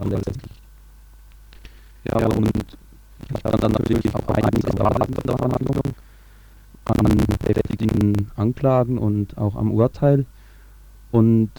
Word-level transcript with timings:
man 0.00 0.10
letztlich. 0.10 0.52
Ja, 2.04 2.26
und 2.26 2.50
ich 3.34 3.44
habe 3.44 3.58
dann 3.58 3.72
natürlich 3.72 4.14
auch 4.14 4.28
einiges 4.28 4.64
erwartet 4.64 5.14
von 5.14 5.24
der 5.26 5.36
Verhandlung 5.36 5.80
an 6.84 7.06
deftigen 7.46 8.30
Anklagen 8.36 8.98
und 8.98 9.36
auch 9.38 9.56
am 9.56 9.70
Urteil. 9.72 10.26
Und 11.12 11.50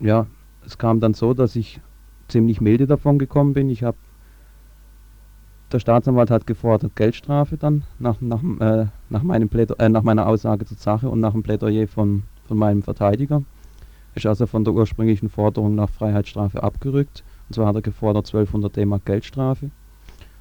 ja, 0.00 0.26
es 0.66 0.78
kam 0.78 1.00
dann 1.00 1.14
so, 1.14 1.34
dass 1.34 1.56
ich 1.56 1.80
ziemlich 2.28 2.60
milde 2.60 2.86
davon 2.86 3.18
gekommen 3.18 3.54
bin. 3.54 3.70
Ich 3.70 3.82
habe 3.82 3.96
der 5.72 5.80
Staatsanwalt 5.80 6.30
hat 6.30 6.46
gefordert 6.46 6.96
Geldstrafe 6.96 7.58
dann 7.58 7.84
nach, 7.98 8.20
nach, 8.22 8.42
äh, 8.60 8.86
nach, 9.10 9.22
meinem 9.22 9.50
äh, 9.52 9.88
nach 9.90 10.02
meiner 10.02 10.26
Aussage 10.26 10.64
zur 10.64 10.78
Sache 10.78 11.10
und 11.10 11.20
nach 11.20 11.32
dem 11.32 11.42
Plädoyer 11.42 11.86
von, 11.86 12.22
von 12.46 12.56
meinem 12.56 12.82
Verteidiger. 12.82 13.42
Ist 14.14 14.24
also 14.24 14.46
von 14.46 14.64
der 14.64 14.72
ursprünglichen 14.72 15.28
Forderung 15.28 15.74
nach 15.74 15.90
Freiheitsstrafe 15.90 16.62
abgerückt. 16.62 17.22
Und 17.48 17.54
zwar 17.54 17.66
hat 17.66 17.76
er 17.76 17.82
gefordert 17.82 18.26
1200 18.26 18.76
D-Mark 18.76 19.04
Geldstrafe. 19.04 19.70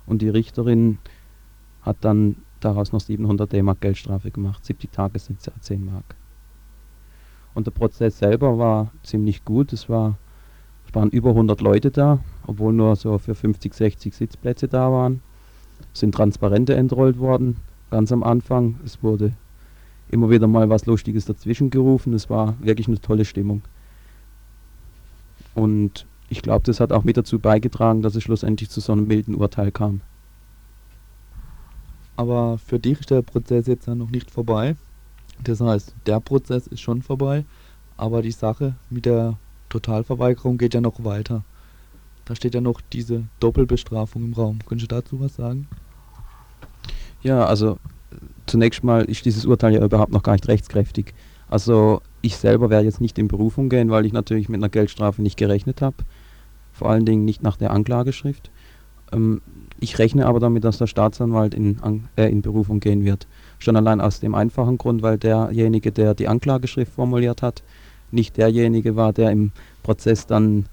Und 0.05 0.21
die 0.21 0.29
Richterin 0.29 0.97
hat 1.81 1.97
dann 2.01 2.37
daraus 2.59 2.91
noch 2.91 2.99
700 2.99 3.51
D-Mark 3.51 3.81
Geldstrafe 3.81 4.31
gemacht. 4.31 4.65
70 4.65 4.91
Tage 4.91 5.19
sind 5.19 5.45
ja 5.45 5.53
10 5.59 5.85
Mark. 5.85 6.15
Und 7.53 7.65
der 7.65 7.71
Prozess 7.71 8.19
selber 8.19 8.57
war 8.57 8.91
ziemlich 9.03 9.45
gut. 9.45 9.73
Es, 9.73 9.89
war, 9.89 10.17
es 10.87 10.93
waren 10.93 11.09
über 11.09 11.29
100 11.29 11.61
Leute 11.61 11.91
da, 11.91 12.19
obwohl 12.45 12.73
nur 12.73 12.95
so 12.95 13.17
für 13.17 13.35
50, 13.35 13.73
60 13.73 14.15
Sitzplätze 14.15 14.67
da 14.67 14.91
waren. 14.91 15.21
Es 15.93 16.01
sind 16.01 16.13
Transparente 16.13 16.75
entrollt 16.75 17.19
worden, 17.19 17.57
ganz 17.89 18.11
am 18.11 18.23
Anfang. 18.23 18.79
Es 18.85 19.01
wurde 19.01 19.33
immer 20.09 20.29
wieder 20.29 20.47
mal 20.47 20.69
was 20.69 20.85
Lustiges 20.85 21.25
dazwischen 21.25 21.69
gerufen. 21.69 22.13
Es 22.13 22.29
war 22.29 22.55
wirklich 22.59 22.87
eine 22.87 22.99
tolle 22.99 23.25
Stimmung. 23.25 23.61
Und 25.55 26.05
ich 26.29 26.41
glaube, 26.41 26.63
das 26.65 26.79
hat 26.79 26.91
auch 26.91 27.03
mit 27.03 27.17
dazu 27.17 27.39
beigetragen, 27.39 28.01
dass 28.01 28.15
es 28.15 28.23
schlussendlich 28.23 28.69
zu 28.69 28.81
so 28.81 28.93
einem 28.93 29.07
milden 29.07 29.35
Urteil 29.35 29.71
kam. 29.71 30.01
Aber 32.15 32.57
für 32.57 32.79
dich 32.79 32.99
ist 32.99 33.11
der 33.11 33.21
Prozess 33.21 33.67
jetzt 33.67 33.87
ja 33.87 33.95
noch 33.95 34.09
nicht 34.09 34.31
vorbei. 34.31 34.75
Das 35.43 35.61
heißt, 35.61 35.95
der 36.05 36.19
Prozess 36.19 36.67
ist 36.67 36.81
schon 36.81 37.01
vorbei, 37.01 37.45
aber 37.95 38.21
die 38.21 38.31
Sache 38.31 38.75
mit 38.89 39.05
der 39.05 39.37
Totalverweigerung 39.69 40.57
geht 40.57 40.73
ja 40.73 40.81
noch 40.81 41.03
weiter. 41.03 41.43
Da 42.25 42.35
steht 42.35 42.55
ja 42.55 42.61
noch 42.61 42.81
diese 42.81 43.23
Doppelbestrafung 43.39 44.23
im 44.23 44.33
Raum. 44.33 44.59
Könntest 44.65 44.91
du 44.91 44.95
dazu 44.95 45.19
was 45.19 45.35
sagen? 45.35 45.67
Ja, 47.21 47.45
also 47.45 47.77
zunächst 48.47 48.83
mal 48.83 49.05
ist 49.05 49.25
dieses 49.25 49.45
Urteil 49.45 49.73
ja 49.73 49.85
überhaupt 49.85 50.11
noch 50.11 50.23
gar 50.23 50.33
nicht 50.33 50.47
rechtskräftig. 50.47 51.13
Also 51.49 52.01
ich 52.21 52.35
selber 52.35 52.69
werde 52.69 52.85
jetzt 52.85 52.99
nicht 52.99 53.17
in 53.17 53.27
Berufung 53.27 53.69
gehen, 53.69 53.89
weil 53.89 54.05
ich 54.05 54.13
natürlich 54.13 54.49
mit 54.49 54.59
einer 54.59 54.69
Geldstrafe 54.69 55.21
nicht 55.21 55.37
gerechnet 55.37 55.81
habe. 55.81 55.97
Vor 56.77 56.89
allen 56.89 57.05
Dingen 57.05 57.25
nicht 57.25 57.41
nach 57.41 57.57
der 57.57 57.71
Anklageschrift. 57.71 58.51
Ähm, 59.11 59.41
ich 59.79 59.97
rechne 59.99 60.25
aber 60.25 60.39
damit, 60.39 60.63
dass 60.63 60.77
der 60.77 60.87
Staatsanwalt 60.87 61.53
in, 61.53 61.79
äh, 62.15 62.29
in 62.29 62.41
Berufung 62.41 62.79
gehen 62.79 63.03
wird. 63.03 63.27
Schon 63.59 63.75
allein 63.75 63.99
aus 64.01 64.19
dem 64.19 64.35
einfachen 64.35 64.77
Grund, 64.77 65.01
weil 65.01 65.17
derjenige, 65.17 65.91
der 65.91 66.13
die 66.13 66.27
Anklageschrift 66.27 66.93
formuliert 66.93 67.41
hat, 67.41 67.63
nicht 68.11 68.37
derjenige 68.37 68.95
war, 68.95 69.13
der 69.13 69.31
im 69.31 69.51
Prozess 69.83 70.27
dann 70.27 70.65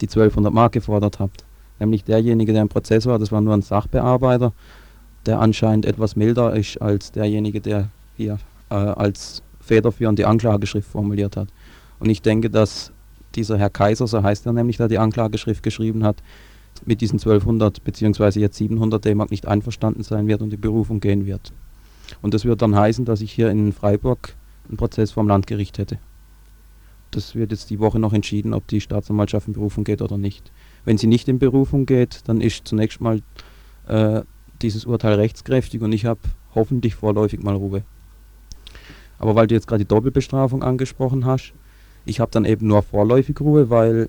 die 0.00 0.08
1200 0.08 0.52
Mark 0.52 0.72
gefordert 0.72 1.18
hat. 1.18 1.30
Nämlich 1.78 2.04
derjenige, 2.04 2.52
der 2.52 2.62
im 2.62 2.68
Prozess 2.68 3.06
war, 3.06 3.18
das 3.18 3.32
war 3.32 3.40
nur 3.40 3.54
ein 3.54 3.62
Sachbearbeiter, 3.62 4.52
der 5.26 5.40
anscheinend 5.40 5.86
etwas 5.86 6.16
milder 6.16 6.54
ist 6.54 6.80
als 6.80 7.12
derjenige, 7.12 7.60
der 7.60 7.88
hier 8.16 8.38
äh, 8.70 8.74
als 8.74 9.42
federführend 9.60 10.18
die 10.18 10.24
Anklageschrift 10.24 10.90
formuliert 10.90 11.36
hat. 11.36 11.48
Und 11.98 12.08
ich 12.08 12.22
denke, 12.22 12.50
dass 12.50 12.92
dieser 13.34 13.58
Herr 13.58 13.70
Kaiser, 13.70 14.06
so 14.06 14.22
heißt 14.22 14.46
er 14.46 14.52
nämlich, 14.52 14.76
der 14.76 14.88
die 14.88 14.98
Anklageschrift 14.98 15.62
geschrieben 15.62 16.04
hat, 16.04 16.22
mit 16.84 17.00
diesen 17.00 17.18
1200 17.18 17.82
bzw. 17.84 18.40
jetzt 18.40 18.56
700 18.56 19.04
D-Mark 19.04 19.30
nicht 19.30 19.46
einverstanden 19.46 20.02
sein 20.02 20.26
wird 20.26 20.42
und 20.42 20.50
die 20.50 20.56
Berufung 20.56 21.00
gehen 21.00 21.26
wird. 21.26 21.52
Und 22.22 22.34
das 22.34 22.44
wird 22.44 22.62
dann 22.62 22.74
heißen, 22.74 23.04
dass 23.04 23.20
ich 23.20 23.32
hier 23.32 23.50
in 23.50 23.72
Freiburg 23.72 24.34
einen 24.68 24.76
Prozess 24.76 25.10
vom 25.12 25.28
Landgericht 25.28 25.78
hätte. 25.78 25.98
Das 27.10 27.34
wird 27.34 27.50
jetzt 27.50 27.70
die 27.70 27.80
Woche 27.80 27.98
noch 27.98 28.12
entschieden, 28.12 28.54
ob 28.54 28.66
die 28.68 28.80
Staatsanwaltschaft 28.80 29.48
in 29.48 29.54
Berufung 29.54 29.84
geht 29.84 30.00
oder 30.00 30.16
nicht. 30.16 30.52
Wenn 30.84 30.96
sie 30.96 31.08
nicht 31.08 31.28
in 31.28 31.38
Berufung 31.38 31.86
geht, 31.86 32.20
dann 32.26 32.40
ist 32.40 32.68
zunächst 32.68 33.00
mal 33.00 33.20
äh, 33.88 34.22
dieses 34.62 34.84
Urteil 34.84 35.14
rechtskräftig 35.14 35.82
und 35.82 35.92
ich 35.92 36.04
habe 36.04 36.20
hoffentlich 36.54 36.94
vorläufig 36.94 37.42
mal 37.42 37.56
Ruhe. 37.56 37.82
Aber 39.18 39.34
weil 39.34 39.46
du 39.46 39.54
jetzt 39.54 39.66
gerade 39.66 39.84
die 39.84 39.88
Doppelbestrafung 39.88 40.62
angesprochen 40.62 41.26
hast, 41.26 41.52
ich 42.04 42.20
habe 42.20 42.30
dann 42.30 42.44
eben 42.44 42.66
nur 42.66 42.82
vorläufig 42.82 43.40
Ruhe, 43.40 43.70
weil 43.70 44.08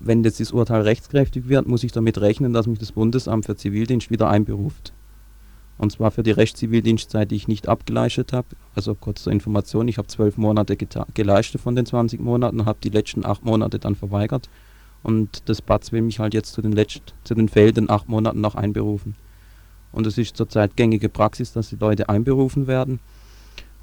wenn 0.00 0.22
jetzt 0.24 0.40
das 0.40 0.52
Urteil 0.52 0.82
rechtskräftig 0.82 1.48
wird, 1.48 1.66
muss 1.66 1.84
ich 1.84 1.92
damit 1.92 2.20
rechnen, 2.20 2.52
dass 2.52 2.66
mich 2.66 2.78
das 2.78 2.92
Bundesamt 2.92 3.46
für 3.46 3.56
Zivildienst 3.56 4.10
wieder 4.10 4.28
einberuft. 4.28 4.92
Und 5.76 5.92
zwar 5.92 6.10
für 6.10 6.24
die 6.24 6.32
Rechtszivildienstzeit, 6.32 7.30
die 7.30 7.36
ich 7.36 7.48
nicht 7.48 7.68
abgeleistet 7.68 8.32
habe. 8.32 8.48
Also 8.74 8.94
kurz 8.94 9.22
zur 9.22 9.32
Information, 9.32 9.86
ich 9.86 9.98
habe 9.98 10.08
zwölf 10.08 10.36
Monate 10.36 10.76
geleistet 10.76 11.60
von 11.60 11.76
den 11.76 11.86
20 11.86 12.20
Monaten 12.20 12.66
habe 12.66 12.78
die 12.82 12.88
letzten 12.88 13.24
acht 13.24 13.44
Monate 13.44 13.78
dann 13.78 13.94
verweigert. 13.94 14.48
Und 15.04 15.48
das 15.48 15.62
BATS 15.62 15.92
will 15.92 16.02
mich 16.02 16.18
halt 16.18 16.34
jetzt 16.34 16.52
zu 16.52 16.62
den, 16.62 16.74
zu 17.22 17.34
den 17.34 17.48
fehlenden 17.48 17.90
acht 17.90 18.08
Monaten 18.08 18.40
noch 18.40 18.56
einberufen. 18.56 19.14
Und 19.92 20.06
es 20.06 20.18
ist 20.18 20.36
zurzeit 20.36 20.76
gängige 20.76 21.08
Praxis, 21.08 21.52
dass 21.52 21.70
die 21.70 21.76
Leute 21.76 22.08
einberufen 22.08 22.66
werden. 22.66 22.98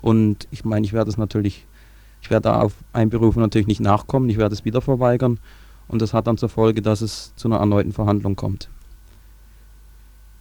Und 0.01 0.47
ich 0.51 0.65
meine, 0.65 0.85
ich 0.85 0.93
werde 0.93 1.09
es 1.09 1.17
natürlich, 1.17 1.65
ich 2.25 2.31
werde 2.31 2.49
da 2.49 2.61
auf 2.61 2.73
Einberufen 2.91 3.39
natürlich 3.39 3.67
nicht 3.67 3.81
nachkommen, 3.81 4.29
ich 4.29 4.37
werde 4.37 4.55
es 4.55 4.65
wieder 4.65 4.81
verweigern. 4.81 5.39
Und 5.87 6.01
das 6.01 6.11
hat 6.11 6.25
dann 6.25 6.39
zur 6.39 6.49
Folge, 6.49 6.81
dass 6.81 7.01
es 7.01 7.35
zu 7.35 7.47
einer 7.47 7.57
erneuten 7.57 7.91
Verhandlung 7.91 8.35
kommt. 8.35 8.67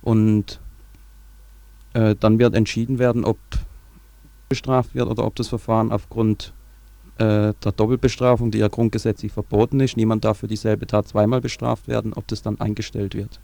Und 0.00 0.60
äh, 1.92 2.16
dann 2.18 2.38
wird 2.38 2.54
entschieden 2.54 2.98
werden, 2.98 3.26
ob 3.26 3.36
bestraft 4.48 4.94
wird 4.94 5.08
oder 5.08 5.26
ob 5.26 5.36
das 5.36 5.48
Verfahren 5.48 5.92
aufgrund 5.92 6.54
äh, 7.18 7.52
der 7.52 7.72
Doppelbestrafung, 7.76 8.50
die 8.50 8.58
ja 8.58 8.68
grundgesetzlich 8.68 9.32
verboten 9.32 9.78
ist, 9.80 9.98
niemand 9.98 10.24
darf 10.24 10.38
für 10.38 10.48
dieselbe 10.48 10.86
Tat 10.86 11.06
zweimal 11.06 11.42
bestraft 11.42 11.86
werden, 11.86 12.14
ob 12.14 12.26
das 12.28 12.40
dann 12.40 12.58
eingestellt 12.60 13.14
wird. 13.14 13.40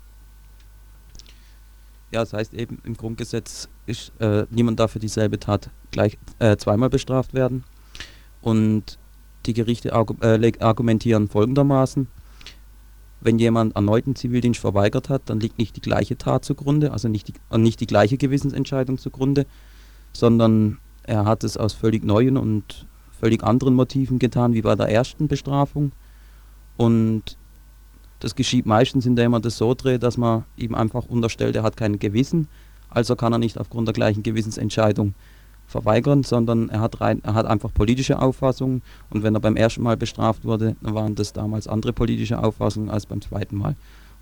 Ja, 2.11 2.21
das 2.21 2.33
heißt 2.33 2.55
eben 2.55 2.79
im 2.85 2.97
Grundgesetz 2.97 3.69
ist 3.85 4.19
äh, 4.19 4.47
niemand 4.49 4.81
darf 4.81 4.93
für 4.93 4.99
dieselbe 4.99 5.39
Tat 5.39 5.69
gleich 5.91 6.17
äh, 6.39 6.57
zweimal 6.57 6.89
bestraft 6.89 7.35
werden. 7.35 7.65
Und 8.41 8.99
die 9.47 9.55
Gerichte 9.55 9.91
äh, 9.91 10.53
argumentieren 10.61 11.29
folgendermaßen. 11.29 12.09
Wenn 13.21 13.39
jemand 13.39 13.77
erneuten 13.77 14.17
Zivildienst 14.17 14.61
verweigert 14.61 15.09
hat, 15.09 15.23
dann 15.27 15.41
liegt 15.41 15.59
nicht 15.59 15.77
die 15.77 15.83
gleiche 15.83 16.17
Tat 16.17 16.45
zugrunde, 16.45 16.93
also 16.93 17.09
nicht 17.09 17.29
die, 17.29 17.35
äh, 17.51 17.59
nicht 17.59 17.81
die 17.81 17.87
gleiche 17.87 18.17
Gewissensentscheidung 18.17 18.99
zugrunde, 18.99 19.47
sondern 20.13 20.79
er 21.05 21.25
hat 21.25 21.45
es 21.45 21.57
aus 21.57 21.73
völlig 21.73 22.05
neuen 22.05 22.37
und 22.37 22.87
völlig 23.19 23.43
anderen 23.45 23.75
Motiven 23.75 24.19
getan 24.19 24.55
wie 24.55 24.63
bei 24.63 24.75
der 24.75 24.89
ersten 24.89 25.29
Bestrafung. 25.29 25.93
Und 26.77 27.37
das 28.21 28.35
geschieht 28.35 28.67
meistens, 28.67 29.07
indem 29.07 29.33
man 29.33 29.43
das 29.43 29.59
so 29.59 29.75
dreht, 29.75 30.03
dass 30.03 30.17
man 30.17 30.45
ihm 30.57 30.75
einfach 30.75 31.07
unterstellt, 31.07 31.57
er 31.57 31.63
hat 31.63 31.77
kein 31.77 31.99
Gewissen, 31.99 32.49
also 32.89 33.17
kann 33.17 33.33
er 33.33 33.39
nicht 33.39 33.59
aufgrund 33.59 33.89
der 33.89 33.93
gleichen 33.93 34.23
Gewissensentscheidung 34.23 35.15
verweigern, 35.71 36.25
sondern 36.25 36.69
er 36.69 36.81
hat, 36.81 37.01
rein, 37.01 37.21
er 37.23 37.35
hat 37.35 37.47
einfach 37.47 37.73
politische 37.73 38.21
Auffassungen 38.21 38.83
und 39.11 39.23
wenn 39.23 39.35
er 39.35 39.41
beim 39.41 39.57
ersten 39.57 39.83
Mal 39.83 39.97
bestraft 39.97 40.45
wurde, 40.45 40.77
dann 40.83 40.95
waren 40.95 41.15
das 41.15 41.33
damals 41.33 41.69
andere 41.69 41.93
politische 41.93 42.43
Auffassungen 42.43 42.91
als 42.91 43.07
beim 43.07 43.23
zweiten 43.23 43.57
Mal. 43.57 43.77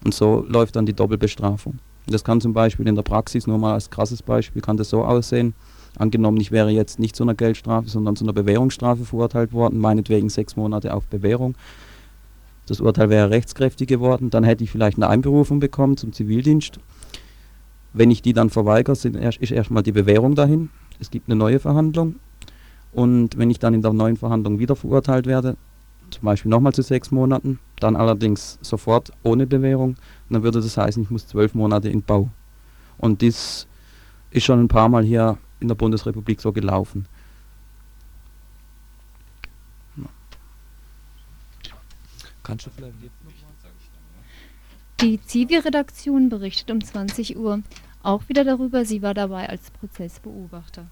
Und 0.04 0.14
so 0.14 0.44
läuft 0.48 0.76
dann 0.76 0.86
die 0.86 0.92
Doppelbestrafung. 0.92 1.78
Das 2.06 2.22
kann 2.22 2.40
zum 2.40 2.52
Beispiel 2.52 2.86
in 2.86 2.94
der 2.94 3.02
Praxis, 3.02 3.46
nur 3.46 3.58
mal 3.58 3.74
als 3.74 3.90
krasses 3.90 4.22
Beispiel, 4.22 4.62
kann 4.62 4.76
das 4.76 4.90
so 4.90 5.04
aussehen. 5.04 5.54
Angenommen, 5.98 6.38
ich 6.38 6.52
wäre 6.52 6.70
jetzt 6.70 6.98
nicht 6.98 7.16
zu 7.16 7.24
einer 7.24 7.34
Geldstrafe, 7.34 7.88
sondern 7.88 8.14
zu 8.14 8.24
einer 8.24 8.32
Bewährungsstrafe 8.32 9.04
verurteilt 9.04 9.52
worden, 9.52 9.78
meinetwegen 9.78 10.28
sechs 10.28 10.54
Monate 10.54 10.94
auf 10.94 11.06
Bewährung. 11.06 11.56
Das 12.66 12.80
Urteil 12.80 13.08
wäre 13.08 13.30
rechtskräftig 13.30 13.88
geworden, 13.88 14.30
dann 14.30 14.44
hätte 14.44 14.62
ich 14.62 14.70
vielleicht 14.70 14.98
eine 14.98 15.08
Einberufung 15.08 15.58
bekommen 15.58 15.96
zum 15.96 16.12
Zivildienst. 16.12 16.78
Wenn 17.94 18.10
ich 18.10 18.20
die 18.20 18.34
dann 18.34 18.50
verweigere, 18.50 18.92
ist 18.92 19.50
erstmal 19.50 19.82
die 19.82 19.92
Bewährung 19.92 20.34
dahin 20.34 20.68
es 21.00 21.10
gibt 21.10 21.28
eine 21.28 21.36
neue 21.36 21.58
Verhandlung 21.58 22.16
und 22.92 23.36
wenn 23.38 23.50
ich 23.50 23.58
dann 23.58 23.74
in 23.74 23.82
der 23.82 23.92
neuen 23.92 24.16
Verhandlung 24.16 24.58
wieder 24.58 24.76
verurteilt 24.76 25.26
werde, 25.26 25.56
zum 26.10 26.22
Beispiel 26.22 26.50
nochmal 26.50 26.72
zu 26.72 26.82
sechs 26.82 27.10
Monaten, 27.10 27.58
dann 27.80 27.96
allerdings 27.96 28.58
sofort 28.62 29.12
ohne 29.22 29.46
Bewährung, 29.46 29.96
dann 30.30 30.42
würde 30.42 30.60
das 30.60 30.76
heißen, 30.76 31.02
ich 31.02 31.10
muss 31.10 31.26
zwölf 31.26 31.54
Monate 31.54 31.88
in 31.88 32.02
Bau. 32.02 32.30
Und 32.96 33.22
das 33.22 33.66
ist 34.30 34.44
schon 34.44 34.60
ein 34.60 34.68
paar 34.68 34.88
Mal 34.88 35.04
hier 35.04 35.38
in 35.60 35.68
der 35.68 35.74
Bundesrepublik 35.74 36.40
so 36.40 36.52
gelaufen. 36.52 37.06
Kannst 42.42 42.66
du 42.66 42.70
vielleicht 42.70 42.94
Die 45.02 45.20
Zivi-Redaktion 45.20 46.30
berichtet 46.30 46.70
um 46.70 46.82
20 46.82 47.36
Uhr 47.36 47.62
auch 48.02 48.28
wieder 48.28 48.44
darüber, 48.44 48.84
sie 48.84 49.02
war 49.02 49.14
dabei 49.14 49.48
als 49.48 49.70
Prozessbeobachter. 49.70 50.86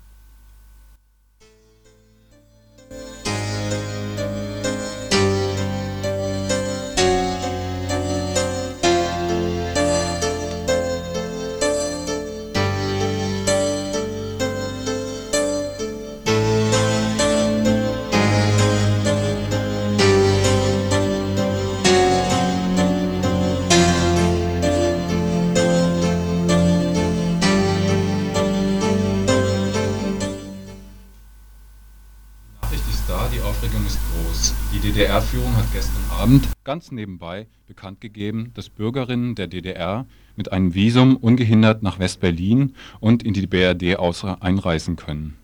Abend 36.26 36.48
ganz 36.64 36.90
nebenbei 36.90 37.46
bekannt 37.68 38.00
gegeben, 38.00 38.50
dass 38.54 38.68
Bürgerinnen 38.68 39.36
der 39.36 39.46
DDR 39.46 40.06
mit 40.34 40.50
einem 40.50 40.74
Visum 40.74 41.16
ungehindert 41.16 41.84
nach 41.84 42.00
West-Berlin 42.00 42.74
und 42.98 43.22
in 43.22 43.32
die 43.32 43.46
BRD 43.46 43.96
einreisen 44.40 44.96
können. 44.96 45.36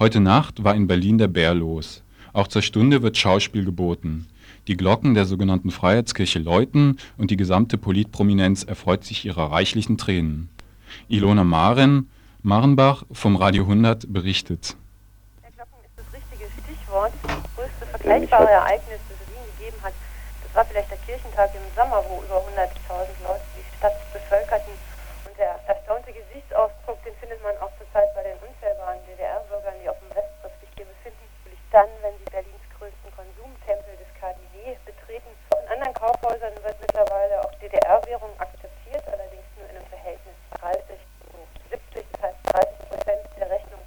Heute 0.00 0.18
Nacht 0.18 0.64
war 0.64 0.74
in 0.74 0.88
Berlin 0.88 1.18
der 1.18 1.28
Bär 1.28 1.54
los. 1.54 2.02
Auch 2.32 2.48
zur 2.48 2.62
Stunde 2.62 3.02
wird 3.02 3.16
Schauspiel 3.16 3.64
geboten. 3.64 4.26
Die 4.66 4.76
Glocken 4.76 5.14
der 5.14 5.26
sogenannten 5.26 5.70
Freiheitskirche 5.70 6.40
läuten 6.40 6.98
und 7.16 7.30
die 7.30 7.36
gesamte 7.36 7.78
Politprominenz 7.78 8.64
erfreut 8.64 9.04
sich 9.04 9.26
ihrer 9.26 9.52
reichlichen 9.52 9.96
Tränen. 9.96 10.48
Ilona 11.06 11.44
Maren, 11.44 12.10
Marenbach 12.42 13.04
vom 13.12 13.36
Radio 13.36 13.62
100 13.62 14.12
berichtet. 14.12 14.76
Der 15.44 15.52
Glocken 15.52 15.78
ist 15.84 15.94
das 15.96 16.06
richtige 16.12 16.50
Stichwort. 16.64 17.12
Das 17.22 17.36
größte 17.54 17.86
vergleichbare 17.92 18.50
Ereignis, 18.50 18.98
das 19.08 19.18
es 19.20 19.32
Wien 19.32 19.56
gegeben 19.56 19.76
hat, 19.84 19.92
das 20.45 20.45
war 20.56 20.64
vielleicht 20.64 20.90
der 20.90 20.96
Kirchentag 21.04 21.52
im 21.52 21.68
Sommer, 21.76 22.00
wo 22.08 22.24
über 22.24 22.40
100.000 22.40 22.72
Leute 23.28 23.44
die 23.52 23.76
Stadt 23.76 23.92
bevölkerten. 24.10 24.72
Und 25.28 25.36
der 25.36 25.60
erstaunte 25.68 26.10
Gesichtsausdruck, 26.10 26.96
den 27.04 27.14
findet 27.20 27.42
man 27.44 27.52
auch 27.60 27.68
zurzeit 27.76 28.08
bei 28.16 28.24
den 28.24 28.40
unzählbaren 28.40 28.96
DDR-Bürgern, 29.04 29.76
die 29.84 29.88
auf 29.92 30.00
dem 30.00 30.16
Westplatz 30.16 30.56
sich 30.64 30.72
hier 30.80 30.88
befinden. 30.88 31.20
Natürlich 31.44 31.60
dann, 31.76 31.92
wenn 32.00 32.16
sie 32.16 32.32
Berlins 32.32 32.64
größten 32.80 33.12
Konsumtempel 33.12 34.00
des 34.00 34.08
KDW 34.16 34.80
betreten. 34.88 35.28
In 35.60 35.68
anderen 35.76 35.92
Kaufhäusern 35.92 36.56
wird 36.64 36.80
mittlerweile 36.80 37.36
auch 37.44 37.52
DDR-Währung 37.60 38.32
akzeptiert, 38.40 39.04
allerdings 39.12 39.44
nur 39.60 39.68
in 39.68 39.76
einem 39.76 39.88
Verhältnis 39.92 40.36
30 40.56 40.96
zu 41.20 41.36
70, 41.68 42.00
das 42.16 42.32
heißt 42.32 42.40
30 42.48 42.88
Prozent 42.88 43.24
der 43.36 43.50
Rechnung 43.52 43.82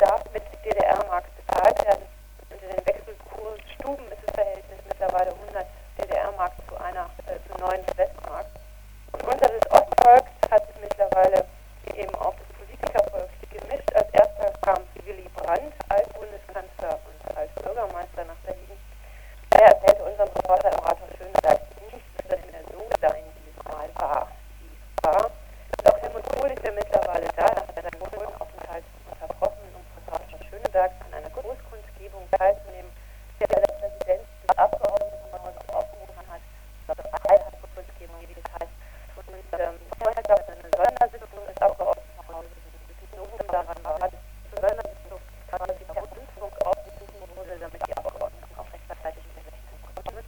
darf 0.00 0.24
mit 0.32 0.44
DDR-Mark 0.64 1.28
bezahlt 1.36 1.76
werden. 1.84 2.08
Und 2.48 2.62
in 2.62 2.72
den 2.72 2.86
Wechselkursstuben 2.88 4.08
ist 4.12 4.24
das 4.24 4.34
Verhältnis 4.34 4.80
mittlerweile 4.88 5.32
100 5.32 5.66
DDR-Mark 5.98 6.52
zu 6.68 6.76
einer 6.76 7.08
äh, 7.76 7.84
zu 7.84 7.96
9 7.96 7.98
Westmark. 7.98 8.46
Und 9.12 9.22
unter 9.22 9.48
des 9.48 9.70
Ostvolks 9.70 10.30
hat 10.50 10.62
es 10.68 10.80
mittlerweile 10.80 11.44
eben 11.94 12.14
auch 12.16 12.34
das 12.34 12.48
Politikervolk 12.56 13.30
gemischt. 13.50 13.92
Als 13.94 14.08
erster 14.12 14.52
kam 14.60 14.82
Willy 15.04 15.28
Brandt, 15.34 15.74
Altbundeskanzler 15.88 16.98
und 17.06 17.36
als 17.36 17.50
Bürgermeister 17.62 18.24
nach 18.24 18.36
Berlin. 18.44 18.78
Er 19.50 19.72
erzählte 19.72 20.04
unserem 20.04 20.28
Reporter 20.28 20.72
im 20.72 20.78
Rathaus 20.80 21.10
Schöneberg 21.16 21.60
nicht, 21.92 22.06
dass 22.18 22.28
das 22.28 22.40
mehr 22.50 22.64
so 22.72 22.88
sein, 23.00 23.24
wie 23.36 23.50
es 23.50 23.64
mal 23.64 23.88
war. 23.94 24.28
Wie 24.60 24.68
es 24.68 25.04
war. 25.04 25.24
Und 25.26 25.92
auch 25.92 25.98
Helmut 26.02 26.24
Kohl 26.36 26.50
ist 26.50 26.64
ja 26.64 26.72
mittlerweile 26.72 27.26
da, 27.36 27.46
nach 27.46 27.74
seinem 27.74 27.98
Kohlenaufenthalt 28.00 28.84
unterbrochen, 29.10 29.68
um 29.74 29.84
vor 30.04 30.14
Rathaus 30.14 30.40
Schöneberg 30.50 30.92
an 31.06 31.14
einer 31.14 31.30
Großkundgebung 31.30 32.28
teilzunehmen, 32.32 32.90
der 33.40 33.48
der 33.48 33.60
Präsident 33.60 34.24
des 34.44 34.58
Abgeordnetenhauses 34.58 35.68
aufgerufen 35.72 36.26
hat. 36.28 36.42
Das 36.86 36.98
war 36.98 37.30
eine 37.30 37.56
Kundgebung, 37.74 38.16
wie 38.28 38.34
das 38.34 38.48
heißt. 38.56 38.74
Und 39.16 39.60
ähm, 39.60 39.76
vorher 39.98 40.22
gab 40.22 40.40
es 40.40 40.48
eine 40.48 40.70
Sondersitzung 40.72 41.44
des 41.46 41.58
Abgeordnetenhauses, 41.60 42.56
die 43.00 43.16
Noten 43.16 43.46
daran 43.48 43.78
war, 43.84 43.98
dass 44.00 44.12
zur 44.50 44.60
Sondersitzung 44.60 45.20
quasi 45.50 45.84
der 45.84 46.02
Rundfunk 46.02 46.54
aufgerufen 46.64 47.28
wurde, 47.36 47.58
damit 47.60 47.80
die 47.86 47.96
Abgeordneten 47.96 48.52
auch 48.56 48.68
rechtzeitig 48.72 49.24
in 49.28 49.34
der 49.36 49.44
16 49.44 50.04
kommen. 50.04 50.24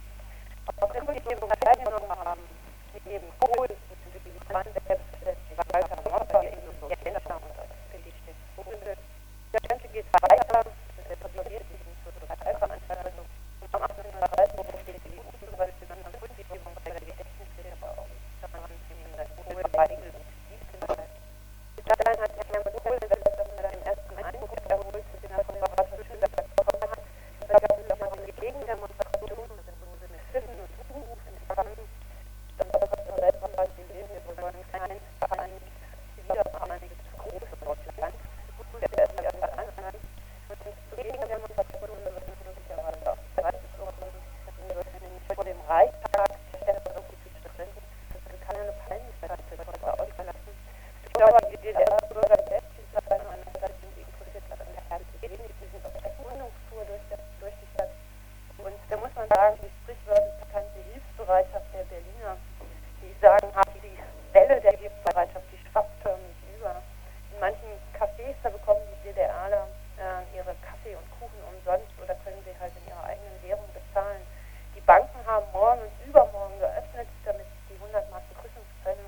Auf 0.81 0.91
der 0.91 1.01
Kundgebung 1.01 1.49
teilgenommen 1.59 2.09
haben 2.09 2.43
neben 3.05 3.29
Kohl, 3.39 3.69
Willy 3.69 4.39
Brandt, 4.47 4.73
selbstverständlich 4.87 5.57
Walter 5.73 5.97
Mopper, 6.09 6.43
Ingo 6.43 6.89
Jenscher 6.89 7.37
und 7.37 7.55
SPD 7.59 8.11
steht 8.23 8.39
Bunde. 8.55 8.93
Das 9.51 9.61
Ganze 9.63 9.87
geht 9.89 10.05
weiter, 10.21 10.63
das 10.63 11.05
repräsentiert 11.09 11.63
sich 11.69 11.81
zur 12.03 12.13
Totalveranstaltung. 12.19 13.25
Am 13.71 13.83
18.30 13.83 14.57
Uhr 14.57 14.65
steht 14.81 15.01
die 15.05 15.19
EU 15.19 15.39
bei 15.57 15.65
der 15.65 15.73
besonderen 15.79 16.13
Kundgebung 16.19 16.73
bei 16.83 16.89
der 16.91 16.99
Gedächtnisrede, 17.05 17.75
aber 17.81 18.01
auch 18.01 18.09
daran 18.41 18.71
nehmen 18.89 19.13
das 19.15 19.29
Kohl, 19.35 19.61
Weigel 19.77 20.09
und 20.09 20.25
Gießen 20.49 20.79
bis 21.75 21.85
dahin 21.85 22.19
hat 22.19 22.31
Herr 22.49 22.63
Kohl 22.81 22.97
in 22.97 23.09
der 23.09 23.19
Sitzung 23.19 23.49
den 23.59 23.83
ersten 23.85 24.15
Eindruck 24.17 24.53
erholt, 24.69 25.05
den 25.21 25.31
er 25.31 25.43
von 25.45 25.55
Rathaus 25.59 26.01
Schüler 26.07 26.29
bekommen 26.33 26.81
hat. 26.81 27.01
Da 27.47 27.55
gab 27.59 27.77
es 27.77 27.87
noch 27.99 28.11
eine 28.15 28.31
Gegendemonstration, 28.31 29.47
das 29.53 29.65
sind 29.67 29.77
so 29.77 29.87
eine 30.01 30.19
Pfiffen 30.31 30.57
und 30.65 30.71
Unruf 30.89 31.19
in 31.29 31.33
den 31.35 31.47
Banken. 31.51 31.85
Dann 32.57 32.67
war 32.73 32.79
das 32.79 33.05
auch 33.05 33.21
weltweit 33.21 33.71
gewesen, 33.77 34.09
wir 34.15 34.37
wollen 34.39 34.55
ein 34.55 34.67
kleines, 34.71 35.03
vereinigtes, 35.19 35.77
wiedervereinigtes, 36.15 37.05
großes 37.21 37.59
Deutschland. 37.59 38.15
Der 38.79 39.03
ist 39.03 39.19
ja 39.19 39.29
an. 39.59 39.69
Und 40.49 40.57
zu 40.65 40.95
Gegendemonstrationen 40.95 42.01
wird 42.01 42.23
es 42.25 42.39
möglicherweise 42.41 43.05
auch 43.11 43.21
30 43.37 43.61
Uhr 43.77 43.93
nicht 43.99 45.35
vor 45.35 45.43
dem 45.43 45.59
Reichstag, 45.67 46.29
der 46.65 46.77
ist 46.77 46.85
so 46.85 47.01
gut 47.01 47.19
stattfinden. 47.39 47.81
Das 48.13 48.39
kann 48.45 48.55
ja 48.55 48.61
eine 48.63 48.75
Peinlichkeit 48.87 49.39
für 49.49 49.57
Deutsche 49.57 49.89
ausverlassen. 49.93 50.53
Ich 51.05 51.13
glaube, 51.13 51.37
die 51.51 51.57
DDR-Bürger 51.57 52.39
selbst 52.47 52.71
sind 52.75 52.89
dabei 52.93 53.17
nur 53.23 53.31
einer 53.31 53.49
Stadt, 53.57 53.73
die 53.81 54.01
interessiert 54.01 54.45
hat 54.49 54.61
an 54.61 54.71
der 54.73 54.85
Herzen. 54.89 55.15
Die 55.21 55.27
sind 55.27 55.85
auf 55.85 55.93
der 55.93 56.05
Erkundungstour 56.11 56.83
durch, 56.87 57.05
durch 57.39 57.55
die 57.59 57.69
Stadt. 57.75 57.91
Und 58.57 58.75
da 58.89 58.95
muss 58.97 59.13
man 59.15 59.18
sagen, 59.29 59.57
die 59.61 59.69
sprichwörtlich 59.83 60.33
bekannte 60.41 60.79
Hilfsbereitschaft 60.89 61.65
der 61.73 61.85
Berliner, 61.85 62.37
die 63.01 63.13
sagen, 63.21 63.47
die 63.83 63.97
Welle 64.33 64.59
der 64.61 64.73
Hilfsbereitschaft, 64.77 65.45
die 65.53 65.61
schwappt 65.69 65.93
förmlich 66.01 66.37
über. 66.57 66.81
In 67.33 67.39
manchen 67.39 67.69
Cafés, 67.93 68.35
da 68.41 68.49
bekommen 68.49 68.81
die 68.89 69.09
DDRler 69.09 69.67
äh, 69.97 70.25
ihre 70.35 70.55
Kaffee 70.65 70.95
und 70.97 71.05
Kuchen 71.19 71.39
umsonst 71.45 71.93
oder 72.01 72.15
können 72.25 72.41
sie 72.41 72.55
halt 72.59 72.73
in 72.73 72.89
ihrer 72.89 73.05
eigenen 73.05 73.37
Währung 73.45 73.69
bezahlen. 73.73 74.21
Die 74.75 74.81
Banken 74.81 75.19
haben 75.25 75.45
morgen 75.53 75.81
und 75.81 75.93
übermorgen 76.05 76.57
geöffnet, 76.59 77.07
damit 77.25 77.45
die 77.69 77.77
100 77.77 78.09
Mark 78.09 78.25
begrüßen 78.33 78.65
können. 78.83 79.05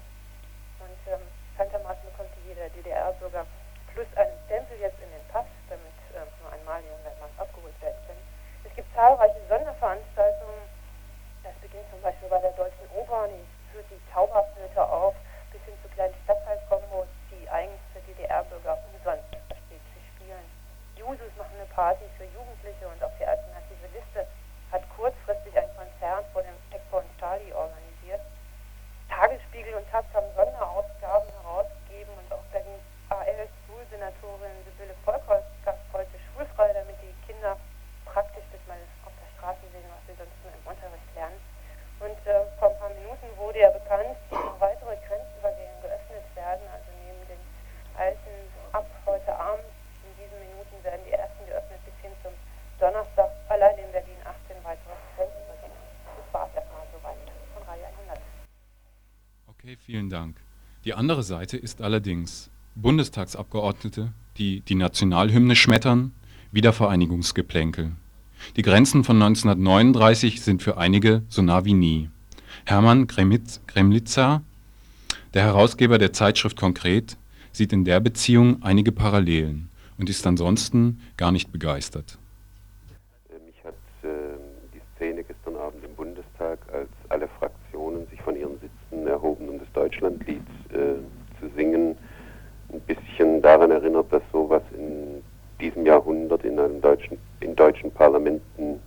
Und 0.82 1.02
ähm, 1.10 1.22
bekanntermaßen 1.54 2.06
bekommt 2.12 2.30
jeder 2.46 2.70
DDR-Bürger 2.70 3.46
plus 3.94 4.08
einen 4.16 4.38
Stempel 4.46 4.78
jetzt 4.80 5.00
in 5.02 5.10
den 5.10 5.26
Pass, 5.34 5.50
damit 5.70 5.98
äh, 6.14 6.26
nur 6.42 6.52
einmal 6.54 6.82
die 6.82 6.94
100 7.10 7.20
Mark 7.20 7.34
abgeholt 7.38 7.76
werden 7.82 7.98
können. 8.06 8.26
Es 8.64 8.76
gibt 8.76 8.88
zahlreiche 8.96 9.42
Sonderveranstaltungen. 9.50 10.64
Das 11.44 11.54
beginnt 11.62 11.90
zum 11.92 12.02
Beispiel 12.02 12.30
bei 12.30 12.40
der 12.40 12.54
Deutschen 12.54 12.88
Oper, 12.96 13.28
die 13.28 13.44
führt 14.12 14.28
die 14.28 14.28
Zauberflöte 14.28 14.84
auf, 14.84 15.16
bis 15.52 15.62
hin 15.64 15.74
zu 15.82 15.90
kleinen 15.90 16.14
Stadtteilkombos, 16.24 17.08
die 17.32 17.50
eigens 17.50 17.80
für 17.94 18.00
DDR-Bürger 18.02 18.78
umsonst 18.92 19.28
steht 19.28 19.84
zu 19.94 20.00
spielen. 20.14 20.46
Jusos 20.96 21.32
machen 21.38 21.56
eine 21.56 21.66
Party 21.74 22.06
für 22.18 22.26
Jugendliche 22.26 22.88
und 22.88 23.04
auch 23.04 23.12
die 23.20 23.26
alternative 23.26 23.88
Liste 23.94 24.28
hat 24.72 24.84
kurzfristig 24.96 25.58
ein 25.58 25.70
Konzert 25.76 26.26
vor 26.32 26.44
dem 26.44 26.56
Checkpoint 26.72 27.08
Charlie 27.20 27.54
organisiert. 27.54 28.22
Tagesspiegel 29.10 29.76
und 29.76 29.90
Taz 29.92 30.06
haben 30.14 30.32
Sonderausgaben 30.36 31.28
herausgegeben 31.44 32.14
und 32.16 32.32
auch 32.32 32.44
Berlins 32.52 32.84
AL-Schulsenatorin 33.10 34.64
Sibylle 34.64 34.96
Volkholz 35.04 35.44
gab 35.66 35.76
heute 35.92 36.16
schulfrei, 36.32 36.72
damit 36.72 36.96
die 37.04 37.12
Kinder 37.28 37.58
praktisch 38.06 38.48
das 38.56 38.64
mal 38.68 38.80
auf 39.04 39.12
der 39.12 39.28
Straße 39.36 39.68
sehen, 39.72 39.84
was 39.92 40.00
sie 40.08 40.16
sonst 40.16 40.40
nur 40.44 40.56
im 40.56 40.64
Unterricht 40.64 41.12
lernen. 41.16 41.36
Und 42.02 42.18
äh, 42.26 42.42
vor 42.58 42.74
ein 42.74 42.80
paar 42.80 42.90
Minuten 42.90 43.30
wurde 43.38 43.60
ja 43.60 43.70
bekannt, 43.70 44.18
dass 44.32 44.40
noch 44.40 44.60
weitere 44.60 44.98
Grenzübergänge 45.06 45.86
geöffnet 45.86 46.26
werden. 46.34 46.66
Also 46.74 46.90
neben 47.06 47.22
den 47.30 47.38
alten 47.94 48.34
ab 48.74 48.90
heute 49.06 49.30
Abend, 49.30 49.70
in 50.02 50.10
diesen 50.18 50.40
Minuten 50.42 50.84
werden 50.84 51.06
die 51.06 51.14
ersten 51.14 51.46
geöffnet 51.46 51.78
bis 51.86 51.94
hin 52.02 52.12
zum 52.24 52.34
Donnerstag. 52.80 53.30
Allein 53.50 53.78
in 53.78 53.92
Berlin 53.92 54.18
18 54.26 54.58
weitere 54.66 54.98
Grenzübergänge. 55.14 55.78
Das 56.18 56.34
war 56.34 56.50
es 56.50 56.56
erstmal 56.58 56.90
soweit 56.90 57.22
von 57.54 57.64
Radio 57.70 57.86
100. 57.86 58.18
Okay, 59.46 59.78
vielen 59.78 60.10
Dank. 60.10 60.42
Die 60.84 60.96
andere 60.96 61.22
Seite 61.22 61.58
ist 61.58 61.82
allerdings 61.82 62.50
Bundestagsabgeordnete, 62.74 64.14
die 64.38 64.62
die 64.62 64.74
Nationalhymne 64.74 65.56
schmettern, 65.56 66.12
Wiedervereinigungsgeplänkel. 66.52 67.92
Die 68.56 68.64
Grenzen 68.64 69.04
von 69.04 69.22
1939 69.22 70.42
sind 70.42 70.64
für 70.64 70.78
einige 70.78 71.22
so 71.30 71.44
nah 71.44 71.66
wie 71.66 71.76
nie. 71.76 72.10
Hermann 72.66 73.06
Gremitz, 73.06 73.62
Gremlitzer, 73.68 74.42
der 75.36 75.44
Herausgeber 75.44 76.00
der 76.00 76.14
Zeitschrift 76.14 76.58
Konkret, 76.58 77.16
sieht 77.52 77.74
in 77.74 77.86
der 77.86 78.00
Beziehung 78.00 78.64
einige 78.64 78.92
Parallelen 78.92 79.70
und 80.00 80.10
ist 80.10 80.26
ansonsten 80.26 81.00
gar 81.16 81.32
nicht 81.32 81.52
begeistert. 81.52 82.18
Mich 83.46 83.64
hat 83.64 83.76
äh, 84.02 84.08
die 84.74 84.82
Szene 84.96 85.24
gestern 85.24 85.58
Abend 85.58 85.84
im 85.84 85.94
Bundestag, 85.96 86.58
als 86.74 86.90
alle 87.10 87.28
Fraktionen 87.40 88.08
sich 88.10 88.22
von 88.22 88.36
ihren 88.36 88.60
Sitzen 88.60 89.08
erhoben, 89.08 89.50
um 89.50 89.60
das 89.60 89.72
Deutschlandlied 89.74 90.42
äh, 90.74 91.40
zu 91.40 91.50
singen, 91.56 91.96
ein 92.72 92.82
bisschen 92.82 93.42
daran 93.42 93.72
erinnert, 93.72 94.12
dass 94.12 94.24
sowas 94.32 94.64
in 94.74 95.22
diesem 95.60 95.86
Jahrhundert 95.86 96.44
in 96.44 96.60
einem 96.60 96.82
deutschen, 96.82 97.18
in 97.42 97.56
deutschen 97.56 97.92
Parlamenten 97.92 98.80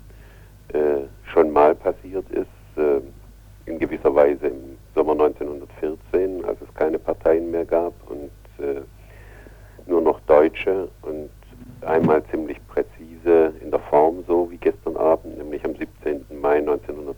äh, 0.68 1.06
schon 1.32 1.52
mal 1.52 1.74
passiert 1.74 2.28
ist, 2.30 2.78
äh, 2.78 3.00
in 3.66 3.78
gewisser 3.78 4.14
Weise 4.14 4.48
im 4.48 4.76
Sommer 4.94 5.12
1914, 5.12 6.44
als 6.44 6.60
es 6.60 6.74
keine 6.74 6.98
Parteien 6.98 7.50
mehr 7.50 7.64
gab 7.64 7.92
und 8.10 8.30
äh, 8.64 8.80
nur 9.86 10.00
noch 10.00 10.20
Deutsche 10.20 10.88
und 11.02 11.30
einmal 11.82 12.22
ziemlich 12.30 12.58
präzise 12.68 13.52
in 13.60 13.70
der 13.70 13.80
Form 13.80 14.24
so 14.26 14.50
wie 14.50 14.58
Abend, 14.96 15.38
nämlich 15.38 15.64
am 15.64 15.74
17. 15.76 16.24
Mai 16.40 16.58
1914 16.58 17.14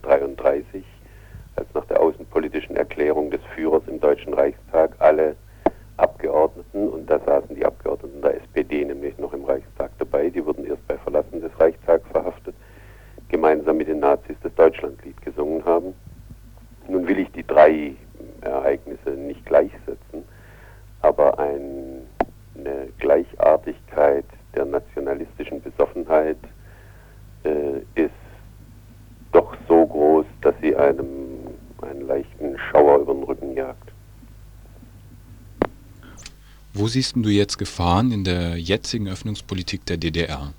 Erklärung 2.77 3.31
des 3.31 3.41
Führers 3.55 3.83
im 3.87 3.99
Deutschen 3.99 4.33
Reichstag 4.33 4.91
alle 4.99 5.35
Abgeordneten, 5.97 6.89
und 6.89 7.09
da 7.09 7.19
saßen 7.19 7.55
die 7.55 7.65
Abgeordneten 7.65 8.21
der 8.21 8.35
SPD 8.35 8.85
nämlich 8.85 9.17
noch 9.17 9.33
im 9.33 9.45
Reichstag 9.45 9.91
dabei, 9.97 10.29
die 10.29 10.45
wurden 10.45 10.65
erst 10.65 10.87
bei 10.87 10.97
Verlassen 10.97 11.41
des 11.41 11.51
Reichstags 11.59 12.07
verhaftet, 12.11 12.55
gemeinsam 13.29 13.77
mit 13.77 13.87
den 13.87 13.99
Nazis 13.99 14.35
das 14.43 14.53
Deutschlandlied 14.55 15.19
gesungen 15.21 15.63
haben. 15.65 15.93
Nun 16.87 17.07
will 17.07 17.19
ich 17.19 17.31
die 17.31 17.45
drei 17.45 17.93
Ereignisse 18.41 19.11
nicht 19.11 19.45
gleichsetzen, 19.45 20.23
aber 21.01 21.37
ein, 21.39 22.07
eine 22.57 22.87
Gleichartigkeit 22.99 24.25
der 24.55 24.65
nationalistischen 24.65 25.61
Besoffenheit 25.61 26.37
äh, 27.43 27.79
ist 27.95 28.11
doch 29.31 29.55
so 29.67 29.85
groß, 29.85 30.25
dass 30.41 30.55
sie 30.61 30.75
einem 30.75 31.37
einen 31.81 32.07
leichten 32.07 32.57
Schauer 32.57 32.99
über 32.99 33.13
den 33.13 33.23
Rücken 33.23 33.53
jagt. 33.55 33.91
Wo 36.73 36.86
siehst 36.97 37.15
du 37.15 37.29
jetzt 37.29 37.59
Gefahren 37.59 38.11
in 38.11 38.23
der 38.23 38.57
jetzigen 38.57 39.07
Öffnungspolitik 39.07 39.85
der 39.85 39.97
DDR? 39.97 40.51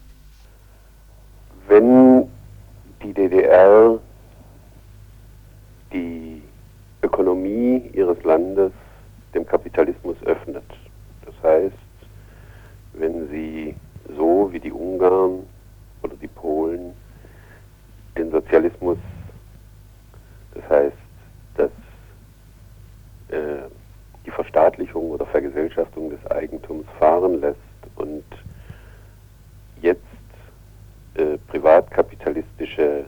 Wenn 1.67 2.29
die 3.03 3.13
DDR 3.13 3.99
die 5.93 6.41
Ökonomie 7.03 7.91
ihres 7.93 8.23
Landes 8.23 8.71
dem 9.35 9.45
Kapitalismus 9.45 10.17
öffnet, 10.27 10.63
das 11.27 11.35
heißt, 11.43 11.75
wenn 12.93 13.29
sie 13.31 13.75
so 14.17 14.49
wie 14.53 14.61
die 14.61 14.71
Ungarn 14.71 15.41
oder 16.05 16.15
die 16.23 16.29
Polen 16.29 16.93
den 18.17 18.31
Sozialismus, 18.31 18.99
das 20.55 20.63
heißt, 20.71 20.97
dass 21.57 21.71
äh, 23.31 23.69
die 24.29 24.33
Verstaatlichung 24.35 25.11
oder 25.11 25.25
Vergesellschaftung 25.25 26.11
des 26.11 26.31
Eigentums 26.31 26.85
fahren 26.99 27.41
lässt 27.41 27.57
und 27.97 28.25
jetzt 29.81 30.03
äh, 31.15 31.39
privatkapitalistische 31.49 33.07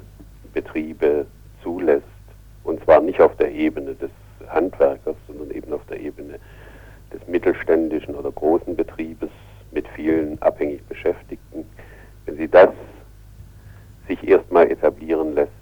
Betriebe 0.55 1.27
zulässt, 1.63 2.07
und 2.65 2.83
zwar 2.85 3.03
nicht 3.03 3.21
auf 3.21 3.37
der 3.37 3.53
Ebene 3.53 3.95
des 3.97 4.11
Handwerkers, 4.49 5.17
sondern 5.27 5.51
eben 5.51 5.71
auf 5.75 5.85
der 5.91 6.01
Ebene 6.01 6.39
des 7.13 7.21
mittelständischen 7.29 8.15
oder 8.15 8.33
großen 8.33 8.75
Betriebes 8.75 9.31
mit 9.73 9.87
vielen 9.89 10.41
abhängig 10.41 10.83
Beschäftigten. 10.87 11.67
Wenn 12.25 12.39
sie 12.39 12.49
das 12.49 12.71
sich 14.09 14.27
erstmal 14.27 14.71
etablieren 14.71 15.35
lässt, 15.35 15.53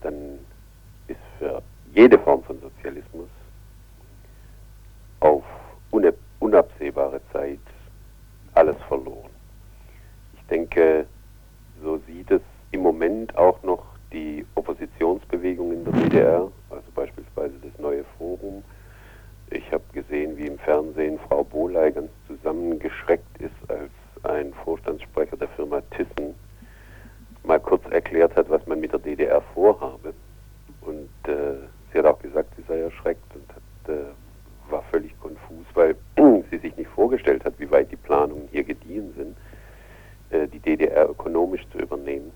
dann 0.00 0.38
ist 1.08 1.18
für 1.38 1.62
jede 1.94 2.18
Form 2.18 2.42
von 2.42 2.58
Sozialismus 2.60 3.28
auf 5.24 5.42
unabsehbare 6.40 7.20
Zeit 7.32 7.58
alles 8.52 8.76
verloren. 8.86 9.30
Ich 10.34 10.46
denke, 10.48 11.06
so 11.82 11.98
sieht 12.06 12.30
es 12.30 12.42
im 12.72 12.83
Moment 12.94 13.36
auch 13.36 13.60
noch 13.64 13.84
die 14.12 14.46
Oppositionsbewegung 14.54 15.72
in 15.72 15.84
der 15.84 15.92
DDR, 15.94 16.52
also 16.70 16.84
beispielsweise 16.94 17.54
das 17.60 17.76
neue 17.80 18.04
Forum. 18.16 18.62
Ich 19.50 19.72
habe 19.72 19.82
gesehen, 19.92 20.36
wie 20.36 20.46
im 20.46 20.60
Fernsehen 20.60 21.18
Frau 21.26 21.42
Boley 21.42 21.90
ganz 21.90 22.08
zusammengeschreckt 22.28 23.36
ist, 23.40 23.68
als 23.68 23.90
ein 24.22 24.54
Vorstandssprecher 24.62 25.36
der 25.36 25.48
Firma 25.48 25.80
Thyssen 25.90 26.36
mal 27.42 27.58
kurz 27.58 27.84
erklärt 27.90 28.36
hat, 28.36 28.48
was 28.48 28.64
man 28.68 28.78
mit 28.78 28.92
der 28.92 29.00
DDR 29.00 29.40
vorhabe. 29.54 30.14
Und 30.82 31.10
äh, 31.26 31.66
sie 31.92 31.98
hat 31.98 32.06
auch 32.06 32.20
gesagt, 32.20 32.54
sie 32.56 32.62
sei 32.68 32.78
erschreckt 32.78 33.34
und 33.34 33.48
hat, 33.48 33.92
äh, 33.92 34.70
war 34.70 34.84
völlig 34.92 35.18
konfus, 35.18 35.66
weil 35.74 35.96
sie 36.52 36.58
sich 36.58 36.76
nicht 36.76 36.90
vorgestellt 36.90 37.44
hat, 37.44 37.54
wie 37.58 37.70
weit 37.72 37.90
die 37.90 37.96
Planungen 37.96 38.48
hier 38.52 38.62
gediehen 38.62 39.12
sind, 39.16 39.36
äh, 40.30 40.46
die 40.46 40.60
DDR 40.60 41.10
ökonomisch 41.10 41.66
zu 41.72 41.78
übernehmen. 41.78 42.30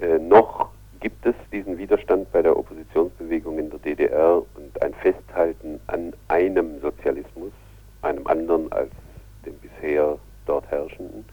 Äh, 0.00 0.18
noch 0.18 0.70
gibt 1.00 1.24
es 1.26 1.34
diesen 1.52 1.78
Widerstand 1.78 2.30
bei 2.32 2.42
der 2.42 2.56
Oppositionsbewegung 2.56 3.58
in 3.58 3.70
der 3.70 3.78
DDR 3.80 4.42
und 4.54 4.82
ein 4.82 4.94
Festhalten 4.94 5.80
an 5.86 6.12
einem 6.28 6.80
Sozialismus, 6.80 7.52
einem 8.02 8.26
anderen 8.26 8.70
als 8.72 8.90
dem 9.44 9.54
bisher 9.58 10.18
dort 10.46 10.66
herrschenden. 10.70 11.24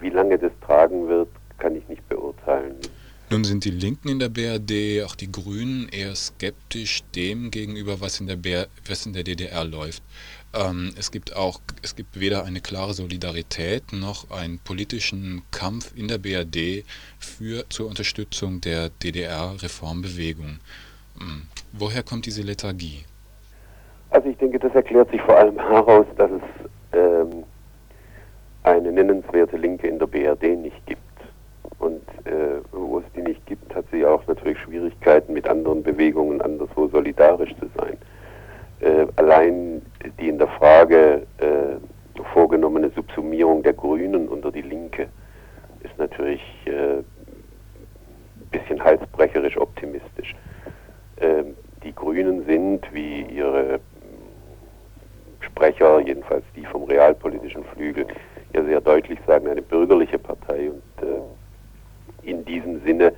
Wie 0.00 0.10
lange 0.10 0.38
das 0.38 0.52
tragen 0.66 1.08
wird, 1.08 1.28
kann 1.58 1.76
ich 1.76 1.86
nicht 1.88 2.06
beurteilen. 2.08 2.76
Nun 3.30 3.44
sind 3.44 3.64
die 3.64 3.70
Linken 3.70 4.08
in 4.08 4.18
der 4.18 4.28
BRD, 4.28 5.04
auch 5.06 5.14
die 5.14 5.32
Grünen, 5.32 5.88
eher 5.88 6.14
skeptisch 6.14 7.02
dem 7.14 7.50
gegenüber, 7.50 8.00
was 8.00 8.20
in 8.20 8.26
der, 8.26 8.36
BR, 8.36 8.66
was 8.86 9.06
in 9.06 9.14
der 9.14 9.24
DDR 9.24 9.64
läuft. 9.64 10.02
Ähm, 10.54 10.92
es 10.98 11.10
gibt 11.10 11.34
auch, 11.34 11.60
es 11.82 11.96
gibt 11.96 12.20
weder 12.20 12.44
eine 12.44 12.60
klare 12.60 12.92
Solidarität 12.92 13.92
noch 13.92 14.30
einen 14.30 14.58
politischen 14.58 15.42
Kampf 15.50 15.96
in 15.96 16.08
der 16.08 16.18
BRD 16.18 16.84
für, 17.18 17.68
zur 17.70 17.88
Unterstützung 17.88 18.60
der 18.60 18.90
DDR-Reformbewegung. 18.90 20.58
Ähm, 21.20 21.42
woher 21.72 22.02
kommt 22.02 22.26
diese 22.26 22.42
Lethargie? 22.42 23.04
Also 24.10 24.28
ich 24.28 24.36
denke, 24.36 24.58
das 24.58 24.74
erklärt 24.74 25.10
sich 25.10 25.22
vor 25.22 25.38
allem 25.38 25.58
heraus, 25.58 26.06
dass 26.18 26.30
es 26.30 26.42
ähm, 26.92 27.44
eine 28.62 28.92
nennenswerte 28.92 29.56
Linke 29.56 29.88
in 29.88 29.98
der 29.98 30.06
BRD 30.06 30.58
nicht 30.58 30.86
gibt. 30.86 31.00
Und 31.78 32.02
äh, 32.26 32.60
wo 32.72 32.98
es 32.98 33.04
die 33.16 33.22
nicht 33.22 33.44
gibt, 33.46 33.74
hat 33.74 33.86
sie 33.90 34.04
auch 34.04 34.24
natürlich 34.26 34.58
Schwierigkeiten, 34.58 35.32
mit 35.32 35.48
anderen 35.48 35.82
Bewegungen 35.82 36.42
anderswo 36.42 36.88
solidarisch 36.88 37.54
zu 37.58 37.70
sein. 37.76 37.96
Äh, 38.82 39.06
allein 39.14 39.82
die 40.18 40.28
in 40.28 40.38
der 40.38 40.48
Frage 40.48 41.24
äh, 41.38 42.22
vorgenommene 42.32 42.90
Subsumierung 42.90 43.62
der 43.62 43.74
Grünen 43.74 44.28
unter 44.28 44.50
die 44.50 44.62
Linke 44.62 45.08
ist 45.84 45.96
natürlich 45.98 46.40
ein 46.66 46.72
äh, 46.72 47.02
bisschen 48.50 48.82
halsbrecherisch 48.82 49.56
optimistisch. 49.56 50.34
Ähm, 51.20 51.56
die 51.84 51.94
Grünen 51.94 52.44
sind, 52.44 52.92
wie 52.92 53.22
ihre 53.22 53.78
Sprecher, 55.40 56.00
jedenfalls 56.00 56.44
die 56.56 56.64
vom 56.64 56.82
realpolitischen 56.84 57.64
Flügel, 57.64 58.06
ja 58.52 58.64
sehr 58.64 58.80
deutlich 58.80 59.18
sagen, 59.28 59.48
eine 59.48 59.62
bürgerliche 59.62 60.18
Partei 60.18 60.70
und 60.70 61.08
äh, 61.08 62.28
in 62.28 62.44
diesem 62.44 62.82
Sinne 62.84 63.12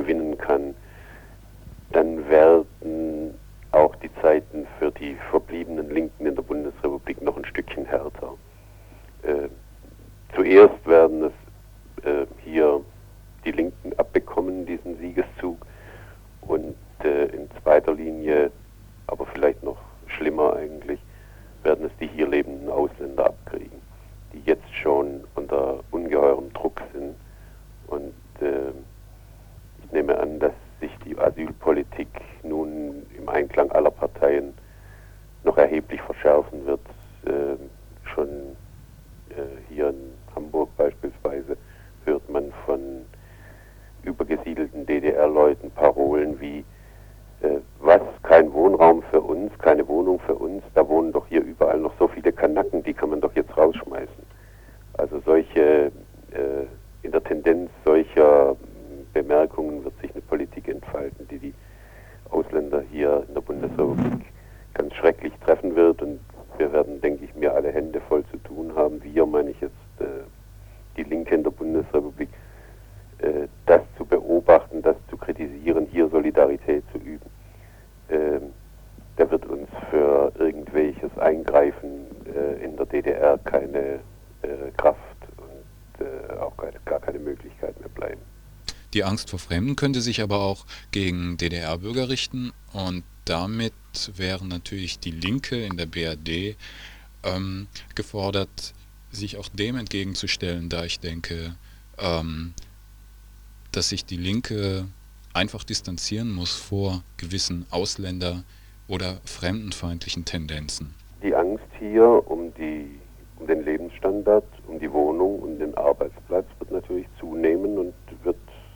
gewinnen 0.00 0.38
kann, 0.38 0.74
dann 1.92 2.28
werden 2.28 3.34
auch 3.72 3.94
die 3.96 4.10
Zeiten 4.20 4.66
für 4.78 4.90
die 4.92 5.16
verbliebenen 5.30 5.90
Linken 5.90 6.26
in 6.26 6.34
der 6.34 6.42
Bundesrepublik 6.42 7.22
noch 7.22 7.36
ein 7.36 7.44
Stückchen 7.44 7.84
härter. 7.84 8.34
Äh, 9.22 9.48
zuerst 10.34 10.86
werden 10.86 10.99
Die 89.00 89.04
Angst 89.04 89.30
vor 89.30 89.38
Fremden 89.38 89.76
könnte 89.76 90.02
sich 90.02 90.20
aber 90.20 90.40
auch 90.40 90.66
gegen 90.90 91.38
DDR-Bürger 91.38 92.10
richten 92.10 92.52
und 92.74 93.02
damit 93.24 93.72
wäre 94.14 94.46
natürlich 94.46 94.98
die 94.98 95.10
Linke 95.10 95.64
in 95.64 95.78
der 95.78 95.86
BRD 95.86 96.54
ähm, 97.22 97.66
gefordert, 97.94 98.74
sich 99.10 99.38
auch 99.38 99.48
dem 99.48 99.76
entgegenzustellen, 99.76 100.68
da 100.68 100.84
ich 100.84 101.00
denke, 101.00 101.56
ähm, 101.96 102.52
dass 103.72 103.88
sich 103.88 104.04
die 104.04 104.18
Linke 104.18 104.86
einfach 105.32 105.64
distanzieren 105.64 106.30
muss 106.30 106.54
vor 106.54 107.02
gewissen 107.16 107.64
Ausländer- 107.70 108.44
oder 108.86 109.16
fremdenfeindlichen 109.24 110.26
Tendenzen. 110.26 110.94
Die 111.22 111.34
Angst 111.34 111.64
hier 111.78 112.04
um, 112.30 112.52
die, 112.52 113.00
um 113.38 113.46
den 113.46 113.64
Lebensstandard, 113.64 114.44
um 114.66 114.78
die 114.78 114.92
Wohnung 114.92 115.38
und 115.38 115.58
den 115.58 115.74
Arbeitsplatz 115.78 116.44
wird 116.58 116.70
natürlich 116.70 117.06
zunehmen 117.18 117.78
und 117.78 117.94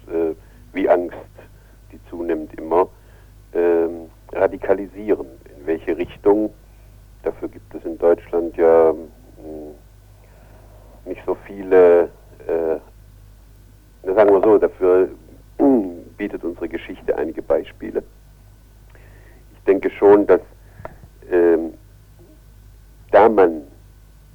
äh, 0.09 0.35
wie 0.73 0.89
Angst, 0.89 1.17
die 1.93 2.01
zunimmt 2.11 2.53
immer, 2.59 2.89
äh, 3.53 3.89
radikalisieren. 4.33 5.27
In 5.57 5.67
welche 5.67 5.97
Richtung? 5.97 6.53
Dafür 7.23 7.49
gibt 7.49 7.75
es 7.75 7.85
in 7.85 7.99
Deutschland 7.99 8.57
ja 8.57 8.93
mh, 8.93 8.99
hm, 9.43 9.75
nicht 11.07 11.23
so 11.25 11.37
viele 11.47 12.11
äh, 12.47 12.79
sagen 14.13 14.31
wir 14.31 14.43
so, 14.43 14.59
dafür 14.59 15.09
bietet 16.17 16.45
unsere 16.45 16.69
Geschichte 16.69 17.17
einige 17.17 17.43
Beispiele. 17.43 18.03
Ich 19.55 19.65
denke 19.67 19.91
schon, 19.91 20.27
dass 20.27 20.41
ähm, 21.31 21.75
da 23.11 23.29
man, 23.29 23.63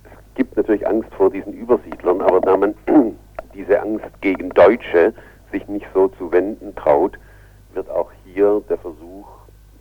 es 0.04 0.36
gibt 0.36 0.58
natürlich 0.58 0.88
Angst 0.88 1.14
vor 1.14 1.30
diesen 1.30 1.54
Übersiedlern, 1.54 2.22
aber 2.22 2.42
da 2.42 2.58
man 2.58 2.74
diese 3.54 3.80
Angst 3.82 4.10
gegen 4.22 4.50
Deutsche 4.50 5.14
sich 5.52 5.68
nicht 5.68 5.88
so 5.94 6.08
zu 6.10 6.32
wenden 6.32 6.76
traut, 6.76 7.18
wird 7.74 7.90
auch 7.90 8.12
hier 8.26 8.62
der 8.70 8.78
Versuch 8.78 9.28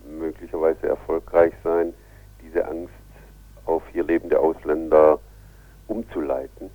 möglicherweise 0.07 0.87
erfolgreich 0.87 1.53
sein, 1.63 1.93
diese 2.41 2.67
Angst 2.67 2.93
auf 3.65 3.83
hier 3.91 4.03
lebende 4.03 4.39
Ausländer 4.39 5.19
umzuleiten. 5.87 6.69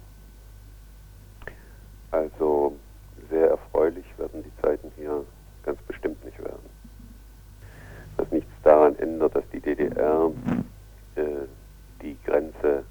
Also 2.10 2.76
sehr 3.30 3.50
erfreulich 3.50 4.06
werden 4.18 4.44
die 4.44 4.62
Zeiten 4.62 4.92
hier 4.96 5.24
ganz 5.64 5.80
bestimmt 5.82 6.24
nicht 6.24 6.38
werden. 6.38 6.70
Was 8.16 8.30
nichts 8.30 8.50
daran 8.62 8.96
ändert, 8.98 9.34
dass 9.34 9.48
die 9.52 9.60
DDR 9.60 10.30
äh, 11.16 11.22
die 12.02 12.16
Grenze, 12.24 12.84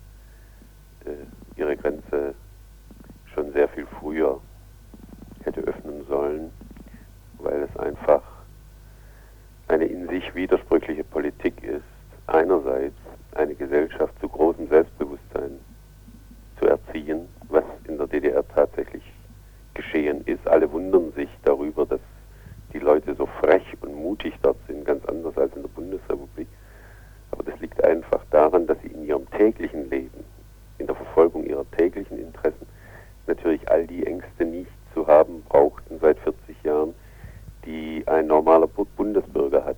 äh, 1.05 1.59
ihre 1.59 1.77
Grenze 1.77 2.35
schon 3.33 3.53
sehr 3.53 3.69
viel 3.69 3.85
früher 3.99 4.41
hätte 5.45 5.61
öffnen 5.61 6.05
sollen, 6.07 6.51
weil 7.39 7.63
es 7.63 7.77
einfach 7.77 8.21
eine 9.67 9.85
in 9.85 10.07
sich 10.07 10.33
widersprüchliche 10.35 11.03
Politik 11.03 11.63
ist, 11.63 11.83
einerseits 12.27 12.95
eine 13.35 13.55
Gesellschaft 13.55 14.13
zu 14.19 14.29
großem 14.29 14.67
Selbstbewusstsein 14.69 15.59
zu 16.59 16.67
erziehen, 16.67 17.27
was 17.49 17.63
in 17.87 17.97
der 17.97 18.07
DDR 18.07 18.47
tatsächlich 18.47 19.03
geschehen 19.73 20.21
ist. 20.25 20.47
Alle 20.47 20.71
wundern 20.71 21.11
sich 21.13 21.29
darüber, 21.43 21.85
dass 21.85 21.99
die 22.73 22.79
Leute 22.79 23.15
so 23.15 23.25
frech 23.25 23.65
und 23.81 23.95
mutig 23.95 24.33
dort 24.41 24.57
sind, 24.67 24.85
ganz 24.85 25.05
anders 25.05 25.37
als 25.37 25.55
in 25.55 25.61
der 25.61 25.69
Bundesrepublik. 25.69 26.47
Aber 27.31 27.43
das 27.43 27.59
liegt 27.59 27.83
einfach 27.83 28.23
daran, 28.31 28.67
dass 28.67 28.77
sie 28.81 28.89
in 28.89 29.05
ihrem 29.05 29.29
täglichen 29.31 29.89
Leben, 29.89 30.23
in 30.77 30.87
der 30.87 30.95
Verfolgung 30.95 31.45
ihrer 31.45 31.69
täglichen 31.71 32.19
Interessen, 32.19 32.67
natürlich 33.27 33.69
all 33.69 33.87
die 33.87 34.05
Ängste 34.05 34.45
nicht 34.45 34.71
zu 34.93 35.07
haben 35.07 35.43
brauchten 35.49 35.99
seit 35.99 36.19
40 36.19 36.63
Jahren, 36.63 36.93
die 37.65 38.03
ein 38.07 38.27
normaler 38.27 38.67
Bundesbürger 38.67 39.63
hat. 39.65 39.77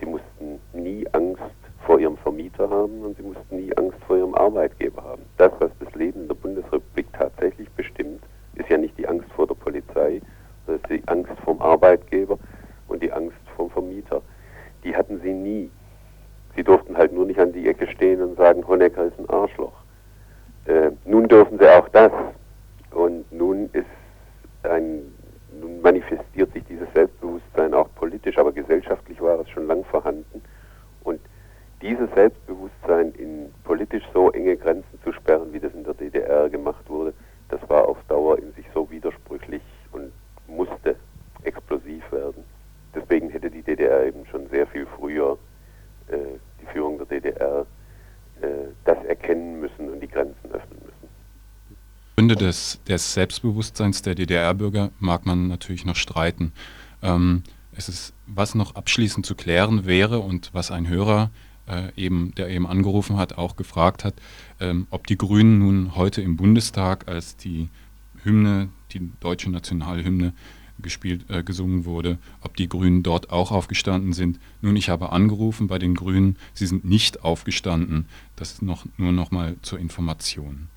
Sie 0.00 0.06
mussten 0.06 0.60
nie 0.72 1.06
Angst 1.12 1.42
vor 1.86 1.98
ihrem 1.98 2.16
Vermieter 2.16 2.68
haben 2.68 3.02
und 3.02 3.16
sie 3.16 3.22
mussten 3.22 3.56
nie 3.56 3.76
Angst 3.76 3.98
vor 4.06 4.16
ihrem 4.16 4.34
Arbeitgeber 4.34 5.02
haben. 5.02 5.22
Das, 5.36 5.52
was 5.58 5.70
das 5.80 5.94
Leben 5.94 6.28
der 6.28 6.34
Bundesrepublik 6.34 7.06
tatsächlich 7.12 7.70
bestimmt, 7.70 8.22
ist 8.54 8.68
ja 8.68 8.78
nicht 8.78 8.96
die 8.98 9.06
Angst 9.06 9.30
vor 9.32 9.46
der 9.46 9.54
Polizei, 9.54 10.20
sondern 10.66 10.82
die 10.90 11.08
Angst 11.08 11.32
vom 11.44 11.60
Arbeitgeber 11.60 12.38
und 12.88 13.02
die 13.02 13.12
Angst 13.12 13.36
vom 13.56 13.70
Vermieter. 13.70 14.22
Die 14.84 14.94
hatten 14.94 15.20
sie 15.20 15.32
nie. 15.32 15.70
Sie 16.56 16.62
durften 16.62 16.96
halt 16.96 17.12
nur 17.12 17.24
nicht 17.24 17.40
an 17.40 17.52
die 17.52 17.68
Ecke 17.68 17.86
stehen 17.86 18.20
und 18.20 18.36
sagen, 18.36 18.66
Honecker 18.66 19.04
ist 19.04 19.18
ein 19.18 19.30
Arschloch. 19.30 19.72
Äh, 20.66 20.90
nun 21.04 21.28
dürfen 21.28 21.58
sie 21.58 21.68
auch 21.68 21.88
das. 21.88 22.12
Und 22.90 23.30
nun 23.32 23.70
ist 23.72 23.86
ein, 24.64 25.14
nun 25.60 25.80
manifestiert 25.80 26.52
sich 26.52 26.64
dieses 26.64 26.88
Selbstbewusstsein 26.94 27.74
auch 27.74 27.88
politisch, 27.94 28.38
aber 28.38 28.52
gesellschaftlich 28.52 29.20
war 29.20 29.40
es 29.40 29.48
schon 29.50 29.66
lang 29.66 29.84
vorhanden. 29.84 30.42
Und 31.04 31.20
dieses 31.80 32.08
Selbstbewusstsein 32.14 33.12
in 33.12 33.52
politisch 33.64 34.04
so 34.14 34.30
enge 34.30 34.56
Grenzen 34.56 34.98
zu 35.02 35.12
sperren, 35.12 35.52
wie 35.52 35.60
das 35.60 35.74
in 35.74 35.84
der 35.84 35.94
DDR 35.94 36.48
gemacht 36.48 36.88
wurde, 36.88 37.12
das 37.48 37.60
war 37.68 37.86
auf 37.86 37.98
Dauer 38.08 38.38
in 38.38 38.52
sich 38.54 38.64
so 38.72 38.90
widersprüchlich 38.90 39.62
und 39.92 40.12
musste 40.46 40.96
explosiv 41.42 42.10
werden. 42.12 42.44
Deswegen 42.94 43.30
hätte 43.30 43.50
die 43.50 43.62
DDR 43.62 44.06
eben 44.06 44.24
schon 44.26 44.46
sehr 44.48 44.66
viel 44.66 44.86
früher, 44.86 45.38
äh, 46.08 46.16
die 46.60 46.66
Führung 46.66 46.98
der 46.98 47.06
DDR, 47.06 47.66
äh, 48.40 48.46
das 48.84 49.04
erkennen 49.04 49.60
müssen 49.60 49.90
und 49.90 50.00
die 50.00 50.08
Grenzen 50.08 50.52
öffnen. 50.52 50.81
Gründe 52.16 52.36
des, 52.36 52.78
des 52.86 53.14
Selbstbewusstseins 53.14 54.02
der 54.02 54.14
DDR-Bürger 54.14 54.90
mag 54.98 55.24
man 55.24 55.48
natürlich 55.48 55.86
noch 55.86 55.96
streiten. 55.96 56.52
Ähm, 57.00 57.42
es 57.74 57.88
ist, 57.88 58.12
was 58.26 58.54
noch 58.54 58.74
abschließend 58.74 59.24
zu 59.24 59.34
klären 59.34 59.86
wäre 59.86 60.18
und 60.18 60.50
was 60.52 60.70
ein 60.70 60.88
Hörer 60.88 61.30
äh, 61.66 61.88
eben, 61.96 62.34
der 62.34 62.48
eben 62.48 62.66
angerufen 62.66 63.16
hat, 63.16 63.38
auch 63.38 63.56
gefragt 63.56 64.04
hat, 64.04 64.14
ähm, 64.60 64.86
ob 64.90 65.06
die 65.06 65.16
Grünen 65.16 65.58
nun 65.58 65.96
heute 65.96 66.20
im 66.20 66.36
Bundestag, 66.36 67.08
als 67.08 67.36
die 67.36 67.70
Hymne, 68.22 68.68
die 68.92 69.10
deutsche 69.20 69.50
Nationalhymne 69.50 70.34
gespielt, 70.80 71.30
äh, 71.30 71.42
gesungen 71.42 71.86
wurde, 71.86 72.18
ob 72.42 72.56
die 72.56 72.68
Grünen 72.68 73.02
dort 73.02 73.30
auch 73.30 73.52
aufgestanden 73.52 74.12
sind. 74.12 74.38
Nun, 74.60 74.76
ich 74.76 74.90
habe 74.90 75.12
angerufen 75.12 75.66
bei 75.66 75.78
den 75.78 75.94
Grünen, 75.94 76.36
sie 76.52 76.66
sind 76.66 76.84
nicht 76.84 77.24
aufgestanden. 77.24 78.06
Das 78.36 78.52
ist 78.52 78.62
noch, 78.62 78.84
nur 78.98 79.12
noch 79.12 79.30
mal 79.30 79.56
zur 79.62 79.78
Information. 79.78 80.68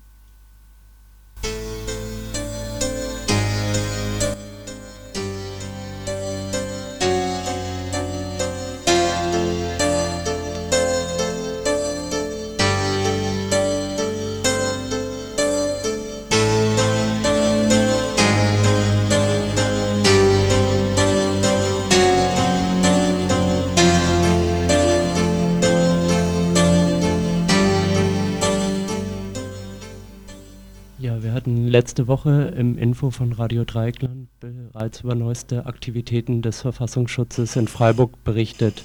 Letzte 31.76 32.06
Woche 32.06 32.54
im 32.56 32.78
Info 32.78 33.10
von 33.10 33.34
Radio 33.34 33.64
Dreieckland 33.64 34.28
bereits 34.40 35.02
über 35.02 35.14
neueste 35.14 35.66
Aktivitäten 35.66 36.40
des 36.40 36.62
Verfassungsschutzes 36.62 37.54
in 37.56 37.68
Freiburg 37.68 38.24
berichtet. 38.24 38.82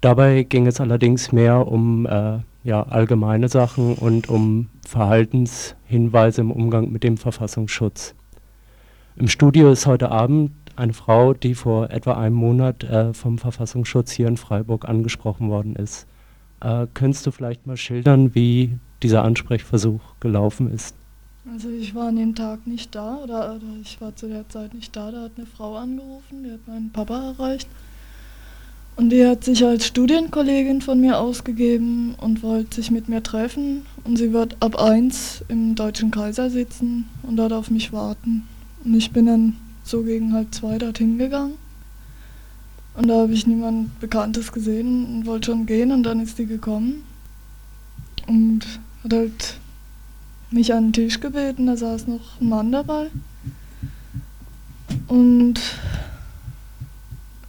Dabei 0.00 0.44
ging 0.44 0.68
es 0.68 0.80
allerdings 0.80 1.32
mehr 1.32 1.66
um 1.66 2.06
äh, 2.06 2.38
ja, 2.62 2.84
allgemeine 2.84 3.48
Sachen 3.48 3.94
und 3.96 4.28
um 4.28 4.68
Verhaltenshinweise 4.86 6.40
im 6.40 6.52
Umgang 6.52 6.92
mit 6.92 7.02
dem 7.02 7.16
Verfassungsschutz. 7.16 8.14
Im 9.16 9.26
Studio 9.26 9.72
ist 9.72 9.86
heute 9.86 10.12
Abend 10.12 10.52
eine 10.76 10.92
Frau, 10.92 11.34
die 11.34 11.56
vor 11.56 11.90
etwa 11.90 12.12
einem 12.12 12.36
Monat 12.36 12.84
äh, 12.84 13.12
vom 13.12 13.38
Verfassungsschutz 13.38 14.12
hier 14.12 14.28
in 14.28 14.36
Freiburg 14.36 14.88
angesprochen 14.88 15.50
worden 15.50 15.74
ist. 15.74 16.06
Äh, 16.60 16.86
könntest 16.94 17.26
du 17.26 17.32
vielleicht 17.32 17.66
mal 17.66 17.76
schildern, 17.76 18.36
wie 18.36 18.78
dieser 19.02 19.24
Ansprechversuch 19.24 20.00
gelaufen 20.20 20.72
ist? 20.72 20.97
Also 21.52 21.70
ich 21.70 21.94
war 21.94 22.08
an 22.08 22.16
dem 22.16 22.34
Tag 22.34 22.66
nicht 22.66 22.94
da 22.94 23.16
oder, 23.16 23.54
oder 23.54 23.66
ich 23.80 24.00
war 24.00 24.14
zu 24.14 24.28
der 24.28 24.48
Zeit 24.48 24.74
nicht 24.74 24.94
da. 24.94 25.10
Da 25.10 25.22
hat 25.22 25.32
eine 25.36 25.46
Frau 25.46 25.76
angerufen, 25.76 26.44
die 26.44 26.52
hat 26.52 26.66
meinen 26.66 26.90
Papa 26.90 27.30
erreicht. 27.30 27.68
Und 28.96 29.10
die 29.10 29.24
hat 29.24 29.44
sich 29.44 29.64
als 29.64 29.86
Studienkollegin 29.86 30.82
von 30.82 31.00
mir 31.00 31.18
ausgegeben 31.18 32.16
und 32.20 32.42
wollte 32.42 32.76
sich 32.76 32.90
mit 32.90 33.08
mir 33.08 33.22
treffen. 33.22 33.86
Und 34.04 34.16
sie 34.16 34.32
wird 34.32 34.56
ab 34.60 34.76
1 34.76 35.44
im 35.48 35.74
Deutschen 35.74 36.10
Kaiser 36.10 36.50
sitzen 36.50 37.08
und 37.22 37.36
dort 37.36 37.52
auf 37.52 37.70
mich 37.70 37.92
warten. 37.92 38.46
Und 38.84 38.94
ich 38.94 39.12
bin 39.12 39.26
dann 39.26 39.56
so 39.84 40.02
gegen 40.02 40.32
halb 40.32 40.52
zwei 40.52 40.78
dorthin 40.78 41.16
gegangen. 41.16 41.54
Und 42.94 43.06
da 43.06 43.20
habe 43.22 43.32
ich 43.32 43.46
niemand 43.46 44.00
Bekanntes 44.00 44.50
gesehen 44.50 45.06
und 45.06 45.26
wollte 45.26 45.52
schon 45.52 45.66
gehen 45.66 45.92
und 45.92 46.02
dann 46.02 46.20
ist 46.20 46.38
die 46.38 46.46
gekommen. 46.46 47.04
Und 48.26 48.66
hat 49.04 49.12
halt 49.12 49.58
mich 50.50 50.72
an 50.72 50.86
den 50.86 50.92
Tisch 50.92 51.20
gebeten, 51.20 51.66
da 51.66 51.76
saß 51.76 52.06
noch 52.06 52.40
ein 52.40 52.48
Mann 52.48 52.72
dabei. 52.72 53.10
Und 55.08 55.60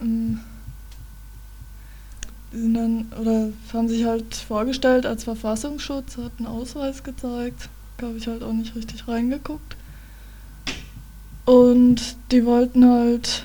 ähm, 0.00 0.40
die 2.52 2.58
sind 2.58 2.74
dann, 2.74 3.06
oder 3.20 3.48
haben 3.72 3.88
sich 3.88 4.04
halt 4.04 4.34
vorgestellt 4.34 5.06
als 5.06 5.24
Verfassungsschutz, 5.24 6.16
hat 6.16 6.32
einen 6.38 6.46
Ausweis 6.46 7.02
gezeigt. 7.02 7.68
Da 7.98 8.06
habe 8.06 8.18
ich 8.18 8.26
halt 8.26 8.42
auch 8.42 8.52
nicht 8.52 8.74
richtig 8.74 9.06
reingeguckt. 9.06 9.76
Und 11.44 12.16
die 12.32 12.44
wollten 12.44 12.88
halt, 12.88 13.44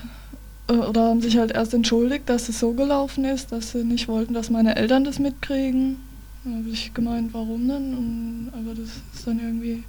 äh, 0.68 0.74
oder 0.74 1.08
haben 1.08 1.20
sich 1.20 1.38
halt 1.38 1.52
erst 1.52 1.74
entschuldigt, 1.74 2.28
dass 2.28 2.48
es 2.48 2.58
so 2.58 2.72
gelaufen 2.72 3.24
ist, 3.24 3.52
dass 3.52 3.72
sie 3.72 3.84
nicht 3.84 4.08
wollten, 4.08 4.34
dass 4.34 4.50
meine 4.50 4.76
Eltern 4.76 5.04
das 5.04 5.18
mitkriegen. 5.18 5.98
Da 6.46 6.52
habe 6.52 6.68
ich 6.68 6.94
gemeint, 6.94 7.34
warum 7.34 7.66
denn? 7.66 7.94
Und, 7.94 8.50
aber 8.52 8.72
das 8.76 8.90
ist 9.12 9.26
dann 9.26 9.40
irgendwie 9.40 9.82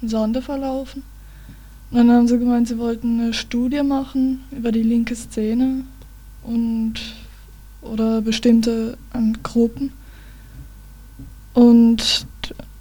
im 0.00 0.08
Sande 0.08 0.40
verlaufen. 0.40 1.02
Und 1.90 1.98
dann 1.98 2.10
haben 2.10 2.26
sie 2.26 2.38
gemeint, 2.38 2.68
sie 2.68 2.78
wollten 2.78 3.20
eine 3.20 3.34
Studie 3.34 3.82
machen 3.82 4.40
über 4.50 4.72
die 4.72 4.82
linke 4.82 5.14
Szene 5.14 5.84
und 6.42 6.94
oder 7.82 8.22
bestimmte 8.22 8.96
Gruppen. 9.42 9.92
Und 11.52 12.26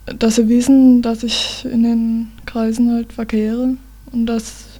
dass 0.06 0.36
sie 0.36 0.48
wissen, 0.48 1.02
dass 1.02 1.24
ich 1.24 1.66
in 1.66 1.84
den 1.84 2.32
Kreisen 2.46 2.90
halt 2.90 3.12
verkehre 3.12 3.76
und 4.14 4.28
dass, 4.28 4.80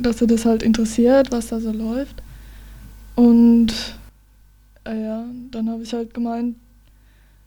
dass 0.00 0.18
sie 0.18 0.26
das 0.26 0.44
halt 0.44 0.64
interessiert, 0.64 1.30
was 1.30 1.48
da 1.48 1.60
so 1.60 1.70
läuft. 1.70 2.20
Und 3.14 3.72
äh, 4.82 5.04
ja, 5.04 5.24
dann 5.52 5.70
habe 5.70 5.84
ich 5.84 5.92
halt 5.92 6.14
gemeint, 6.14 6.56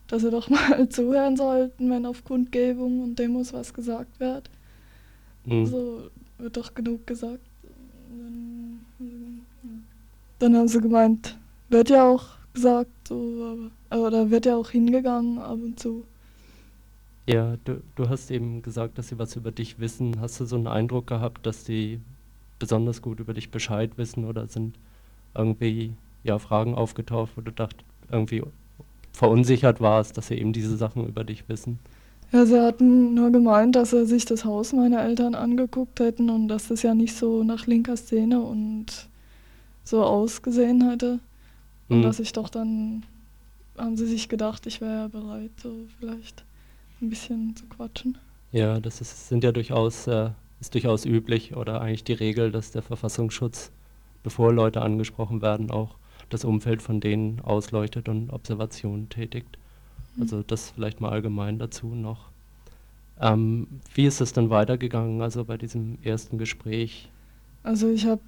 dass 0.08 0.22
sie 0.22 0.30
doch 0.30 0.48
mal 0.50 0.88
zuhören 0.88 1.36
sollten, 1.36 1.90
wenn 1.90 2.06
auf 2.06 2.24
Kundgebung 2.24 3.02
und 3.02 3.18
Demos 3.18 3.52
was 3.52 3.72
gesagt 3.74 4.20
wird. 4.20 4.50
Mhm. 5.44 5.66
So 5.66 6.10
wird 6.38 6.56
doch 6.56 6.74
genug 6.74 7.06
gesagt. 7.06 7.40
Dann, 10.38 10.54
haben 10.54 10.68
sie 10.68 10.80
gemeint, 10.80 11.38
wird 11.70 11.88
ja 11.88 12.06
auch 12.06 12.26
gesagt, 12.52 12.90
so, 13.08 13.70
aber, 13.88 14.06
oder 14.06 14.30
wird 14.30 14.46
ja 14.46 14.56
auch 14.56 14.70
hingegangen 14.70 15.38
ab 15.38 15.58
und 15.62 15.80
zu. 15.80 16.04
Ja, 17.26 17.56
du, 17.64 17.82
du 17.96 18.08
hast 18.08 18.30
eben 18.30 18.62
gesagt, 18.62 18.98
dass 18.98 19.08
sie 19.08 19.18
was 19.18 19.34
über 19.34 19.50
dich 19.50 19.80
wissen. 19.80 20.20
Hast 20.20 20.38
du 20.38 20.44
so 20.44 20.56
einen 20.56 20.66
Eindruck 20.66 21.06
gehabt, 21.06 21.46
dass 21.46 21.64
sie 21.64 22.00
besonders 22.58 23.02
gut 23.02 23.18
über 23.18 23.34
dich 23.34 23.50
Bescheid 23.50 23.96
wissen 23.96 24.24
oder 24.24 24.46
sind 24.46 24.78
irgendwie 25.34 25.92
ja, 26.22 26.38
Fragen 26.38 26.74
aufgetaucht, 26.74 27.32
wo 27.36 27.40
du 27.40 27.52
dacht, 27.52 27.76
irgendwie 28.10 28.42
verunsichert 29.16 29.80
warst, 29.80 30.18
dass 30.18 30.28
sie 30.28 30.34
eben 30.34 30.52
diese 30.52 30.76
Sachen 30.76 31.06
über 31.06 31.24
dich 31.24 31.48
wissen? 31.48 31.78
Ja, 32.32 32.44
sie 32.44 32.60
hatten 32.60 33.14
nur 33.14 33.30
gemeint, 33.30 33.74
dass 33.74 33.90
sie 33.90 34.04
sich 34.04 34.26
das 34.26 34.44
Haus 34.44 34.74
meiner 34.74 35.02
Eltern 35.02 35.34
angeguckt 35.34 36.00
hätten 36.00 36.28
und 36.28 36.48
dass 36.48 36.68
das 36.68 36.82
ja 36.82 36.94
nicht 36.94 37.16
so 37.16 37.42
nach 37.42 37.66
linker 37.66 37.96
Szene 37.96 38.40
und 38.40 39.08
so 39.84 40.04
ausgesehen 40.04 40.84
hatte. 40.84 41.18
Und 41.88 42.00
mhm. 42.00 42.02
dass 42.02 42.20
ich 42.20 42.32
doch 42.32 42.50
dann, 42.50 43.04
haben 43.78 43.96
sie 43.96 44.06
sich 44.06 44.28
gedacht, 44.28 44.66
ich 44.66 44.82
wäre 44.82 45.08
bereit, 45.08 45.52
so 45.62 45.72
vielleicht 45.98 46.44
ein 47.00 47.08
bisschen 47.08 47.56
zu 47.56 47.64
quatschen. 47.66 48.18
Ja, 48.52 48.80
das 48.80 49.00
ist, 49.00 49.28
sind 49.28 49.44
ja 49.44 49.52
durchaus, 49.52 50.06
äh, 50.08 50.30
ist 50.60 50.74
durchaus 50.74 51.06
üblich 51.06 51.56
oder 51.56 51.80
eigentlich 51.80 52.04
die 52.04 52.12
Regel, 52.12 52.50
dass 52.50 52.70
der 52.70 52.82
Verfassungsschutz, 52.82 53.72
bevor 54.22 54.52
Leute 54.52 54.82
angesprochen 54.82 55.40
werden, 55.40 55.70
auch 55.70 55.96
das 56.30 56.44
Umfeld 56.44 56.82
von 56.82 57.00
denen 57.00 57.40
ausleuchtet 57.40 58.08
und 58.08 58.30
Observationen 58.30 59.08
tätigt. 59.08 59.58
Mhm. 60.16 60.22
Also 60.22 60.42
das 60.42 60.70
vielleicht 60.70 61.00
mal 61.00 61.10
allgemein 61.10 61.58
dazu 61.58 61.94
noch. 61.94 62.26
Ähm, 63.20 63.66
wie 63.94 64.06
ist 64.06 64.20
es 64.20 64.32
dann 64.32 64.50
weitergegangen, 64.50 65.22
also 65.22 65.44
bei 65.44 65.56
diesem 65.56 65.98
ersten 66.02 66.38
Gespräch? 66.38 67.08
Also 67.62 67.88
ich 67.90 68.06
habe 68.06 68.20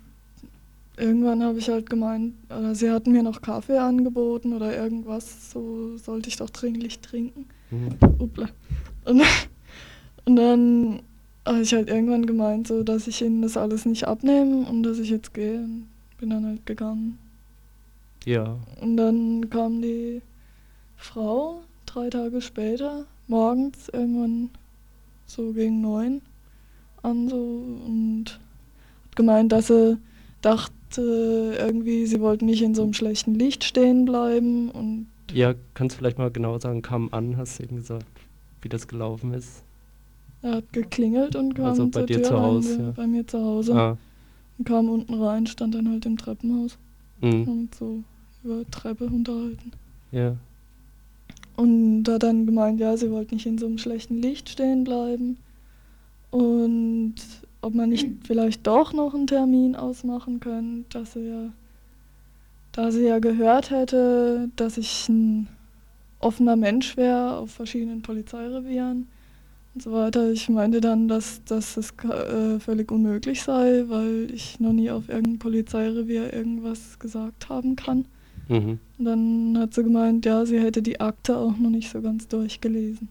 irgendwann 0.96 1.42
habe 1.42 1.58
ich 1.58 1.68
halt 1.68 1.88
gemeint, 1.88 2.34
oder 2.48 2.74
sie 2.74 2.90
hatten 2.90 3.12
mir 3.12 3.22
noch 3.22 3.40
Kaffee 3.40 3.78
angeboten 3.78 4.52
oder 4.52 4.76
irgendwas, 4.76 5.52
so 5.52 5.96
sollte 5.98 6.28
ich 6.28 6.36
doch 6.36 6.50
dringlich 6.50 7.00
trinken. 7.00 7.46
Mhm. 7.70 7.96
Und, 9.04 9.22
und 10.24 10.36
dann 10.36 11.00
habe 11.46 11.62
ich 11.62 11.72
halt 11.72 11.88
irgendwann 11.88 12.26
gemeint, 12.26 12.66
so 12.66 12.82
dass 12.82 13.06
ich 13.06 13.22
ihnen 13.22 13.42
das 13.42 13.56
alles 13.56 13.84
nicht 13.84 14.06
abnehme 14.06 14.68
und 14.68 14.82
dass 14.82 14.98
ich 14.98 15.10
jetzt 15.10 15.34
gehe. 15.34 15.58
Und 15.60 15.86
bin 16.18 16.30
dann 16.30 16.44
halt 16.44 16.66
gegangen. 16.66 17.18
Ja. 18.28 18.58
Und 18.82 18.98
dann 18.98 19.48
kam 19.48 19.80
die 19.80 20.20
Frau 20.96 21.62
drei 21.86 22.10
Tage 22.10 22.42
später, 22.42 23.06
morgens 23.26 23.88
irgendwann 23.88 24.50
so 25.24 25.52
gegen 25.52 25.80
neun 25.80 26.20
an 27.02 27.28
so 27.30 27.36
und 27.36 28.38
hat 29.06 29.16
gemeint, 29.16 29.52
dass 29.52 29.68
sie 29.68 29.96
dachte, 30.42 31.56
irgendwie, 31.58 32.04
sie 32.04 32.20
wollten 32.20 32.44
nicht 32.44 32.60
in 32.60 32.74
so 32.74 32.82
einem 32.82 32.92
schlechten 32.92 33.34
Licht 33.34 33.64
stehen 33.64 34.04
bleiben 34.04 34.70
und 34.70 35.06
ja, 35.32 35.54
kannst 35.72 35.96
du 35.96 35.98
vielleicht 35.98 36.18
mal 36.18 36.30
genau 36.30 36.58
sagen, 36.58 36.82
kam 36.82 37.08
an, 37.12 37.38
hast 37.38 37.58
du 37.58 37.62
eben 37.62 37.76
gesagt, 37.76 38.06
wie 38.60 38.68
das 38.68 38.88
gelaufen 38.88 39.32
ist? 39.32 39.62
Er 40.42 40.56
hat 40.56 40.72
geklingelt 40.72 41.34
und 41.34 41.54
kam 41.54 41.66
also 41.66 41.88
bei 41.88 42.02
dir 42.02 42.16
Tür 42.16 42.24
zu 42.24 42.40
Hause, 42.40 42.82
ja. 42.82 42.90
bei 42.90 43.06
mir 43.06 43.26
zu 43.26 43.38
Hause. 43.42 43.74
Ah. 43.74 43.96
Und 44.58 44.64
kam 44.66 44.90
unten 44.90 45.14
rein, 45.14 45.46
stand 45.46 45.74
dann 45.74 45.88
halt 45.88 46.04
im 46.04 46.16
Treppenhaus 46.18 46.78
mhm. 47.20 47.48
und 47.48 47.74
so 47.74 48.02
über 48.44 48.68
Treppe 48.70 49.04
unterhalten. 49.04 49.72
Ja. 50.12 50.36
Und 51.56 52.08
hat 52.08 52.22
dann 52.22 52.46
gemeint, 52.46 52.80
ja, 52.80 52.96
sie 52.96 53.10
wollten 53.10 53.34
nicht 53.34 53.46
in 53.46 53.58
so 53.58 53.66
einem 53.66 53.78
schlechten 53.78 54.22
Licht 54.22 54.48
stehen 54.48 54.84
bleiben. 54.84 55.38
Und 56.30 57.16
ob 57.60 57.74
man 57.74 57.88
nicht 57.88 58.08
vielleicht 58.24 58.66
doch 58.66 58.92
noch 58.92 59.14
einen 59.14 59.26
Termin 59.26 59.74
ausmachen 59.76 60.40
könnte, 60.40 60.98
dass 60.98 61.14
sie 61.14 61.28
ja, 61.28 61.52
da 62.72 62.90
sie 62.90 63.06
ja 63.06 63.18
gehört 63.18 63.70
hätte, 63.70 64.50
dass 64.56 64.78
ich 64.78 65.08
ein 65.08 65.48
offener 66.20 66.56
Mensch 66.56 66.96
wäre 66.96 67.36
auf 67.36 67.50
verschiedenen 67.50 68.02
Polizeirevieren 68.02 69.08
und 69.74 69.82
so 69.82 69.92
weiter. 69.92 70.30
Ich 70.32 70.48
meinte 70.48 70.80
dann, 70.80 71.08
dass, 71.08 71.42
dass 71.44 71.74
das 71.74 71.92
äh, 72.04 72.58
völlig 72.58 72.90
unmöglich 72.90 73.42
sei, 73.42 73.84
weil 73.88 74.30
ich 74.32 74.58
noch 74.60 74.72
nie 74.72 74.90
auf 74.90 75.08
irgendeinem 75.08 75.38
Polizeirevier 75.38 76.32
irgendwas 76.32 76.98
gesagt 76.98 77.48
haben 77.48 77.76
kann. 77.76 78.06
Mhm. 78.48 78.78
Und 78.98 79.04
dann 79.04 79.58
hat 79.58 79.74
sie 79.74 79.84
gemeint, 79.84 80.24
ja, 80.24 80.44
sie 80.44 80.58
hätte 80.58 80.82
die 80.82 81.00
Akte 81.00 81.36
auch 81.36 81.56
noch 81.56 81.70
nicht 81.70 81.90
so 81.90 82.00
ganz 82.00 82.26
durchgelesen. 82.28 83.08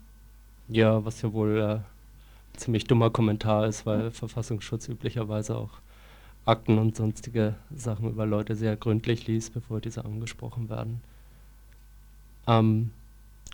Ja, 0.67 1.05
was 1.05 1.21
ja 1.21 1.31
wohl 1.31 1.57
äh, 1.57 2.59
ziemlich 2.59 2.85
dummer 2.85 3.09
Kommentar 3.09 3.67
ist, 3.67 3.85
weil 3.85 4.11
Verfassungsschutz 4.11 4.89
üblicherweise 4.89 5.55
auch 5.55 5.79
Akten 6.45 6.77
und 6.77 6.95
sonstige 6.95 7.55
Sachen 7.75 8.09
über 8.09 8.25
Leute 8.25 8.55
sehr 8.55 8.75
gründlich 8.75 9.27
liest, 9.27 9.53
bevor 9.53 9.79
diese 9.79 10.05
angesprochen 10.05 10.69
werden. 10.69 11.01
Ähm, 12.47 12.91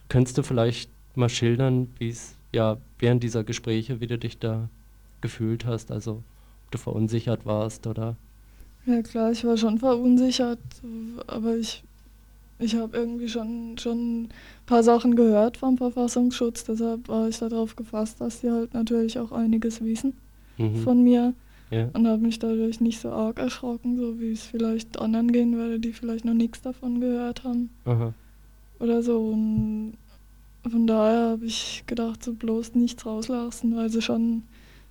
könntest 0.10 0.38
du 0.38 0.44
vielleicht 0.44 0.90
mal 1.16 1.30
schildern, 1.30 1.88
wie 1.98 2.10
es 2.10 2.36
ja 2.52 2.78
während 3.00 3.24
dieser 3.24 3.44
Gespräche, 3.44 4.00
wie 4.00 4.08
du 4.08 4.18
dich 4.18 4.40
da 4.40 4.70
gefühlt 5.22 5.66
hast, 5.66 5.92
also 5.92 6.24
ob 6.66 6.72
du 6.72 6.78
verunsichert 6.78 7.46
warst 7.46 7.88
oder? 7.88 8.16
Ja 8.86 9.02
klar, 9.02 9.32
ich 9.32 9.44
war 9.46 9.56
schon 9.58 9.78
verunsichert, 9.78 10.60
aber 11.28 11.56
ich 11.58 11.84
ich 12.60 12.76
habe 12.76 12.96
irgendwie 12.96 13.28
schon, 13.28 13.78
schon 13.78 14.24
ein 14.24 14.30
paar 14.66 14.84
Sachen 14.84 15.16
gehört 15.16 15.58
vom 15.58 15.78
Verfassungsschutz, 15.78 16.64
deshalb 16.64 17.10
war 17.10 17.28
ich 17.28 17.40
darauf 17.40 17.76
gefasst, 17.76 18.22
dass 18.22 18.40
sie 18.42 18.52
halt 18.52 18.74
natürlich 18.74 19.20
auch 19.20 19.32
einiges 19.32 19.84
wissen 19.84 20.14
Mhm. 20.58 20.76
von 20.78 21.04
mir 21.04 21.34
Ja. 21.72 21.90
und 21.94 22.08
habe 22.08 22.22
mich 22.22 22.38
dadurch 22.40 22.80
nicht 22.80 23.02
so 23.02 23.10
arg 23.10 23.40
erschrocken, 23.40 23.98
so 23.98 24.20
wie 24.20 24.32
es 24.32 24.44
vielleicht 24.44 25.00
anderen 25.00 25.32
gehen 25.32 25.56
würde, 25.56 25.80
die 25.80 25.92
vielleicht 25.94 26.26
noch 26.26 26.36
nichts 26.36 26.62
davon 26.62 27.02
gehört 27.02 27.44
haben 27.44 27.72
Aha. 27.86 28.14
oder 28.80 29.02
so. 29.02 29.20
Und 29.20 29.98
von 30.70 30.86
daher 30.88 31.30
habe 31.32 31.46
ich 31.46 31.84
gedacht, 31.88 32.24
so 32.24 32.34
bloß 32.34 32.76
nichts 32.76 33.04
rauslassen, 33.06 33.76
weil 33.76 33.90
sie 33.90 34.02
schon 34.04 34.44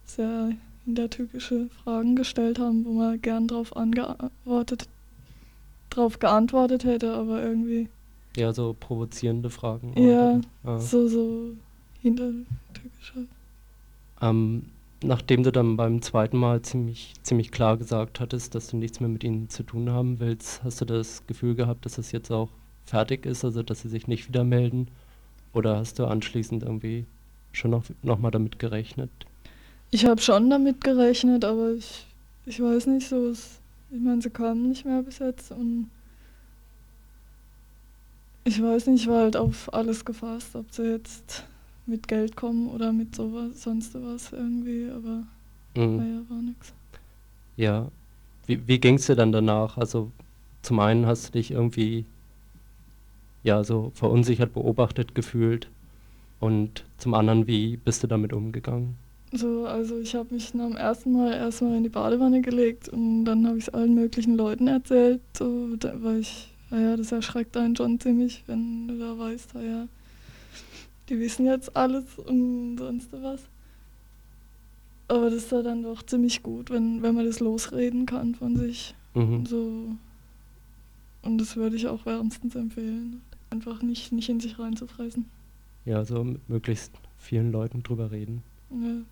sehr 0.04 0.50
hintertückische 0.84 1.68
Fragen 1.82 2.16
gestellt 2.16 2.58
haben, 2.58 2.84
wo 2.84 2.92
man 2.92 3.20
gern 3.20 3.48
drauf 3.48 3.76
angeantwortet, 3.76 4.88
drauf 5.90 6.18
geantwortet 6.18 6.84
hätte, 6.84 7.14
aber 7.14 7.42
irgendwie 7.42 7.88
Ja, 8.36 8.52
so 8.52 8.74
provozierende 8.78 9.50
Fragen. 9.50 9.94
Ja? 9.96 10.40
Ah. 10.64 10.78
so, 10.78 11.08
so 11.08 11.50
hintertückische. 12.00 13.26
Ähm, 14.20 14.66
nachdem 15.02 15.42
du 15.42 15.52
dann 15.52 15.76
beim 15.76 16.02
zweiten 16.02 16.36
Mal 16.36 16.62
ziemlich, 16.62 17.14
ziemlich 17.22 17.50
klar 17.50 17.76
gesagt 17.76 18.20
hattest, 18.20 18.54
dass 18.54 18.68
du 18.68 18.76
nichts 18.76 19.00
mehr 19.00 19.08
mit 19.08 19.24
ihnen 19.24 19.48
zu 19.48 19.62
tun 19.62 19.90
haben 19.90 20.20
willst, 20.20 20.62
hast 20.64 20.80
du 20.80 20.84
das 20.84 21.26
Gefühl 21.26 21.54
gehabt, 21.54 21.84
dass 21.84 21.94
das 21.94 22.12
jetzt 22.12 22.30
auch 22.30 22.48
fertig 22.86 23.26
ist, 23.26 23.44
also 23.44 23.62
dass 23.62 23.82
sie 23.82 23.88
sich 23.88 24.06
nicht 24.08 24.28
wieder 24.28 24.44
melden? 24.44 24.88
Oder 25.52 25.76
hast 25.76 25.98
du 25.98 26.06
anschließend 26.06 26.62
irgendwie 26.62 27.04
schon 27.52 27.70
noch, 27.70 27.84
noch 28.02 28.18
mal 28.18 28.30
damit 28.30 28.58
gerechnet? 28.58 29.10
Ich 29.94 30.06
habe 30.06 30.20
schon 30.22 30.48
damit 30.48 30.82
gerechnet, 30.82 31.44
aber 31.44 31.74
ich, 31.74 32.06
ich 32.46 32.60
weiß 32.60 32.86
nicht 32.86 33.06
so. 33.08 33.28
Es, 33.28 33.60
ich 33.90 34.00
meine, 34.00 34.22
sie 34.22 34.30
kamen 34.30 34.70
nicht 34.70 34.86
mehr 34.86 35.02
bis 35.02 35.18
jetzt 35.18 35.52
und 35.52 35.90
ich 38.44 38.60
weiß 38.60 38.86
nicht, 38.86 39.02
ich 39.02 39.08
war 39.08 39.20
halt 39.24 39.36
auf 39.36 39.72
alles 39.72 40.04
gefasst, 40.04 40.56
ob 40.56 40.72
sie 40.72 40.84
jetzt 40.84 41.44
mit 41.84 42.08
Geld 42.08 42.36
kommen 42.36 42.68
oder 42.70 42.90
mit 42.90 43.14
sowas, 43.14 43.62
sonst 43.62 43.94
was 43.94 44.32
irgendwie, 44.32 44.88
aber 44.90 45.24
Mhm. 45.76 45.96
naja, 45.96 46.20
war 46.28 46.38
nix. 46.42 46.72
Ja. 47.56 47.88
Wie, 48.46 48.66
wie 48.66 48.78
ging 48.80 48.94
es 48.96 49.06
dir 49.06 49.14
dann 49.14 49.30
danach? 49.30 49.76
Also 49.76 50.10
zum 50.62 50.80
einen 50.80 51.06
hast 51.06 51.28
du 51.28 51.32
dich 51.32 51.50
irgendwie 51.50 52.06
ja 53.42 53.62
so 53.62 53.92
verunsichert 53.94 54.54
beobachtet 54.54 55.14
gefühlt 55.14 55.68
und 56.40 56.84
zum 56.98 57.12
anderen, 57.14 57.46
wie 57.46 57.76
bist 57.76 58.02
du 58.02 58.06
damit 58.06 58.32
umgegangen? 58.32 58.96
So, 59.34 59.64
also 59.66 59.98
ich 59.98 60.14
habe 60.14 60.34
mich 60.34 60.52
nach 60.52 60.66
dem 60.66 60.76
ersten 60.76 61.12
Mal 61.12 61.32
erstmal 61.32 61.76
in 61.76 61.82
die 61.82 61.88
Badewanne 61.88 62.42
gelegt 62.42 62.90
und 62.90 63.24
dann 63.24 63.46
habe 63.46 63.56
ich 63.56 63.68
es 63.68 63.74
allen 63.74 63.94
möglichen 63.94 64.36
Leuten 64.36 64.68
erzählt, 64.68 65.22
so, 65.36 65.74
da, 65.76 65.94
weil 66.02 66.20
ich, 66.20 66.52
naja, 66.70 66.98
das 66.98 67.12
erschreckt 67.12 67.56
einen 67.56 67.74
schon 67.74 67.98
ziemlich, 67.98 68.44
wenn 68.46 68.88
du 68.88 68.98
da 68.98 69.18
weißt, 69.18 69.54
naja, 69.54 69.88
die 71.08 71.18
wissen 71.18 71.46
jetzt 71.46 71.74
alles 71.74 72.18
und 72.18 72.76
sonst 72.76 73.08
was. 73.12 73.40
Aber 75.08 75.30
das 75.30 75.44
ist 75.44 75.52
ja 75.52 75.62
dann 75.62 75.82
doch 75.82 76.02
ziemlich 76.02 76.42
gut, 76.42 76.68
wenn, 76.70 77.02
wenn 77.02 77.14
man 77.14 77.24
das 77.24 77.40
losreden 77.40 78.04
kann 78.04 78.34
von 78.34 78.56
sich. 78.56 78.94
Mhm. 79.14 79.46
So. 79.46 79.94
Und 81.22 81.38
das 81.38 81.56
würde 81.56 81.76
ich 81.76 81.86
auch 81.86 82.04
wärmstens 82.04 82.54
empfehlen. 82.54 83.22
Einfach 83.50 83.82
nicht, 83.82 84.12
nicht 84.12 84.28
in 84.28 84.40
sich 84.40 84.58
reinzufressen. 84.58 85.26
Ja, 85.84 86.04
so 86.04 86.22
mit 86.22 86.48
möglichst 86.48 86.92
vielen 87.18 87.50
Leuten 87.50 87.82
drüber 87.82 88.10
reden. 88.10 88.42
Ja. 88.70 89.02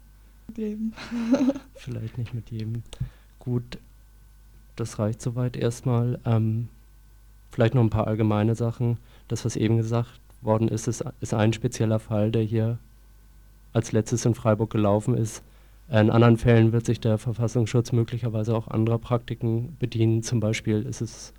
Mit 0.51 0.59
jedem. 0.59 0.93
Vielleicht 1.75 2.19
nicht 2.19 2.35
mit 2.35 2.51
jedem. 2.51 2.83
Gut, 3.39 3.79
das 4.75 4.99
reicht 4.99 5.23
soweit 5.23 5.57
erstmal. 5.57 6.19
Ähm, 6.25 6.67
vielleicht 7.53 7.77
noch 7.77 7.83
ein 7.83 7.91
paar 7.91 8.09
allgemeine 8.09 8.57
Sachen. 8.57 8.99
Das, 9.29 9.45
was 9.45 9.55
eben 9.55 9.77
gesagt 9.77 10.19
worden 10.41 10.67
ist, 10.67 10.89
ist, 10.89 11.05
ist 11.21 11.35
ein 11.35 11.53
spezieller 11.53 12.01
Fall, 12.01 12.33
der 12.33 12.43
hier 12.43 12.79
als 13.73 13.93
letztes 13.93 14.25
in 14.25 14.35
Freiburg 14.35 14.71
gelaufen 14.71 15.17
ist. 15.17 15.45
In 15.89 16.11
anderen 16.11 16.37
Fällen 16.37 16.73
wird 16.73 16.85
sich 16.85 16.99
der 16.99 17.17
Verfassungsschutz 17.19 17.93
möglicherweise 17.93 18.57
auch 18.57 18.67
anderer 18.67 18.99
Praktiken 18.99 19.77
bedienen. 19.79 20.25
Zum 20.25 20.41
Beispiel 20.41 20.83
ist 20.83 21.01
es 21.01 21.33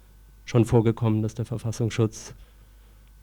schon 0.46 0.64
vorgekommen, 0.64 1.22
dass 1.22 1.36
der 1.36 1.46
Verfassungsschutz 1.46 2.34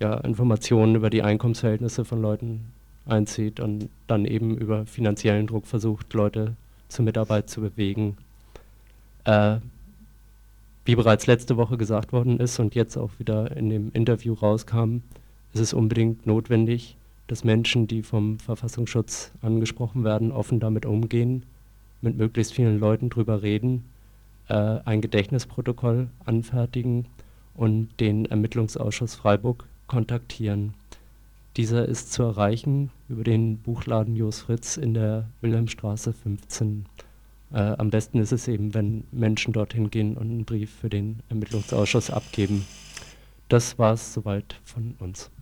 ja, 0.01 0.18
Informationen 0.18 0.96
über 0.96 1.09
die 1.09 1.22
Einkommensverhältnisse 1.22 2.05
von 2.05 2.20
Leuten 2.20 2.72
einzieht 3.08 3.60
und 3.60 3.88
dann 4.06 4.24
eben 4.24 4.56
über 4.56 4.86
finanziellen 4.86 5.46
Druck 5.46 5.66
versucht, 5.66 6.12
Leute 6.14 6.54
zur 6.88 7.04
Mitarbeit 7.04 7.50
zu 7.50 7.60
bewegen. 7.60 8.16
Äh, 9.24 9.58
wie 10.84 10.96
bereits 10.96 11.26
letzte 11.26 11.56
Woche 11.56 11.76
gesagt 11.76 12.12
worden 12.12 12.40
ist 12.40 12.58
und 12.58 12.74
jetzt 12.74 12.96
auch 12.96 13.10
wieder 13.18 13.54
in 13.56 13.68
dem 13.68 13.90
Interview 13.92 14.32
rauskam, 14.32 15.02
ist 15.52 15.60
es 15.60 15.74
unbedingt 15.74 16.26
notwendig, 16.26 16.96
dass 17.26 17.44
Menschen, 17.44 17.86
die 17.86 18.02
vom 18.02 18.38
Verfassungsschutz 18.38 19.32
angesprochen 19.42 20.02
werden, 20.02 20.32
offen 20.32 20.60
damit 20.60 20.86
umgehen, 20.86 21.44
mit 22.00 22.16
möglichst 22.16 22.54
vielen 22.54 22.80
Leuten 22.80 23.10
drüber 23.10 23.42
reden, 23.42 23.84
äh, 24.48 24.54
ein 24.54 25.00
Gedächtnisprotokoll 25.00 26.08
anfertigen 26.24 27.06
und 27.54 27.88
den 28.00 28.24
Ermittlungsausschuss 28.24 29.14
Freiburg 29.14 29.66
kontaktieren. 29.88 30.72
Dieser 31.58 31.86
ist 31.86 32.12
zu 32.12 32.22
erreichen 32.22 32.90
über 33.08 33.24
den 33.24 33.58
Buchladen 33.58 34.14
Jos 34.14 34.42
Fritz 34.42 34.76
in 34.76 34.94
der 34.94 35.28
Wilhelmstraße 35.40 36.12
15. 36.12 36.86
Äh, 37.52 37.58
am 37.58 37.90
besten 37.90 38.20
ist 38.20 38.30
es 38.30 38.46
eben, 38.46 38.74
wenn 38.74 39.02
Menschen 39.10 39.52
dorthin 39.52 39.90
gehen 39.90 40.16
und 40.16 40.30
einen 40.30 40.44
Brief 40.44 40.70
für 40.70 40.88
den 40.88 41.18
Ermittlungsausschuss 41.28 42.10
abgeben. 42.10 42.64
Das 43.48 43.76
war 43.76 43.94
es 43.94 44.14
soweit 44.14 44.60
von 44.62 44.94
uns. 45.00 45.32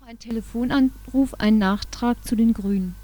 Noch 0.00 0.08
ein 0.08 0.18
Telefonanruf, 0.18 1.34
ein 1.38 1.58
Nachtrag 1.58 2.16
zu 2.24 2.34
den 2.34 2.52
Grünen. 2.52 2.96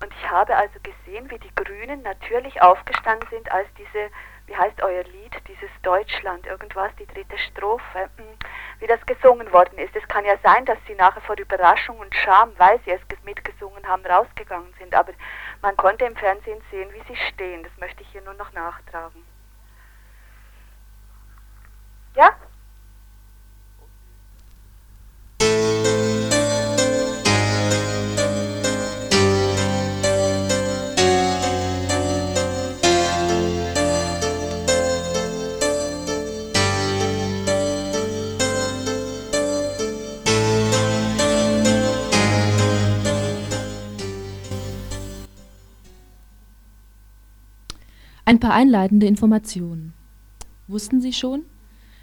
Und 0.00 0.12
ich 0.12 0.30
habe 0.30 0.56
also 0.56 0.74
gesehen, 0.82 1.30
wie 1.30 1.38
die 1.38 1.54
Grünen 1.54 2.02
natürlich 2.02 2.60
aufgestanden 2.60 3.28
sind, 3.30 3.52
als 3.52 3.68
diese, 3.78 4.10
wie 4.46 4.56
heißt 4.56 4.82
euer 4.82 5.04
Lied, 5.04 5.34
dieses 5.46 5.70
Deutschland, 5.82 6.44
irgendwas, 6.46 6.90
die 6.98 7.06
dritte 7.06 7.38
Strophe, 7.38 8.10
hm, 8.16 8.24
wie 8.80 8.88
das 8.88 9.04
gesungen 9.06 9.52
worden 9.52 9.78
ist. 9.78 9.94
Es 9.94 10.08
kann 10.08 10.24
ja 10.24 10.36
sein, 10.42 10.64
dass 10.64 10.78
sie 10.88 10.94
nachher 10.94 11.20
vor 11.20 11.38
Überraschung 11.38 11.98
und 11.98 12.12
Scham, 12.16 12.50
weil 12.58 12.80
sie 12.84 12.90
es 12.90 13.00
ges- 13.02 13.24
mitgesungen 13.24 13.86
haben, 13.86 14.04
rausgegangen 14.04 14.74
sind. 14.76 14.92
Aber 14.92 15.12
man 15.60 15.76
konnte 15.76 16.04
im 16.04 16.16
Fernsehen 16.16 16.60
sehen, 16.72 16.90
wie 16.92 17.12
sie 17.14 17.20
stehen. 17.32 17.62
Das 17.62 17.72
möchte 17.78 18.02
ich 18.02 18.08
hier 18.08 18.22
nur 18.22 18.34
noch 18.34 18.52
nachtragen. 18.54 19.22
Ja? 22.16 22.30
Ein 48.32 48.40
paar 48.40 48.54
einleitende 48.54 49.04
Informationen. 49.04 49.92
Wussten 50.66 51.02
Sie 51.02 51.12
schon, 51.12 51.42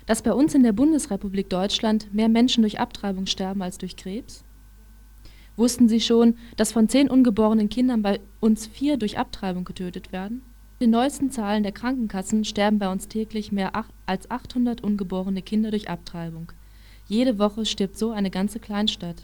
dass 0.06 0.22
bei 0.22 0.32
uns 0.32 0.54
in 0.54 0.62
der 0.62 0.74
Bundesrepublik 0.74 1.50
Deutschland 1.50 2.13
mehr 2.13 2.30
Menschen 2.30 2.62
durch 2.62 2.80
Abtreibung 2.80 3.26
sterben 3.26 3.63
als 3.63 3.80
durch 3.80 3.96
Krebs? 3.96 4.44
Wussten 5.58 5.89
Sie 5.89 6.00
schon, 6.00 6.36
dass 6.56 6.72
von 6.72 6.88
zehn 6.88 7.10
ungeborenen 7.10 7.68
Kindern 7.68 8.04
bei 8.04 8.20
uns 8.42 8.68
vier 8.68 8.98
durch 8.98 9.18
Abtreibung 9.18 9.65
getötet 9.65 10.12
werden? 10.12 10.44
Den 10.80 10.92
neuesten 10.92 11.32
Zahlen 11.32 11.63
der 11.63 11.72
Krankenkassen 11.72 12.46
sterben 12.46 12.78
bei 12.78 12.92
uns 12.92 13.08
täglich 13.08 13.52
mehr 13.52 13.72
als 14.06 14.30
800 14.30 14.84
ungeborene 14.84 15.42
Kinder 15.42 15.72
durch 15.72 15.89
Abtreibung. 15.89 16.52
Jede 17.08 17.39
Woche 17.39 17.65
stirbt 17.65 17.98
so 17.98 18.12
eine 18.12 18.30
ganze 18.30 18.60
Kleinstadt, 18.60 19.24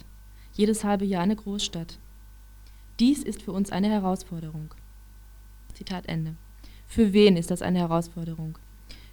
jedes 0.54 0.84
halbe 0.84 1.06
Jahr 1.06 1.22
eine 1.22 1.36
Großstadt. 1.36 2.00
Dies 3.00 3.22
ist 3.22 3.44
für 3.44 3.52
uns 3.52 3.72
eine 3.72 3.89
Herausforderung. 3.89 4.74
Zitat 5.76 6.08
Ende. 6.08 6.36
Für 6.88 7.13
wen 7.13 7.38
ist 7.38 7.52
das 7.52 7.62
eine 7.62 7.80
Herausforderung? 7.80 8.58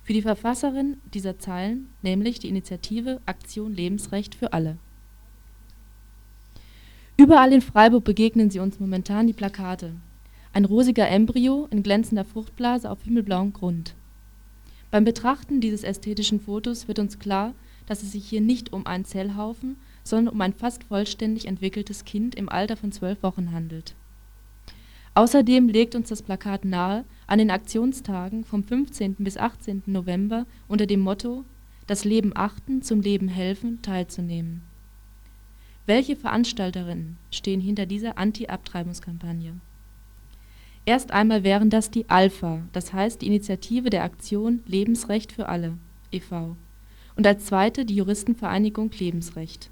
Für 0.02 0.12
die 0.12 0.22
Verfasserin 0.22 0.96
dieser 1.14 1.38
Zeilen, 1.38 1.88
nämlich 2.02 2.38
die 2.38 2.48
Initiative 2.48 3.20
Aktion 3.26 3.72
Lebensrecht 3.72 4.34
für 4.34 4.52
alle. 4.52 4.78
Überall 7.16 7.52
in 7.52 7.60
Freiburg 7.60 8.04
begegnen 8.04 8.50
sie 8.50 8.58
uns 8.58 8.80
momentan 8.80 9.26
die 9.26 9.32
Plakate. 9.32 9.92
Ein 10.52 10.64
rosiger 10.64 11.08
Embryo 11.08 11.68
in 11.70 11.82
glänzender 11.82 12.24
Fruchtblase 12.24 12.90
auf 12.90 13.02
himmelblauem 13.02 13.52
Grund. 13.52 13.94
Beim 14.90 15.04
Betrachten 15.04 15.60
dieses 15.60 15.84
ästhetischen 15.84 16.40
Fotos 16.40 16.88
wird 16.88 16.98
uns 16.98 17.18
klar, 17.18 17.54
dass 17.86 18.02
es 18.02 18.12
sich 18.12 18.28
hier 18.28 18.40
nicht 18.40 18.72
um 18.72 18.86
einen 18.86 19.04
Zellhaufen, 19.04 19.76
sondern 20.04 20.34
um 20.34 20.40
ein 20.40 20.52
fast 20.52 20.84
vollständig 20.84 21.46
entwickeltes 21.46 22.04
Kind 22.04 22.34
im 22.34 22.48
Alter 22.48 22.76
von 22.76 22.92
zwölf 22.92 23.22
Wochen 23.22 23.52
handelt. 23.52 23.94
Außerdem 25.14 25.68
legt 25.68 25.94
uns 25.94 26.08
das 26.08 26.22
Plakat 26.22 26.64
nahe, 26.64 27.04
an 27.32 27.38
den 27.38 27.50
Aktionstagen 27.50 28.44
vom 28.44 28.62
15. 28.62 29.14
bis 29.20 29.38
18. 29.38 29.84
November 29.86 30.44
unter 30.68 30.84
dem 30.84 31.00
Motto 31.00 31.46
„Das 31.86 32.04
Leben 32.04 32.32
achten, 32.34 32.82
zum 32.82 33.00
Leben 33.00 33.26
helfen 33.26 33.80
“teilzunehmen. 33.80 34.60
Welche 35.86 36.14
Veranstalterinnen 36.14 37.16
stehen 37.30 37.62
hinter 37.62 37.86
dieser 37.86 38.18
Anti-Abtreibungskampagne? 38.18 39.54
Erst 40.84 41.10
einmal 41.12 41.42
wären 41.42 41.70
das 41.70 41.90
die 41.90 42.06
ALPHA, 42.10 42.64
das 42.74 42.92
heißt 42.92 43.22
die 43.22 43.28
Initiative 43.28 43.88
der 43.88 44.04
Aktion 44.04 44.62
Lebensrecht 44.66 45.32
für 45.32 45.48
alle 45.48 45.78
e.V. 46.12 46.54
und 47.16 47.26
als 47.26 47.46
zweite 47.46 47.86
die 47.86 47.96
Juristenvereinigung 47.96 48.90
Lebensrecht. 48.98 49.70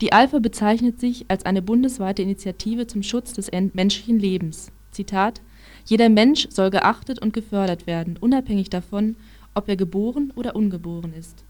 Die 0.00 0.12
ALPHA 0.12 0.40
bezeichnet 0.40 0.98
sich 0.98 1.26
als 1.28 1.46
eine 1.46 1.62
bundesweite 1.62 2.22
Initiative 2.22 2.88
zum 2.88 3.04
Schutz 3.04 3.34
des 3.34 3.52
menschlichen 3.52 4.18
Lebens. 4.18 4.72
Zitat: 4.90 5.40
Jeder 5.84 6.08
Mensch 6.08 6.48
soll 6.50 6.70
geachtet 6.70 7.20
und 7.20 7.32
gefördert 7.32 7.86
werden, 7.86 8.16
unabhängig 8.18 8.70
davon, 8.70 9.16
ob 9.54 9.68
er 9.68 9.76
geboren 9.76 10.32
oder 10.34 10.56
ungeboren 10.56 11.12
ist. 11.12 11.44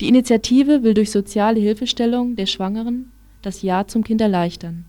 Die 0.00 0.08
Initiative 0.08 0.82
will 0.82 0.94
durch 0.94 1.10
soziale 1.10 1.60
Hilfestellung 1.60 2.34
der 2.36 2.46
Schwangeren 2.46 3.12
das 3.42 3.62
Ja 3.62 3.86
zum 3.86 4.02
Kind 4.02 4.20
erleichtern. 4.20 4.84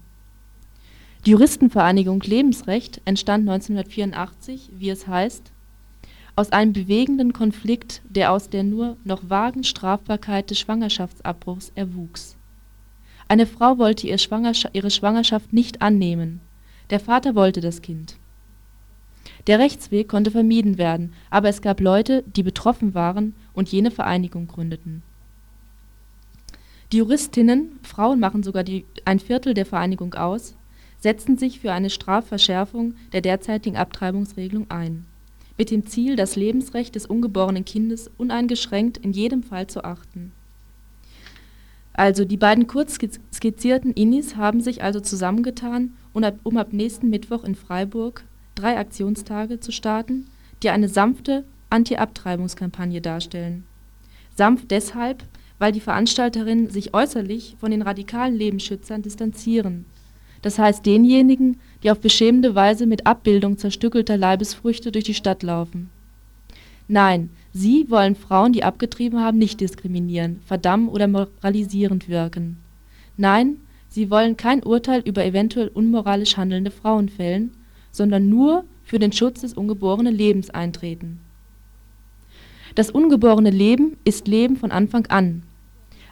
Die 1.25 1.32
Juristenvereinigung 1.32 2.21
Lebensrecht 2.21 3.01
entstand 3.06 3.49
1984, 3.49 4.69
wie 4.78 4.89
es 4.89 5.08
heißt, 5.08 5.51
aus 6.36 6.51
einem 6.51 6.73
bewegenden 6.73 7.34
Konflikt, 7.34 8.01
der 8.10 8.32
aus 8.32 8.49
der 8.49 8.63
nur 8.63 8.97
noch 9.04 9.30
vagen 9.30 9.63
Strafbarkeit 9.63 10.49
des 10.49 10.60
Schwangerschaftsabbruchs 10.60 11.71
erwuchs. 11.75 12.36
Eine 13.28 13.47
Frau 13.47 13.78
wollte 13.78 14.08
ihre 14.08 14.89
Schwangerschaft 14.89 15.54
nicht 15.54 15.82
annehmen, 15.82 16.41
der 16.89 17.00
Vater 17.00 17.36
wollte 17.36 17.62
das 17.62 17.82
Kind. 17.82 18.17
Der 19.48 19.60
Rechtsweg 19.60 20.08
konnte 20.08 20.32
vermieden 20.32 20.78
werden, 20.78 21.13
aber 21.30 21.50
es 21.50 21.62
gab 21.62 21.80
Leute, 21.80 22.24
die 22.36 22.43
betroffen 22.43 22.93
waren 22.93 23.36
und 23.54 23.69
jene 23.69 23.91
Vereinigung 23.91 24.48
gründeten. 24.48 25.04
Die 26.91 26.98
Juristinnen, 26.98 27.80
Frauen 27.84 28.19
machen 28.19 28.43
sogar 28.43 28.63
ein 29.06 29.19
Viertel 29.19 29.54
der 29.54 29.65
Vereinigung 29.65 30.13
aus, 30.13 30.56
setzten 31.00 31.38
sich 31.38 31.60
für 31.60 31.74
eine 31.74 31.89
Strafverschärfung 31.89 32.95
der 33.12 33.21
derzeitigen 33.21 33.78
Abtreibungsregelung 33.78 34.69
ein 34.69 35.06
mit 35.58 35.71
dem 35.71 35.86
Ziel, 35.86 36.15
das 36.15 36.36
Lebensrecht 36.36 36.95
des 36.95 37.06
ungeborenen 37.06 37.65
Kindes 37.65 38.12
uneingeschränkt 38.17 38.98
in 38.98 39.13
jedem 39.13 39.43
Fall 39.43 39.67
zu 39.67 39.84
achten. 39.84 40.32
Also 41.93 42.26
die 42.26 42.38
beiden 42.38 42.67
kurz 42.67 42.98
skizzierten 43.34 43.93
Innis 43.93 44.36
haben 44.36 44.60
sich 44.60 44.84
also 44.84 45.00
zusammengetan, 45.00 45.93
um 46.15 46.58
ab 46.58 46.71
nächsten 46.71 47.10
Mittwoch 47.10 47.43
in 47.43 47.56
Freiburg 47.56 48.23
drei 48.56 48.78
Aktionstage 48.78 49.60
zu 49.60 49.71
starten, 49.71 50.28
die 50.63 50.69
eine 50.69 50.88
sanfte 50.88 51.43
Anti-Abtreibungskampagne 51.69 53.01
darstellen. 53.01 53.65
Sanft 54.36 54.71
deshalb, 54.71 55.23
weil 55.60 55.71
die 55.71 55.82
Veranstalterinnen 55.82 56.69
sich 56.69 56.93
äußerlich 56.93 57.58
von 57.60 57.71
den 57.71 57.82
radikalen 57.82 58.36
Lebensschützern 58.36 59.01
distanzieren 59.01 59.86
das 60.45 60.60
heißt 60.60 60.86
denjenigen, 60.86 61.58
die 61.82 61.89
auf 61.89 61.99
beschämende 61.99 62.54
Weise 62.54 62.86
mit 62.86 63.08
Abbildung 63.08 63.58
zerstückelter 63.58 64.15
Leibesfrüchte 64.15 64.91
durch 64.91 65.04
die 65.04 65.15
Stadt 65.15 65.41
laufen. 65.41 65.89
Nein, 66.88 67.32
sie 67.51 67.89
wollen 67.89 68.15
Frauen, 68.15 68.54
die 68.54 68.63
abgetrieben 68.63 69.21
haben, 69.21 69.39
nicht 69.39 69.60
diskriminieren, 69.60 70.41
verdammen 70.45 70.88
oder 70.89 71.08
moralisierend 71.08 72.10
wirken. 72.10 72.58
Nein, 73.17 73.58
sie 73.96 74.12
wollen 74.12 74.36
kein 74.36 74.62
Urteil 74.62 75.00
über 75.06 75.24
eventuell 75.24 75.70
unmoralisch 75.70 76.36
handelnde 76.36 76.70
Frauen 76.70 77.08
fällen, 77.08 77.52
sondern 77.92 78.28
nur 78.28 78.66
für 78.84 79.00
den 79.00 79.14
Schutz 79.14 79.40
des 79.40 79.54
ungeborenen 79.54 80.14
Lebens 80.14 80.50
eintreten. 80.50 81.22
Das 82.76 82.92
ungeborene 82.92 83.52
Leben 83.52 83.96
ist 84.04 84.28
Leben 84.28 84.58
von 84.58 84.72
Anfang 84.72 85.06
an, 85.06 85.44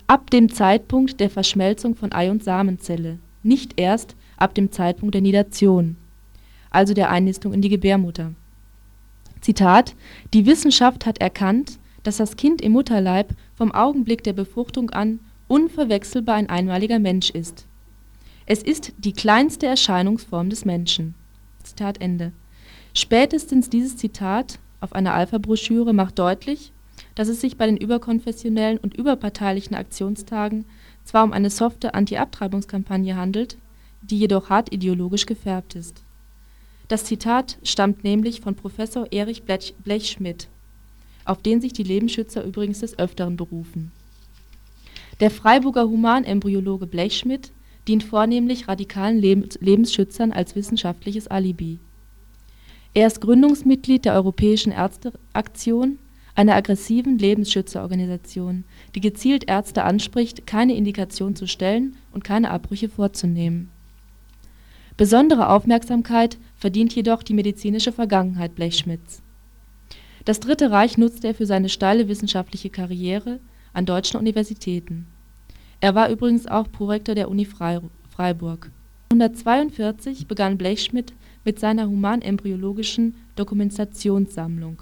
ab 0.08 0.30
dem 0.30 0.50
Zeitpunkt 0.50 1.20
der 1.20 1.30
Verschmelzung 1.30 1.96
von 1.96 2.14
Ei 2.14 2.32
und 2.32 2.42
Samenzelle, 2.42 3.20
nicht 3.44 3.74
erst, 3.76 4.16
ab 4.38 4.56
dem 4.56 4.72
Zeitpunkt 4.72 5.14
der 5.14 5.22
Nidation, 5.22 5.98
also 6.70 6.94
der 6.94 7.10
Einnistung 7.10 7.52
in 7.52 7.62
die 7.62 7.68
Gebärmutter. 7.68 8.32
Zitat: 9.42 9.94
Die 10.34 10.46
Wissenschaft 10.46 11.06
hat 11.06 11.20
erkannt, 11.20 11.80
dass 12.04 12.16
das 12.16 12.38
Kind 12.38 12.62
im 12.62 12.72
Mutterleib 12.72 13.36
vom 13.56 13.74
Augenblick 13.74 14.24
der 14.24 14.32
Befruchtung 14.32 14.90
an 14.92 15.20
unverwechselbar 15.50 16.36
ein 16.36 16.48
einmaliger 16.50 17.00
Mensch 17.00 17.30
ist. 17.30 17.68
Es 18.46 18.62
ist 18.62 18.94
die 18.98 19.14
kleinste 19.14 19.68
Erscheinungsform 19.68 20.50
des 20.50 20.66
Menschen. 20.66 21.16
Zitat 21.64 22.02
Ende. 22.02 22.34
Spätestens 22.94 23.70
dieses 23.70 23.96
Zitat 23.96 24.60
auf 24.82 24.94
einer 24.94 25.14
Alpha-Broschüre 25.14 25.94
macht 25.94 26.20
deutlich, 26.20 26.74
dass 27.16 27.30
es 27.30 27.40
sich 27.40 27.58
bei 27.58 27.66
den 27.66 27.78
überkonfessionellen 27.78 28.78
und 28.80 28.96
überparteilichen 28.96 29.76
Aktionstagen 29.76 30.66
zwar 31.06 31.24
um 31.24 31.32
eine 31.32 31.50
softe 31.50 31.94
Anti-Abtreibungskampagne 31.94 33.16
handelt, 33.16 33.58
die 34.02 34.20
jedoch 34.20 34.50
hart 34.50 34.74
ideologisch 34.74 35.26
gefärbt 35.26 35.76
ist. 35.76 36.04
Das 36.90 37.06
Zitat 37.06 37.58
stammt 37.64 38.04
nämlich 38.04 38.42
von 38.42 38.56
Professor 38.56 39.08
Erich 39.12 39.44
Blechschmidt, 39.44 40.50
auf 41.24 41.42
den 41.42 41.62
sich 41.62 41.72
die 41.72 41.84
Lebensschützer 41.84 42.44
übrigens 42.44 42.82
des 42.82 43.00
Öfteren 43.00 43.38
berufen. 43.38 43.92
Der 45.22 45.32
Freiburger 45.32 45.84
Humanembryologe 45.84 46.88
Blechschmidt 46.88 47.52
dient 47.88 48.04
vornehmlich 48.04 48.68
radikalen 48.68 49.20
Lebensschützern 49.20 50.32
als 50.32 50.56
wissenschaftliches 50.56 51.28
Alibi. 51.28 51.80
Er 52.94 53.08
ist 53.08 53.22
Gründungsmitglied 53.22 54.06
der 54.06 54.14
Europäischen 54.14 54.72
Ärzteaktion, 54.72 56.00
einer 56.36 56.56
aggressiven 56.56 57.18
Lebensschützerorganisation, 57.18 58.64
die 58.96 59.02
gezielt 59.02 59.50
Ärzte 59.50 59.84
anspricht, 59.84 60.48
keine 60.48 60.76
Indikation 60.76 61.36
zu 61.36 61.48
stellen 61.48 61.96
und 62.12 62.24
keine 62.24 62.52
Abbrüche 62.52 62.90
vorzunehmen 62.90 63.70
Besondere 64.96 65.50
Aufmerksamkeit 65.50 66.38
verdient 66.56 66.94
jedoch 66.94 67.24
die 67.24 67.34
medizinische 67.34 67.92
Vergangenheit 67.92 68.54
Blechschmidts. 68.54 69.24
Das 70.26 70.40
Dritte 70.40 70.70
Reich 70.70 70.98
nutzte 70.98 71.30
er 71.30 71.36
für 71.36 71.48
seine 71.48 71.70
steile 71.70 72.08
wissenschaftliche 72.08 72.70
Karriere 72.70 73.40
an 73.74 73.88
deutschen 73.88 74.20
Universitäten. 74.20 75.08
Er 75.84 75.96
war 75.96 76.10
übrigens 76.10 76.48
auch 76.48 76.72
Prorektor 76.72 77.14
der 77.14 77.30
Uni 77.30 77.46
Freiburg. 77.46 78.72
1942 79.12 80.28
begann 80.28 80.58
Blechschmidt 80.58 81.14
mit 81.44 81.60
seiner 81.60 81.88
humanembryologischen 81.88 83.16
Dokumentationssammlung, 83.36 84.82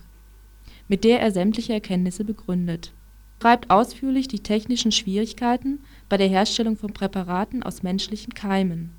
mit 0.88 1.04
der 1.04 1.20
er 1.20 1.32
sämtliche 1.32 1.74
Erkenntnisse 1.74 2.24
begründet. 2.24 2.92
Er 2.92 3.40
beschreibt 3.40 3.72
ausführlich 3.72 4.28
die 4.28 4.42
technischen 4.42 4.92
Schwierigkeiten 4.92 5.80
bei 6.08 6.18
der 6.18 6.28
Herstellung 6.28 6.78
von 6.78 6.94
Präparaten 6.94 7.64
aus 7.64 7.82
menschlichen 7.82 8.36
Keimen 8.36 8.92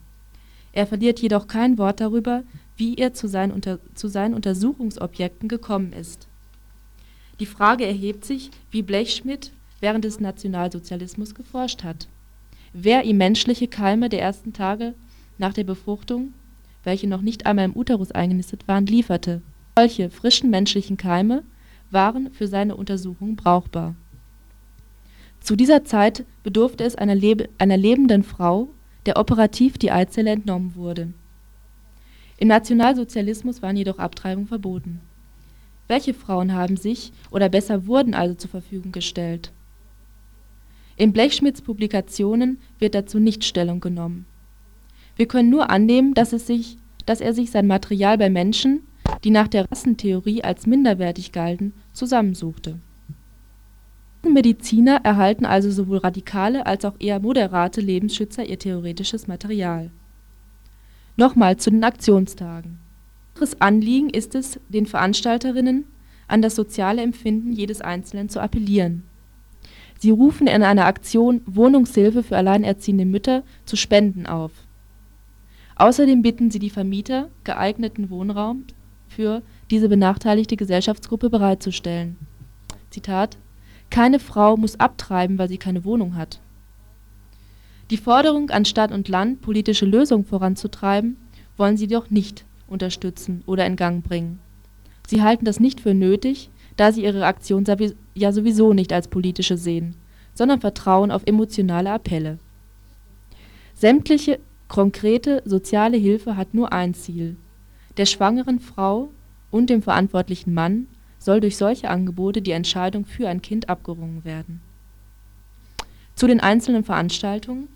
er 0.73 0.87
verliert 0.87 1.21
jedoch 1.21 1.47
kein 1.47 1.77
Wort 1.79 2.01
darüber, 2.01 2.43
wie 2.77 2.97
er 2.97 3.13
zu 3.13 3.29
seinen 3.29 3.53
Untersuchungsobjekten 3.53 5.49
gekommen 5.49 5.93
ist. 5.93 6.27
Die 7.41 7.47
Frage 7.47 7.87
erhebt 7.87 8.25
sich, 8.25 8.51
wie 8.71 8.83
Blechschmidt 8.83 9.53
während 9.83 10.05
des 10.05 10.21
Nationalsozialismus 10.21 11.35
geforscht 11.35 11.83
hat, 11.85 12.09
wer 12.73 13.05
ihm 13.05 13.19
menschliche 13.19 13.69
Keime 13.69 14.09
der 14.09 14.23
ersten 14.23 14.53
Tage 14.55 14.95
nach 15.37 15.53
der 15.53 15.65
Befruchtung, 15.65 16.33
welche 16.85 17.09
noch 17.09 17.21
nicht 17.21 17.45
einmal 17.45 17.67
im 17.67 17.77
Uterus 17.77 18.13
eingenistet 18.13 18.67
waren, 18.69 18.87
lieferte. 18.87 19.43
Solche 19.77 20.09
frischen 20.09 20.51
menschlichen 20.51 20.97
Keime 20.97 21.43
waren 21.91 22.33
für 22.33 22.47
seine 22.47 22.77
Untersuchungen 22.77 23.37
brauchbar. 23.37 23.95
Zu 25.41 25.57
dieser 25.57 25.85
Zeit 25.85 26.25
bedurfte 26.43 26.85
es 26.85 26.95
einer 26.95 27.17
lebenden 27.17 28.23
Frau 28.23 28.69
der 29.07 29.17
operativ 29.17 29.79
die 29.79 29.91
Eizelle 29.91 30.31
entnommen 30.31 30.77
wurde. 30.77 31.13
Im 32.39 32.49
Nationalsozialismus 32.49 33.63
waren 33.63 33.77
jedoch 33.77 33.99
Abtreibungen 33.99 34.47
verboten. 34.47 35.01
Welche 35.89 36.15
Frauen 36.15 36.53
haben 36.53 36.77
sich 36.77 37.13
oder 37.31 37.49
besser 37.49 37.87
wurden 37.87 38.15
also 38.15 38.35
zur 38.35 38.51
Verfügung 38.51 38.93
gestellt? 38.93 39.51
In 40.97 41.13
Blechschmidts 41.13 41.63
Publikationen 41.63 42.59
wird 42.79 42.95
dazu 42.95 43.19
nicht 43.19 43.45
Stellung 43.45 43.81
genommen. 43.81 44.27
Wir 45.17 45.27
können 45.27 45.51
nur 45.51 45.71
annehmen, 45.71 46.15
dass, 46.15 46.33
er 46.33 46.39
sich 47.35 47.51
sein 47.51 47.67
Material 47.67 48.19
bei 48.19 48.31
Menschen, 48.31 48.83
die 49.25 49.31
nach 49.31 49.49
der 49.49 49.71
Rassentheorie 49.71 50.43
als 50.43 50.67
minderwertig 50.67 51.33
galten, 51.33 51.73
zusammensuchte. 51.93 52.79
Mediziner 54.23 55.01
erhalten 55.03 55.45
also 55.45 55.71
sowohl 55.71 55.99
radikale 55.99 56.65
als 56.65 56.85
auch 56.85 56.95
eher 57.01 57.21
moderate 57.21 57.81
Lebensschützer 57.81 58.45
ihr 58.45 58.59
theoretisches 58.59 59.27
Material. 59.27 59.91
Nochmal 61.17 61.57
zu 61.57 61.71
den 61.71 61.85
Aktionstagen. 61.85 62.79
Ihres 63.37 63.61
Anliegen 63.61 64.11
ist 64.11 64.35
es, 64.35 64.61
den 64.69 64.87
Veranstalterinnen 64.87 65.85
an 66.29 66.41
das 66.41 66.55
soziale 66.55 67.03
Empfinden 67.03 67.53
jedes 67.53 67.81
Einzelnen 67.81 68.29
zu 68.29 68.41
appellieren. 68.41 69.03
Sie 70.03 70.11
rufen 70.11 70.49
in 70.49 70.65
einer 70.65 70.87
Aktion 70.87 71.43
Wohnungshilfe 71.47 72.25
für 72.25 72.37
alleinerziehende 72.37 73.05
Mütter 73.05 73.45
zu 73.67 73.77
Spenden 73.77 74.27
auf. 74.27 74.51
Außerdem 75.77 76.23
bitten 76.23 76.51
sie 76.51 76.59
die 76.59 76.71
Vermieter, 76.71 77.29
geeigneten 77.45 78.11
Wohnraum 78.11 78.65
für 79.07 79.43
diese 79.71 79.89
benachteiligte 79.89 80.57
Gesellschaftsgruppe 80.57 81.31
bereitzustellen. 81.31 82.17
Zitat 82.91 83.39
Keine 83.91 84.19
Frau 84.19 84.57
muss 84.57 84.81
abtreiben, 84.81 85.39
weil 85.39 85.49
sie 85.49 85.57
keine 85.57 85.85
Wohnung 85.85 86.17
hat. 86.17 86.41
Die 87.93 87.97
Forderung 87.97 88.51
an 88.51 88.65
Stadt 88.65 88.91
und 88.91 89.09
Land, 89.09 89.41
politische 89.41 89.87
Lösungen 89.87 90.25
voranzutreiben, 90.25 91.17
wollen 91.57 91.77
sie 91.77 91.85
jedoch 91.85 92.11
nicht 92.11 92.45
unterstützen 92.67 93.45
oder 93.47 93.67
in 93.67 93.77
Gang 93.77 94.03
bringen. 94.03 94.41
Sie 95.07 95.23
halten 95.23 95.45
das 95.45 95.61
nicht 95.61 95.81
für 95.81 95.95
nötig, 95.95 96.51
da 96.77 96.93
sie 96.93 97.05
ihre 97.05 97.27
Aktion 97.27 97.65
ja 98.15 98.33
sowieso 98.33 98.73
nicht 98.73 98.93
als 98.93 99.09
politische 99.09 99.57
sehen, 99.57 99.95
sondern 100.35 100.61
vertrauen 100.61 101.11
auf 101.11 101.23
emotionale 101.27 101.91
Appelle. 101.93 102.39
Sämtliche 103.75 104.39
konkrete 104.69 105.43
soziale 105.45 105.97
Hilfe 105.97 106.37
hat 106.37 106.55
nur 106.55 106.73
ein 106.73 106.95
Ziel: 106.95 107.37
Der 107.97 108.07
schwangeren 108.07 108.61
Frau 108.61 109.11
und 109.51 109.71
dem 109.71 109.83
verantwortlichen 109.83 110.55
Mann 110.55 110.87
soll 111.19 111.41
durch 111.41 111.57
solche 111.57 111.91
Angebote 111.91 112.43
die 112.43 112.53
Entscheidung 112.53 113.05
für 113.05 113.29
ein 113.29 113.43
Kind 113.43 113.69
abgerungen 113.69 114.25
werden. 114.25 114.61
Zu 116.15 116.27
den 116.27 116.41
einzelnen 116.41 116.85
Veranstaltungen 116.85 117.69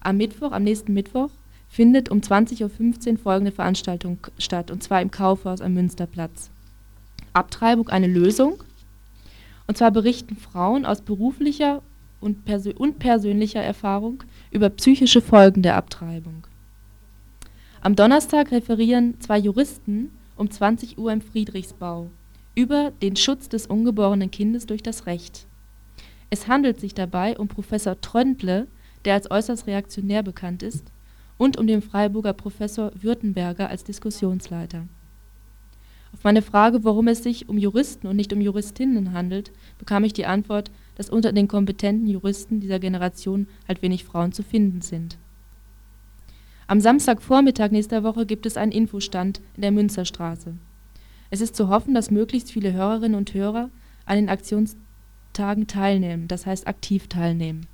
am 0.00 0.16
Mittwoch, 0.16 0.52
am 0.52 0.64
nächsten 0.64 0.92
Mittwoch, 0.92 1.30
findet 1.68 2.10
um 2.10 2.18
20.15 2.18 3.12
Uhr 3.12 3.18
folgende 3.18 3.52
Veranstaltung 3.52 4.18
statt, 4.36 4.70
und 4.70 4.82
zwar 4.82 5.00
im 5.00 5.10
Kaufhaus 5.10 5.60
am 5.60 5.74
Münsterplatz. 5.74 6.50
Abtreibung 7.32 7.88
eine 7.88 8.06
Lösung. 8.06 8.62
Und 9.66 9.76
zwar 9.76 9.90
berichten 9.90 10.36
Frauen 10.36 10.84
aus 10.84 11.02
beruflicher 11.02 11.82
und, 12.20 12.44
persö 12.44 12.72
und 12.76 12.98
persönlicher 12.98 13.62
Erfahrung 13.62 14.22
über 14.50 14.70
psychische 14.70 15.20
Folgen 15.20 15.62
der 15.62 15.76
Abtreibung. 15.76 16.46
Am 17.80 17.96
Donnerstag 17.96 18.52
referieren 18.52 19.20
zwei 19.20 19.38
Juristen 19.38 20.10
um 20.36 20.50
20 20.50 20.98
Uhr 20.98 21.12
im 21.12 21.20
Friedrichsbau 21.20 22.10
über 22.54 22.92
den 23.02 23.16
Schutz 23.16 23.48
des 23.48 23.66
ungeborenen 23.66 24.30
Kindes 24.30 24.66
durch 24.66 24.82
das 24.82 25.06
Recht. 25.06 25.46
Es 26.30 26.48
handelt 26.48 26.80
sich 26.80 26.94
dabei 26.94 27.38
um 27.38 27.48
Professor 27.48 28.00
Tröndle, 28.00 28.66
der 29.04 29.14
als 29.14 29.30
äußerst 29.30 29.66
reaktionär 29.66 30.22
bekannt 30.22 30.62
ist, 30.62 30.84
und 31.38 31.58
um 31.58 31.66
den 31.66 31.82
Freiburger 31.82 32.32
Professor 32.34 32.92
Württemberger 32.94 33.68
als 33.68 33.84
Diskussionsleiter. 33.84 34.86
Auf 36.12 36.24
meine 36.24 36.42
Frage, 36.42 36.84
warum 36.84 37.08
es 37.08 37.22
sich 37.22 37.48
um 37.48 37.58
Juristen 37.58 38.06
und 38.06 38.16
nicht 38.16 38.32
um 38.32 38.40
Juristinnen 38.40 39.12
handelt, 39.12 39.50
bekam 39.78 40.04
ich 40.04 40.12
die 40.12 40.26
Antwort, 40.26 40.70
dass 40.94 41.10
unter 41.10 41.32
den 41.32 41.48
kompetenten 41.48 42.06
Juristen 42.06 42.60
dieser 42.60 42.78
Generation 42.78 43.46
halt 43.66 43.82
wenig 43.82 44.04
Frauen 44.04 44.32
zu 44.32 44.42
finden 44.42 44.82
sind. 44.82 45.16
Am 46.66 46.80
Samstagvormittag 46.80 47.70
nächster 47.70 48.02
Woche 48.02 48.24
gibt 48.24 48.46
es 48.46 48.56
einen 48.56 48.72
Infostand 48.72 49.40
in 49.56 49.62
der 49.62 49.72
Münsterstraße. 49.72 50.54
Es 51.30 51.40
ist 51.40 51.56
zu 51.56 51.68
hoffen, 51.68 51.94
dass 51.94 52.10
möglichst 52.10 52.52
viele 52.52 52.72
Hörerinnen 52.72 53.16
und 53.16 53.32
Hörer 53.34 53.70
an 54.04 54.16
den 54.16 54.28
Aktionstagen 54.28 55.66
teilnehmen, 55.66 56.28
das 56.28 56.46
heißt 56.46 56.66
aktiv 56.66 57.08
teilnehmen. 57.08 57.66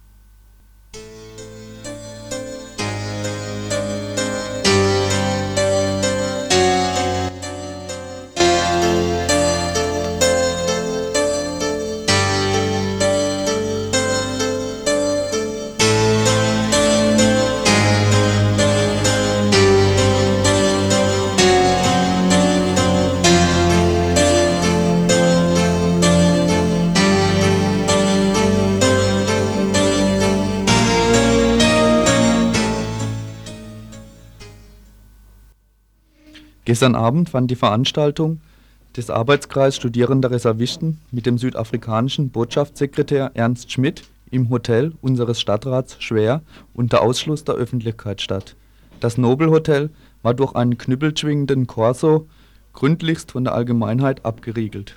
Gestern 36.68 36.94
Abend 36.94 37.30
fand 37.30 37.50
die 37.50 37.56
Veranstaltung 37.56 38.42
des 38.94 39.08
Arbeitskreis 39.08 39.74
Studierender 39.74 40.30
Reservisten 40.30 41.00
mit 41.10 41.24
dem 41.24 41.38
südafrikanischen 41.38 42.28
Botschaftssekretär 42.28 43.30
Ernst 43.32 43.72
Schmidt 43.72 44.02
im 44.30 44.50
Hotel 44.50 44.92
unseres 45.00 45.40
Stadtrats 45.40 45.96
Schwer 45.98 46.42
unter 46.74 47.00
Ausschluss 47.00 47.42
der 47.42 47.54
Öffentlichkeit 47.54 48.20
statt. 48.20 48.54
Das 49.00 49.16
Nobelhotel 49.16 49.88
war 50.20 50.34
durch 50.34 50.54
einen 50.56 50.76
knüppelschwingenden 50.76 51.66
Korso 51.66 52.26
gründlichst 52.74 53.32
von 53.32 53.44
der 53.44 53.54
Allgemeinheit 53.54 54.26
abgeriegelt. 54.26 54.94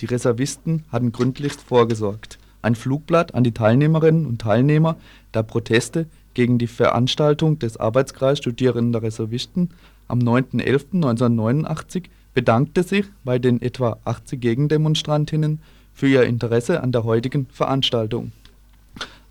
Die 0.00 0.04
Reservisten 0.04 0.84
hatten 0.92 1.12
gründlichst 1.12 1.62
vorgesorgt. 1.62 2.38
Ein 2.60 2.74
Flugblatt 2.74 3.34
an 3.34 3.44
die 3.44 3.54
Teilnehmerinnen 3.54 4.26
und 4.26 4.42
Teilnehmer 4.42 4.96
der 5.32 5.42
Proteste 5.42 6.04
gegen 6.34 6.58
die 6.58 6.66
Veranstaltung 6.66 7.58
des 7.58 7.78
Arbeitskreis 7.78 8.36
Studierender 8.36 9.02
Reservisten 9.02 9.70
am 10.08 10.20
9.11.1989 10.20 12.04
bedankte 12.34 12.82
sich 12.82 13.06
bei 13.24 13.38
den 13.38 13.60
etwa 13.62 13.98
80 14.04 14.40
Gegendemonstrantinnen 14.40 15.60
für 15.92 16.08
ihr 16.08 16.24
Interesse 16.24 16.82
an 16.82 16.92
der 16.92 17.04
heutigen 17.04 17.46
Veranstaltung. 17.50 18.32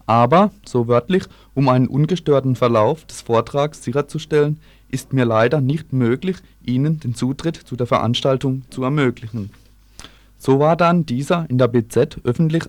Aber, 0.05 0.51
so 0.65 0.87
wörtlich, 0.87 1.23
um 1.53 1.67
einen 1.67 1.87
ungestörten 1.87 2.55
Verlauf 2.55 3.05
des 3.05 3.21
Vortrags 3.21 3.83
sicherzustellen, 3.83 4.59
ist 4.89 5.11
mir 5.13 5.25
leider 5.25 5.59
nicht 5.59 5.91
möglich, 5.91 6.37
Ihnen 6.63 6.99
den 6.99 7.15
Zutritt 7.15 7.57
zu 7.57 7.75
der 7.75 7.87
Veranstaltung 7.87 8.63
zu 8.69 8.83
ermöglichen. 8.83 9.51
So 10.37 10.59
war 10.59 10.75
dann 10.75 11.05
dieser 11.05 11.49
in 11.49 11.57
der 11.57 11.67
BZ 11.67 12.19
öffentlich 12.23 12.63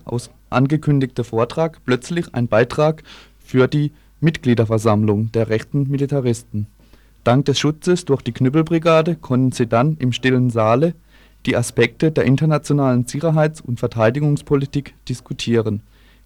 angekündigte 0.49 1.23
Vortrag 1.23 1.79
plötzlich 1.85 2.33
ein 2.33 2.47
Beitrag 2.47 3.03
für 3.39 3.67
die 3.67 3.91
Mitgliederversammlung 4.19 5.31
der 5.31 5.49
rechten 5.49 5.89
Militaristen 5.89 6.67
Dank 7.23 7.45
des 7.45 7.59
Schutzes 7.59 8.05
durch 8.05 8.21
die 8.21 8.31
Knüppelbrigade 8.31 9.15
konnten 9.15 9.51
sie 9.51 9.67
dann 9.67 9.97
im 9.99 10.13
stillen 10.13 10.49
Saale 10.49 10.93
die 11.45 11.55
Aspekte 11.55 12.11
der 12.11 12.25
internationalen 12.25 13.05
Sicherheits 13.05 13.61
und 13.61 13.79
Verteidigungspolitik 13.79 14.93
diskutieren. 15.07 15.81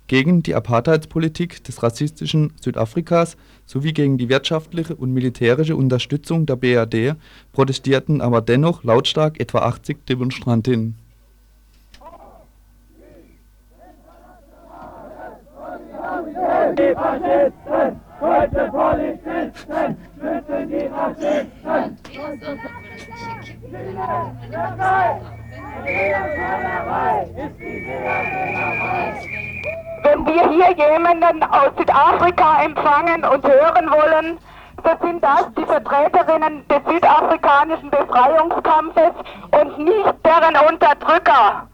Gegen 0.08 0.44
die 0.44 0.54
Apartheidspolitik 0.54 1.64
des 1.64 1.82
rassistischen 1.82 2.52
Südafrikas 2.62 3.38
sowie 3.66 3.94
gegen 3.94 4.18
die 4.18 4.28
wirtschaftliche 4.28 4.96
und 4.96 5.14
militärische 5.14 5.78
Unterstützung 5.78 6.46
der 6.46 6.58
BRD 6.58 7.16
protestierten 7.54 8.20
aber 8.20 8.42
dennoch 8.42 8.84
lautstark 8.84 9.40
etwa 9.40 9.60
80 9.60 10.06
Demonstrantinnen. 10.06 10.96
Die 16.78 16.94
Faschisten, 16.96 18.00
deutsche 18.20 18.72
Polizisten, 18.72 19.98
schützen 20.24 20.70
die 20.70 20.90
Faschisten. 20.90 21.98
Wenn 30.04 30.26
wir 30.26 30.50
hier 30.50 30.72
jemanden 30.78 31.44
aus 31.44 31.72
Südafrika 31.78 32.64
empfangen 32.64 33.26
und 33.26 33.46
hören 33.46 33.90
wollen, 33.92 34.38
so 34.84 35.06
sind 35.06 35.24
das 35.24 35.46
die 35.58 35.66
Vertreterinnen 35.66 36.68
des 36.68 36.80
südafrikanischen 36.88 37.90
Befreiungskampfes 37.90 39.14
und 39.52 39.78
nicht 39.80 40.14
deren 40.26 40.56
Unterdrücker. 40.70 41.68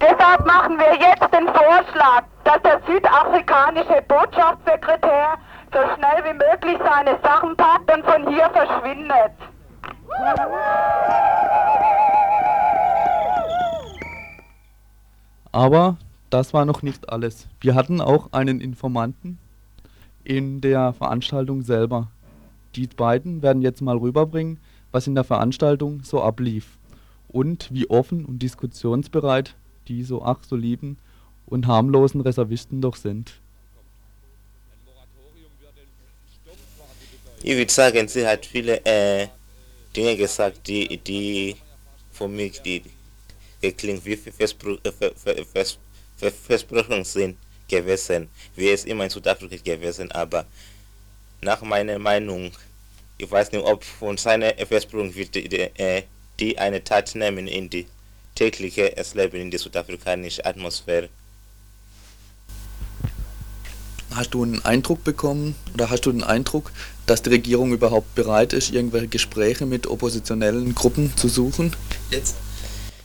Deshalb 0.00 0.46
machen 0.46 0.78
wir 0.78 0.94
jetzt 0.94 1.32
den 1.32 1.46
Vorschlag, 1.46 2.24
dass 2.44 2.60
der 2.62 2.80
südafrikanische 2.86 4.02
Botschaftssekretär 4.08 5.38
so 5.72 5.78
schnell 5.94 6.24
wie 6.24 6.34
möglich 6.34 6.78
seine 6.84 7.18
Sachen 7.22 7.56
packt 7.56 7.90
und 7.92 8.04
von 8.04 8.28
hier 8.28 8.50
verschwindet. 8.50 9.32
Aber 15.52 15.96
das 16.30 16.54
war 16.54 16.64
noch 16.64 16.82
nicht 16.82 17.10
alles. 17.10 17.48
Wir 17.60 17.74
hatten 17.74 18.00
auch 18.00 18.32
einen 18.32 18.60
Informanten 18.60 19.38
in 20.24 20.60
der 20.60 20.92
Veranstaltung 20.92 21.62
selber. 21.62 22.08
Die 22.74 22.86
beiden 22.86 23.42
werden 23.42 23.60
jetzt 23.60 23.82
mal 23.82 23.96
rüberbringen, 23.96 24.58
was 24.92 25.06
in 25.06 25.14
der 25.14 25.24
Veranstaltung 25.24 26.02
so 26.04 26.22
ablief 26.22 26.78
und 27.28 27.72
wie 27.72 27.90
offen 27.90 28.24
und 28.24 28.38
diskussionsbereit 28.40 29.56
die 29.88 30.02
so 30.02 30.22
ach 30.22 30.38
so 30.42 30.56
lieben 30.56 30.98
und 31.46 31.66
harmlosen 31.66 32.20
Reservisten 32.20 32.80
doch 32.80 32.96
sind. 32.96 33.41
Ich 37.44 37.56
würde 37.56 37.72
sagen, 37.72 38.06
sie 38.06 38.24
hat 38.24 38.46
viele 38.46 38.84
äh, 38.84 39.26
Dinge 39.96 40.16
gesagt, 40.16 40.66
die, 40.68 40.96
die 40.96 41.56
für 42.12 42.28
mich 42.28 42.62
die 42.62 42.82
geklingt 43.60 44.04
wie 44.04 44.16
Verspro 44.16 44.78
äh, 44.84 44.92
Vers 45.52 45.78
Vers 46.16 46.34
Versprechungen 46.46 47.04
sind 47.04 47.36
gewesen, 47.68 48.28
wie 48.54 48.70
es 48.70 48.84
immer 48.84 49.04
in 49.04 49.10
Südafrika 49.10 49.56
gewesen, 49.56 50.12
aber 50.12 50.46
nach 51.40 51.62
meiner 51.62 51.98
Meinung, 51.98 52.52
ich 53.18 53.28
weiß 53.28 53.50
nicht, 53.50 53.64
ob 53.64 53.82
von 53.82 54.16
seiner 54.16 54.54
Versprechung 54.66 55.12
wird 55.14 55.34
die, 55.34 55.48
die, 55.48 55.56
äh, 55.58 56.04
die 56.38 56.58
eine 56.58 56.84
Tat 56.84 57.14
nehmen 57.16 57.48
in 57.48 57.68
die 57.68 57.86
tägliche 58.36 58.94
Leben 59.14 59.40
in 59.40 59.50
der 59.50 59.58
südafrikanischen 59.58 60.44
Atmosphäre. 60.44 61.08
Hast 64.14 64.34
du 64.34 64.42
einen 64.42 64.64
Eindruck 64.64 65.02
bekommen 65.04 65.56
oder 65.72 65.88
hast 65.88 66.02
du 66.06 66.12
den 66.12 66.22
Eindruck, 66.22 66.70
dass 67.06 67.22
die 67.22 67.30
Regierung 67.30 67.72
überhaupt 67.72 68.14
bereit 68.14 68.52
ist, 68.52 68.72
irgendwelche 68.72 69.08
Gespräche 69.08 69.66
mit 69.66 69.86
oppositionellen 69.86 70.74
Gruppen 70.74 71.16
zu 71.16 71.28
suchen? 71.28 71.74
Jetzt? 72.10 72.36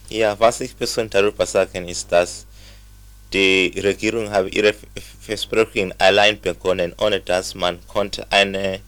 Ja, 0.09 0.39
was 0.39 0.61
ich 0.61 0.77
persönlich 0.77 1.11
darüber 1.11 1.45
sagen 1.45 1.87
ist, 1.87 2.11
dass 2.11 2.45
die 3.33 3.73
Regierung 3.77 4.29
habe 4.29 4.49
ihre 4.49 4.73
Versprechen 5.19 5.93
allein 5.97 6.39
begonnen, 6.39 6.93
ohne 6.97 7.19
dass 7.19 7.55
man 7.55 7.79
konnte 7.87 8.31
eine 8.31 8.79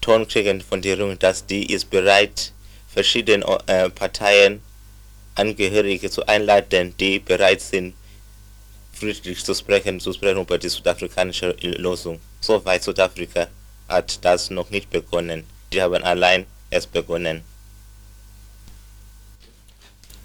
Ton 0.00 0.26
kriegen 0.26 0.60
von 0.60 0.82
der 0.82 0.94
Regierung, 0.94 1.18
dass 1.18 1.46
die 1.46 1.72
ist 1.72 1.90
bereit, 1.90 2.52
verschiedene 2.88 3.44
äh, 3.66 3.90
Parteien 3.90 4.62
Angehörige 5.36 6.10
zu 6.10 6.26
einladen, 6.26 6.94
die 6.98 7.18
bereit 7.18 7.60
sind, 7.60 7.94
friedlich 8.92 9.44
zu 9.44 9.54
sprechen, 9.54 10.00
zu 10.00 10.12
sprechen 10.12 10.40
über 10.40 10.56
die 10.58 10.70
südafrikanische 10.70 11.54
Lösung. 11.60 12.20
Soweit 12.40 12.82
Südafrika 12.82 13.48
hat 13.88 14.24
das 14.24 14.50
noch 14.50 14.70
nicht 14.70 14.90
begonnen. 14.90 15.44
Die 15.72 15.82
haben 15.82 16.02
allein 16.02 16.46
erst 16.70 16.92
begonnen. 16.92 17.42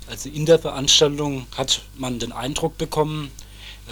Also 0.07 0.29
in 0.29 0.45
der 0.45 0.59
Veranstaltung 0.59 1.47
hat 1.55 1.81
man 1.95 2.19
den 2.19 2.31
Eindruck 2.31 2.77
bekommen, 2.77 3.31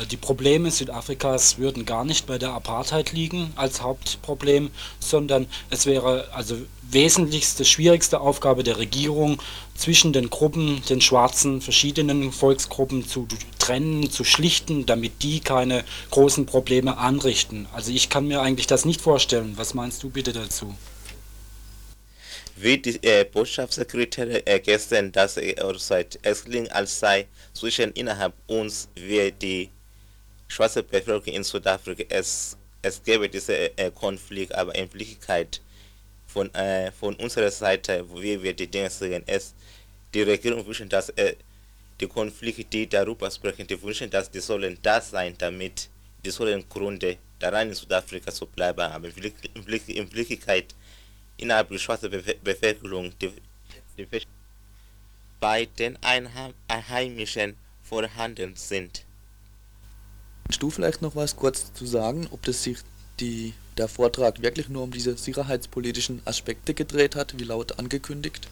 die 0.05 0.17
Probleme 0.17 0.71
Südafrikas 0.71 1.57
würden 1.57 1.85
gar 1.85 2.05
nicht 2.05 2.25
bei 2.25 2.37
der 2.37 2.51
Apartheid 2.51 3.11
liegen 3.11 3.51
als 3.55 3.81
Hauptproblem, 3.81 4.71
sondern 4.99 5.47
es 5.69 5.85
wäre 5.85 6.29
also 6.33 6.57
wesentlichste, 6.91 7.65
schwierigste 7.65 8.19
Aufgabe 8.19 8.63
der 8.63 8.77
Regierung, 8.77 9.41
zwischen 9.75 10.11
den 10.11 10.29
Gruppen, 10.29 10.83
den 10.89 10.99
schwarzen, 10.99 11.61
verschiedenen 11.61 12.33
Volksgruppen 12.33 13.07
zu 13.07 13.27
trennen, 13.59 14.11
zu 14.11 14.25
schlichten, 14.25 14.85
damit 14.85 15.23
die 15.23 15.39
keine 15.39 15.85
großen 16.11 16.45
Probleme 16.45 16.97
anrichten. 16.97 17.67
Also 17.73 17.91
ich 17.91 18.09
kann 18.09 18.27
mir 18.27 18.41
eigentlich 18.41 18.67
das 18.67 18.83
nicht 18.83 18.99
vorstellen. 18.99 19.53
Was 19.55 19.73
meinst 19.73 20.03
du 20.03 20.09
bitte 20.09 20.33
dazu? 20.33 20.75
Wie 22.57 22.77
die 22.77 23.01
äh, 23.03 23.23
Botschaftssekretärin 23.23 24.41
äh, 24.45 24.59
gestern 24.59 25.13
das 25.13 25.37
äh, 25.37 25.55
seit 25.77 26.19
es 26.23 26.43
klingt, 26.43 26.69
als 26.73 26.99
sei 26.99 27.27
zwischen 27.53 27.93
innerhalb 27.93 28.33
uns 28.47 28.89
wir 28.95 29.31
die 29.31 29.69
schwarze 30.49 30.83
Bevölkerung 30.83 31.35
in 31.35 31.43
Südafrika 31.43 32.03
es 32.09 32.57
es 32.81 33.03
gäbe 33.03 33.29
diesen 33.29 33.55
äh, 33.55 33.91
Konflikt, 33.93 34.53
aber 34.55 34.73
in 34.75 34.91
Wirklichkeit 34.93 35.61
von, 36.27 36.53
äh, 36.53 36.91
von 36.91 37.15
unserer 37.15 37.51
Seite, 37.51 38.05
wie 38.13 38.41
wir 38.41 38.53
die 38.53 38.67
Dinge 38.67 38.89
sehen, 38.89 39.23
ist, 39.23 39.55
die 40.13 40.21
Regierung 40.21 40.65
wünschen, 40.65 40.87
dass 40.87 41.09
äh, 41.09 41.35
die 41.99 42.07
Konflikte, 42.07 42.63
die 42.63 42.87
darüber 42.87 43.29
sprechen, 43.29 43.67
die 43.67 43.81
wünschen, 43.81 44.09
dass 44.09 44.31
die 44.31 44.39
sollen 44.39 44.77
da 44.81 45.01
sein, 45.01 45.35
damit 45.37 45.89
die 46.23 46.29
sollen 46.29 46.67
Gründe 46.69 47.17
daran 47.39 47.69
in 47.69 47.73
Südafrika 47.73 48.31
zu 48.31 48.45
bleiben, 48.45 48.81
aber 48.81 49.07
in 49.07 49.15
Wirklichkeit 50.13 50.75
innerhalb 51.37 51.69
der 51.69 51.77
schwarzen 51.77 52.11
Bevölkerung 52.43 53.11
die, 53.19 53.31
die 53.97 54.07
bei 55.39 55.65
den 55.65 55.97
Einheimischen 56.01 57.55
vorhanden 57.83 58.55
sind. 58.55 59.05
Kannst 60.49 60.63
du 60.63 60.71
vielleicht 60.71 61.03
noch 61.03 61.15
was 61.15 61.35
kurz 61.35 61.71
zu 61.75 61.85
sagen, 61.85 62.27
ob 62.31 62.41
das 62.41 62.63
sich 62.63 62.79
die 63.19 63.53
der 63.77 63.87
Vortrag 63.87 64.41
wirklich 64.41 64.67
nur 64.67 64.81
um 64.81 64.89
diese 64.89 65.15
sicherheitspolitischen 65.15 66.23
Aspekte 66.25 66.73
gedreht 66.73 67.15
hat, 67.15 67.37
wie 67.37 67.43
laut 67.43 67.77
angekündigt? 67.77 68.47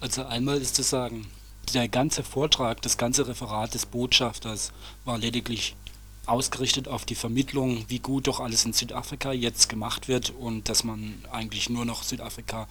Also 0.00 0.24
einmal 0.24 0.62
ist 0.62 0.74
zu 0.74 0.82
sagen, 0.82 1.26
der 1.74 1.86
ganze 1.88 2.22
Vortrag, 2.22 2.80
das 2.80 2.96
ganze 2.96 3.28
Referat 3.28 3.74
des 3.74 3.84
Botschafters 3.84 4.72
war 5.04 5.18
lediglich 5.18 5.76
ausgerichtet 6.24 6.88
auf 6.88 7.04
die 7.04 7.14
Vermittlung, 7.14 7.84
wie 7.88 7.98
gut 7.98 8.26
doch 8.26 8.40
alles 8.40 8.64
in 8.64 8.72
Südafrika 8.72 9.32
jetzt 9.32 9.68
gemacht 9.68 10.08
wird 10.08 10.30
und 10.30 10.70
dass 10.70 10.82
man 10.82 11.22
eigentlich 11.30 11.68
nur 11.68 11.84
noch 11.84 12.04
Südafrika 12.04 12.68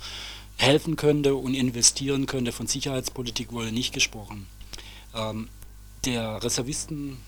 helfen 0.58 0.96
könnte 0.96 1.36
und 1.36 1.54
investieren 1.54 2.26
könnte. 2.26 2.52
Von 2.52 2.66
Sicherheitspolitik 2.66 3.52
wurde 3.52 3.72
nicht 3.72 3.94
gesprochen. 3.94 4.48
Ähm, 5.14 5.48
der 6.06 6.44
Reservisten 6.44 7.20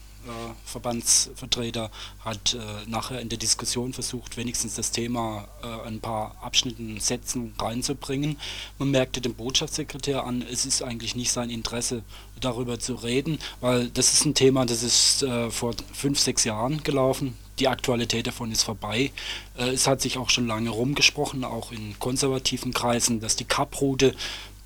Verbandsvertreter 0.66 1.92
hat 2.20 2.54
äh, 2.54 2.90
nachher 2.90 3.20
in 3.20 3.30
der 3.30 3.38
Diskussion 3.38 3.94
versucht, 3.94 4.38
wenigstens 4.38 4.76
das 4.76 4.92
Thema 4.92 5.48
äh, 5.62 5.88
ein 5.88 6.00
paar 6.00 6.36
Abschnitten, 6.42 7.00
Sätzen 7.00 7.54
reinzubringen. 7.60 8.38
Man 8.80 8.92
merkte 8.92 9.22
dem 9.22 9.34
Botschaftssekretär 9.34 10.24
an, 10.26 10.44
es 10.50 10.66
ist 10.66 10.82
eigentlich 10.82 11.16
nicht 11.16 11.32
sein 11.32 11.50
Interesse, 11.50 12.04
darüber 12.40 12.80
zu 12.80 12.96
reden, 12.96 13.40
weil 13.62 13.90
das 13.90 14.14
ist 14.14 14.26
ein 14.26 14.34
Thema, 14.34 14.66
das 14.66 14.84
ist 14.84 15.24
äh, 15.24 15.50
vor 15.50 15.74
fünf, 15.94 16.20
sechs 16.20 16.44
Jahren 16.44 16.84
gelaufen. 16.84 17.38
Die 17.60 17.68
Aktualität 17.68 18.28
davon 18.28 18.52
ist 18.52 18.64
vorbei. 18.64 19.12
Äh, 19.58 19.70
es 19.70 19.88
hat 19.88 20.02
sich 20.02 20.18
auch 20.18 20.30
schon 20.30 20.48
lange 20.48 20.70
rumgesprochen, 20.70 21.44
auch 21.44 21.72
in 21.72 21.98
konservativen 22.00 22.74
Kreisen, 22.74 23.20
dass 23.20 23.36
die 23.36 23.46
Kaproute, 23.46 24.16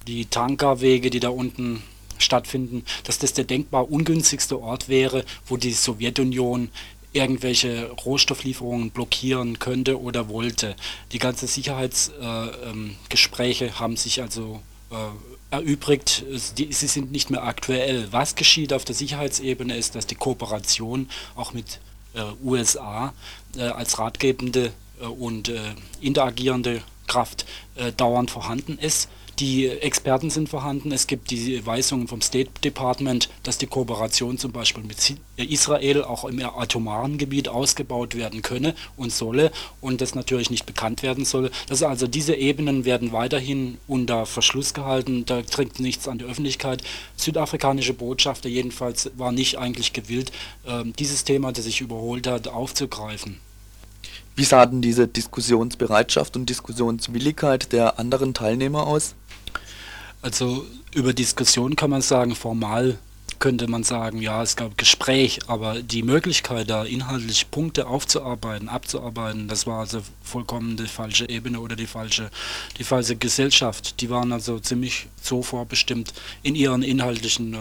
die 0.08 0.26
Tankerwege, 0.26 1.10
die 1.10 1.20
da 1.20 1.30
unten 1.30 1.84
stattfinden, 2.18 2.84
dass 3.04 3.20
das 3.20 3.34
der 3.34 3.46
denkbar 3.46 3.92
ungünstigste 3.92 4.60
Ort 4.62 4.90
wäre, 4.90 5.24
wo 5.46 5.58
die 5.58 5.74
Sowjetunion 5.74 6.70
irgendwelche 7.14 7.92
Rohstofflieferungen 7.92 8.90
blockieren 8.92 9.60
könnte 9.60 10.02
oder 10.02 10.30
wollte. 10.30 10.76
Die 11.12 11.20
ganzen 11.20 11.48
Sicherheitsgespräche 11.48 13.66
äh, 13.66 13.70
ähm, 13.70 13.80
haben 13.80 13.98
sich 13.98 14.22
also 14.22 14.62
äh, 14.92 14.96
erübrigt, 15.50 16.26
sie 16.32 16.72
sind 16.72 17.12
nicht 17.12 17.30
mehr 17.30 17.44
aktuell. 17.44 18.08
Was 18.12 18.36
geschieht 18.36 18.74
auf 18.74 18.84
der 18.84 18.96
Sicherheitsebene 18.96 19.78
ist, 19.78 19.96
dass 19.96 20.06
die 20.06 20.16
Kooperation 20.16 21.10
auch 21.36 21.54
mit 21.54 21.80
äh, 22.14 22.24
USA 22.44 23.14
äh, 23.56 23.62
als 23.62 24.00
ratgebende 24.00 24.74
äh, 25.00 25.06
und 25.06 25.48
äh, 25.50 25.60
interagierende 26.02 26.82
Kraft 27.08 27.46
dauernd 27.96 28.32
vorhanden 28.32 28.78
ist. 28.78 29.08
Die 29.40 29.68
Experten 29.68 30.32
sind 30.32 30.50
vorhanden. 30.50 30.92
Es 30.92 31.06
gibt 31.06 31.30
die 31.30 31.64
Weisungen 31.64 32.08
vom 32.08 32.22
State 32.22 32.50
Department, 32.64 33.30
dass 33.44 33.60
die 33.60 33.68
Kooperation 33.68 34.40
zum 34.40 34.52
Beispiel 34.52 34.84
mit 34.84 34.98
Israel 35.36 36.04
auch 36.04 36.26
im 36.26 36.44
atomaren 36.44 37.20
Gebiet 37.20 37.48
ausgebaut 37.48 38.16
werden 38.16 38.42
könne 38.42 38.74
und 38.96 39.12
solle 39.12 39.52
und 39.80 40.02
das 40.02 40.16
natürlich 40.16 40.50
nicht 40.50 40.66
bekannt 40.66 41.04
werden 41.04 41.24
solle. 41.24 41.52
Das 41.68 41.84
also 41.84 42.08
diese 42.08 42.34
Ebenen 42.34 42.84
werden 42.84 43.12
weiterhin 43.12 43.78
unter 43.88 44.26
Verschluss 44.26 44.74
gehalten. 44.74 45.24
Da 45.28 45.44
trinkt 45.44 45.80
nichts 45.80 46.08
an 46.08 46.18
die 46.18 46.26
Öffentlichkeit. 46.26 46.82
Südafrikanische 47.16 47.94
Botschafter 47.94 48.50
jedenfalls 48.50 49.12
war 49.18 49.32
nicht 49.32 49.60
eigentlich 49.60 49.94
gewillt, 49.94 50.32
äh, 50.66 50.84
dieses 50.98 51.26
Thema, 51.26 51.52
das 51.52 51.66
sich 51.66 51.82
überholt 51.82 52.26
hat, 52.26 52.48
aufzugreifen. 52.48 53.38
Wie 54.38 54.44
sah 54.44 54.68
denn 54.68 54.84
diese 54.84 55.08
Diskussionsbereitschaft 55.08 56.36
und 56.36 56.48
Diskussionswilligkeit 56.48 57.74
der 57.74 57.98
anderen 57.98 58.36
Teilnehmer 58.36 58.86
aus? 58.86 59.16
Also 60.22 60.64
über 60.94 61.12
Diskussion 61.12 61.76
kann 61.76 61.90
man 61.90 62.04
sagen, 62.04 62.36
formal 62.36 63.00
könnte 63.40 63.68
man 63.68 63.84
sagen, 63.84 64.22
ja, 64.22 64.42
es 64.42 64.56
gab 64.56 64.78
Gespräch, 64.78 65.40
aber 65.48 65.82
die 65.82 66.04
Möglichkeit, 66.04 66.70
da 66.70 66.84
inhaltlich 66.84 67.50
Punkte 67.52 67.88
aufzuarbeiten, 67.88 68.70
abzuarbeiten, 68.70 69.48
das 69.48 69.68
war 69.68 69.80
also 69.80 70.02
vollkommen 70.24 70.78
die 70.78 70.88
falsche 70.88 71.30
Ebene 71.30 71.60
oder 71.60 71.76
die 71.76 71.88
falsche, 71.88 72.30
die 72.78 72.84
falsche 72.84 73.16
Gesellschaft. 73.16 74.02
Die 74.02 74.10
waren 74.10 74.32
also 74.32 74.60
ziemlich 74.60 75.08
so 75.22 75.42
vorbestimmt 75.42 76.14
in 76.44 76.56
ihren 76.56 76.84
inhaltlichen 76.84 77.54
äh, 77.54 77.58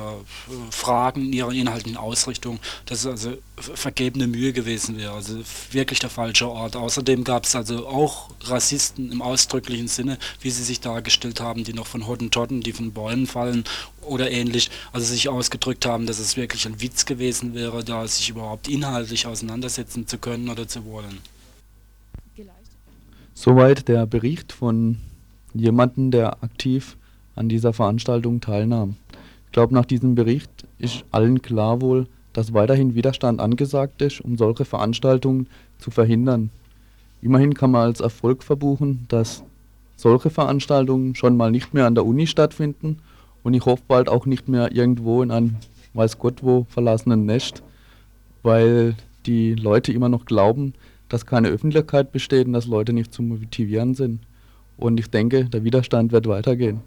Fragen, 0.71 1.27
in 1.27 1.33
ihrer 1.33 1.53
inhaltlichen 1.53 1.97
Ausrichtung, 1.97 2.59
dass 2.87 3.01
es 3.01 3.07
also 3.07 3.39
vergebene 3.57 4.27
Mühe 4.27 4.53
gewesen 4.53 4.99
wäre. 4.99 5.13
Also 5.13 5.39
wirklich 5.71 5.99
der 5.99 6.11
falsche 6.11 6.49
Ort. 6.49 6.77
Außerdem 6.77 7.25
gab 7.25 7.45
es 7.45 7.55
also 7.55 7.87
auch 7.87 8.31
Rassisten 8.43 9.13
im 9.13 9.23
ausdrücklichen 9.23 9.89
Sinne, 9.89 10.19
wie 10.41 10.51
sie 10.51 10.65
sich 10.65 10.81
dargestellt 10.81 11.41
haben, 11.41 11.65
die 11.65 11.73
noch 11.73 11.87
von 11.87 12.07
Hottentotten, 12.07 12.61
die 12.61 12.73
von 12.73 12.93
Bäumen 12.93 13.27
fallen 13.27 13.65
oder 14.07 14.31
ähnlich, 14.31 14.71
also 14.93 15.07
sich 15.07 15.29
ausgedrückt 15.29 15.87
haben, 15.87 16.07
dass 16.07 16.19
es 16.19 16.37
wirklich 16.37 16.67
ein 16.67 16.81
Witz 16.81 17.05
gewesen 17.05 17.55
wäre, 17.55 17.85
da 17.85 18.07
sich 18.07 18.31
überhaupt 18.31 18.69
inhaltlich 18.69 19.27
auseinandersetzen 19.27 20.07
zu 20.07 20.19
können 20.19 20.49
oder 20.49 20.67
zu 20.69 20.85
wollen. 20.85 21.19
Soweit 23.35 23.89
der 23.89 24.07
Bericht 24.07 24.53
von 24.53 24.97
jemanden, 25.53 26.11
der 26.11 26.43
aktiv 26.43 26.97
an 27.35 27.49
dieser 27.49 27.73
Veranstaltung 27.73 28.41
teilnahm. 28.41 28.97
Ich 29.47 29.53
glaube, 29.53 29.75
nach 29.75 29.85
diesem 29.85 30.15
Bericht 30.15 30.51
ist 30.79 31.05
allen 31.11 31.43
klar 31.43 31.81
wohl, 31.81 32.07
dass 32.33 32.53
weiterhin 32.53 32.95
Widerstand 32.95 33.41
angesagt 33.41 34.03
ist, 34.03 34.21
um 34.21 34.37
solche 34.37 34.65
Veranstaltungen 34.65 35.49
zu 35.79 35.91
verhindern. 35.91 36.51
Immerhin 37.23 37.55
kann 37.55 37.71
man 37.71 37.83
als 37.83 38.01
Erfolg 38.01 38.43
verbuchen, 38.43 39.07
dass 39.09 39.43
solche 39.97 40.31
Veranstaltungen 40.31 41.15
schon 41.15 41.37
mal 41.37 41.51
nicht 41.51 41.73
mehr 41.75 41.87
an 41.87 41.95
der 41.95 42.05
Uni 42.05 42.27
stattfinden 42.27 42.99
und 43.47 43.55
ich 43.55 43.65
hoffe 43.65 43.85
bald 43.87 44.09
auch 44.09 44.27
nicht 44.27 44.49
mehr 44.49 44.73
irgendwo 44.73 45.23
in 45.23 45.31
einem 45.31 45.55
weiß 45.95 46.19
Gott 46.19 46.43
wo 46.43 46.67
verlassenen 46.69 47.27
Nest, 47.27 47.63
weil 48.43 48.97
die 49.25 49.55
Leute 49.55 49.93
immer 49.93 50.09
noch 50.09 50.25
glauben, 50.25 50.75
dass 51.09 51.27
keine 51.27 51.47
Öffentlichkeit 51.51 52.11
besteht 52.11 52.49
und 52.49 52.55
dass 52.55 52.67
Leute 52.67 52.93
nicht 52.93 53.15
zu 53.15 53.23
motivieren 53.23 53.95
sind. 53.95 54.19
Und 54.77 54.99
ich 54.99 55.11
denke, 55.11 55.45
der 55.45 55.63
Widerstand 55.63 56.11
wird 56.11 56.27
weitergehen. 56.27 56.81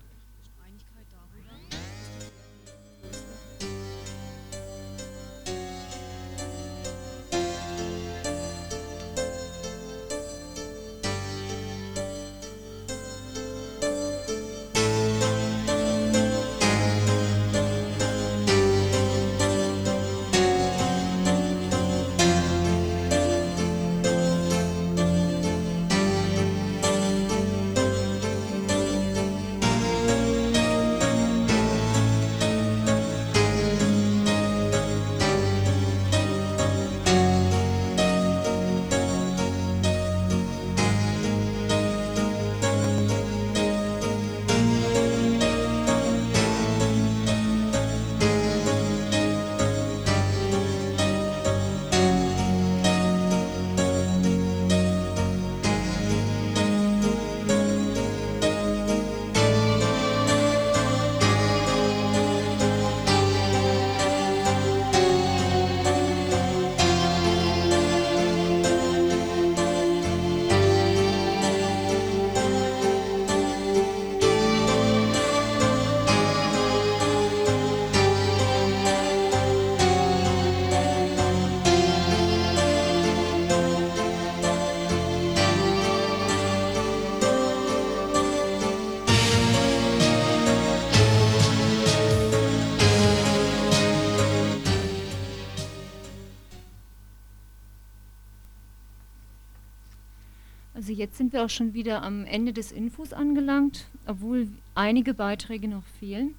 Also 100.89 100.99
jetzt 100.99 101.17
sind 101.19 101.33
wir 101.33 101.45
auch 101.45 101.51
schon 101.51 101.75
wieder 101.75 102.01
am 102.01 102.25
Ende 102.25 102.51
des 102.51 102.71
Infos 102.71 103.13
angelangt, 103.13 103.85
obwohl 104.07 104.47
einige 104.73 105.13
Beiträge 105.13 105.67
noch 105.67 105.85
fehlen. 105.99 106.33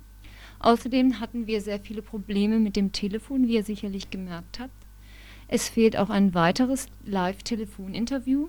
Außerdem 0.58 1.20
hatten 1.20 1.46
wir 1.46 1.60
sehr 1.60 1.78
viele 1.78 2.02
Probleme 2.02 2.58
mit 2.58 2.74
dem 2.74 2.90
Telefon, 2.90 3.46
wie 3.46 3.54
ihr 3.54 3.62
sicherlich 3.62 4.10
gemerkt 4.10 4.58
habt. 4.58 4.74
Es 5.46 5.68
fehlt 5.68 5.96
auch 5.96 6.10
ein 6.10 6.34
weiteres 6.34 6.88
Live-Telefoninterview 7.06 8.48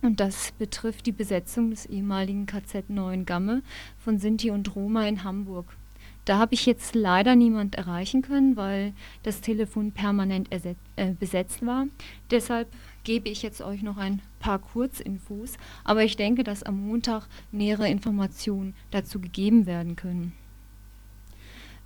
und 0.00 0.18
das 0.18 0.52
betrifft 0.52 1.04
die 1.04 1.12
Besetzung 1.12 1.68
des 1.68 1.84
ehemaligen 1.84 2.46
KZ 2.46 2.88
Neuengamme 2.88 3.60
von 3.98 4.18
Sinti 4.18 4.50
und 4.50 4.74
Roma 4.74 5.06
in 5.06 5.24
Hamburg. 5.24 5.76
Da 6.24 6.38
habe 6.38 6.54
ich 6.54 6.64
jetzt 6.64 6.94
leider 6.94 7.36
niemand 7.36 7.74
erreichen 7.74 8.22
können, 8.22 8.56
weil 8.56 8.94
das 9.24 9.42
Telefon 9.42 9.92
permanent 9.92 10.48
äh, 10.52 11.12
besetzt 11.18 11.66
war. 11.66 11.86
Deshalb 12.30 12.68
gebe 13.04 13.28
ich 13.28 13.42
jetzt 13.42 13.62
euch 13.62 13.82
noch 13.82 13.96
ein 13.96 14.20
paar 14.40 14.58
Kurzinfos, 14.58 15.54
aber 15.84 16.04
ich 16.04 16.16
denke, 16.16 16.44
dass 16.44 16.62
am 16.62 16.86
Montag 16.86 17.26
nähere 17.52 17.88
Informationen 17.88 18.74
dazu 18.90 19.20
gegeben 19.20 19.66
werden 19.66 19.96
können. 19.96 20.32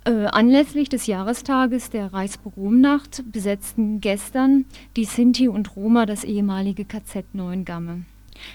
Äh, 0.05 0.25
anlässlich 0.25 0.89
des 0.89 1.07
Jahrestages 1.07 1.89
der 1.89 2.11
Reichsbüromnacht 2.11 3.23
besetzten 3.31 4.01
gestern 4.01 4.65
die 4.97 5.05
Sinti 5.05 5.47
und 5.47 5.77
Roma 5.77 6.05
das 6.05 6.25
ehemalige 6.25 6.83
KZ 6.83 7.33
Neuengamme. 7.33 8.03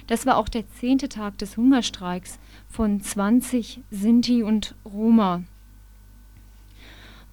Das 0.07 0.27
war 0.27 0.37
auch 0.37 0.51
der 0.51 0.69
zehnte 0.69 1.09
Tag 1.09 1.39
des 1.39 1.57
Hungerstreiks 1.57 2.39
von 2.69 3.01
20 3.01 3.81
Sinti 3.91 4.43
und 4.43 4.75
Roma. 4.85 5.43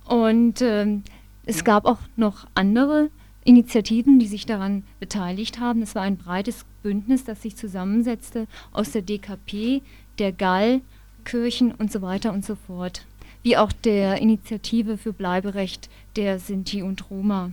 Und 0.06 0.62
äh, 0.62 1.00
es 1.46 1.64
gab 1.66 1.86
auch 1.86 2.00
noch 2.16 2.48
andere 2.56 3.10
Initiativen, 3.46 4.18
die 4.18 4.26
sich 4.26 4.48
daran 4.48 4.84
beteiligt 5.00 5.60
haben. 5.60 5.84
Es 5.84 5.94
war 5.94 6.02
ein 6.02 6.18
breites 6.18 6.66
Bündnis, 6.82 7.24
das 7.24 7.44
sich 7.44 7.56
zusammensetzte 7.56 8.48
aus 8.74 8.92
der 8.92 9.04
DKP, 9.04 9.84
der 10.18 10.32
GAL, 10.32 10.82
Kirchen 11.26 11.72
und 11.72 11.92
so 11.92 12.02
weiter 12.02 12.34
und 12.34 12.44
so 12.44 12.56
fort, 12.56 13.06
wie 13.44 13.56
auch 13.56 13.72
der 13.72 14.20
Initiative 14.20 14.98
für 14.98 15.14
Bleiberecht 15.14 15.90
der 16.16 16.40
Sinti 16.40 16.82
und 16.82 17.12
Roma. 17.12 17.52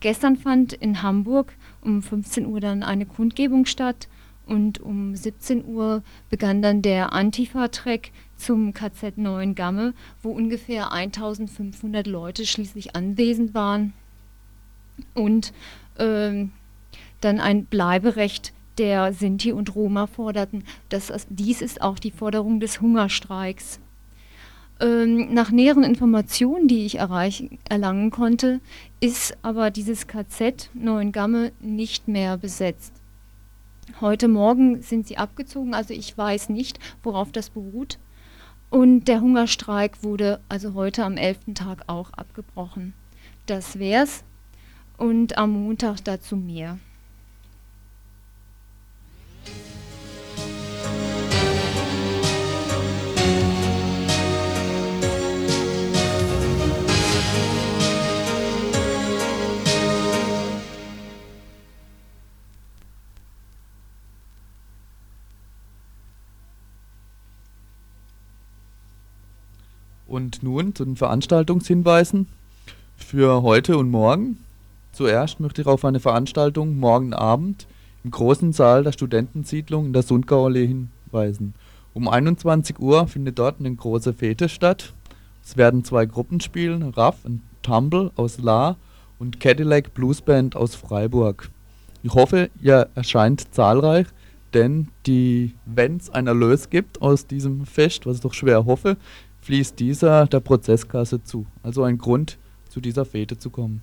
Gestern 0.00 0.36
fand 0.36 0.72
in 0.72 1.00
Hamburg 1.02 1.52
um 1.80 2.02
15 2.02 2.46
Uhr 2.46 2.58
dann 2.58 2.82
eine 2.82 3.06
Kundgebung 3.06 3.66
statt 3.66 4.08
und 4.46 4.80
um 4.80 5.14
17 5.14 5.64
Uhr 5.64 6.02
begann 6.28 6.60
dann 6.60 6.82
der 6.82 7.12
Antifa-Trek 7.12 8.10
zum 8.34 8.74
KZ 8.74 9.16
Neuengamme, 9.16 9.94
wo 10.24 10.30
ungefähr 10.30 10.90
1500 10.90 12.08
Leute 12.08 12.44
schließlich 12.46 12.96
anwesend 12.96 13.54
waren 13.54 13.92
und 15.14 15.52
ähm, 15.98 16.52
dann 17.20 17.40
ein 17.40 17.64
Bleiberecht 17.64 18.52
der 18.78 19.12
Sinti 19.12 19.52
und 19.52 19.74
Roma 19.74 20.06
forderten. 20.06 20.64
Das, 20.88 21.12
dies 21.28 21.60
ist 21.60 21.82
auch 21.82 21.98
die 21.98 22.10
Forderung 22.10 22.60
des 22.60 22.80
Hungerstreiks. 22.80 23.80
Ähm, 24.80 25.34
nach 25.34 25.50
näheren 25.50 25.84
Informationen, 25.84 26.66
die 26.66 26.86
ich 26.86 26.98
erlangen 26.98 28.10
konnte, 28.10 28.60
ist 29.00 29.36
aber 29.42 29.70
dieses 29.70 30.06
KZ 30.06 30.70
Neuengamme 30.72 31.52
nicht 31.60 32.08
mehr 32.08 32.38
besetzt. 32.38 32.94
Heute 34.00 34.28
Morgen 34.28 34.80
sind 34.80 35.06
sie 35.06 35.18
abgezogen, 35.18 35.74
also 35.74 35.92
ich 35.92 36.16
weiß 36.16 36.48
nicht, 36.48 36.78
worauf 37.02 37.32
das 37.32 37.50
beruht. 37.50 37.98
Und 38.70 39.06
der 39.06 39.20
Hungerstreik 39.20 40.02
wurde 40.02 40.40
also 40.48 40.74
heute 40.74 41.04
am 41.04 41.16
11. 41.16 41.54
Tag 41.54 41.84
auch 41.88 42.12
abgebrochen. 42.12 42.94
Das 43.46 43.78
wär's 43.78 44.22
und 45.00 45.38
am 45.38 45.52
Montag 45.52 46.04
dazu 46.04 46.36
mehr. 46.36 46.78
Und 70.06 70.42
nun 70.42 70.74
zu 70.74 70.84
den 70.84 70.96
Veranstaltungshinweisen 70.96 72.26
für 72.98 73.42
heute 73.42 73.78
und 73.78 73.90
morgen. 73.90 74.44
Zuerst 74.92 75.40
möchte 75.40 75.62
ich 75.62 75.68
auf 75.68 75.84
eine 75.84 76.00
Veranstaltung 76.00 76.78
morgen 76.78 77.14
Abend 77.14 77.66
im 78.04 78.10
großen 78.10 78.52
Saal 78.52 78.82
der 78.82 78.92
Studentensiedlung 78.92 79.86
in 79.86 79.92
der 79.92 80.02
Sundgauallee 80.02 80.66
hinweisen. 80.66 81.54
Um 81.94 82.08
21 82.08 82.78
Uhr 82.78 83.06
findet 83.06 83.38
dort 83.38 83.60
eine 83.60 83.74
große 83.74 84.12
Fete 84.12 84.48
statt. 84.48 84.92
Es 85.42 85.56
werden 85.56 85.84
zwei 85.84 86.06
Gruppen 86.06 86.40
spielen, 86.40 86.82
Raff 86.82 87.24
und 87.24 87.40
Tumble 87.62 88.10
aus 88.16 88.38
La 88.38 88.76
und 89.18 89.40
Cadillac 89.40 89.94
Blues 89.94 90.20
Band 90.22 90.56
aus 90.56 90.74
Freiburg. 90.74 91.50
Ich 92.02 92.14
hoffe, 92.14 92.50
ihr 92.60 92.88
erscheint 92.94 93.54
zahlreich, 93.54 94.06
Denn 94.54 94.88
wenn 95.64 95.96
es 95.96 96.10
einen 96.10 96.26
Erlös 96.26 96.70
gibt 96.70 97.00
aus 97.00 97.26
diesem 97.26 97.66
Fest, 97.66 98.06
was 98.06 98.16
ich 98.16 98.22
doch 98.22 98.34
schwer 98.34 98.64
hoffe, 98.64 98.96
fließt 99.42 99.78
dieser 99.78 100.26
der 100.26 100.40
Prozesskasse 100.40 101.22
zu. 101.22 101.46
Also 101.62 101.84
ein 101.84 101.98
Grund, 101.98 102.38
zu 102.68 102.80
dieser 102.80 103.04
Fete 103.04 103.38
zu 103.38 103.50
kommen. 103.50 103.80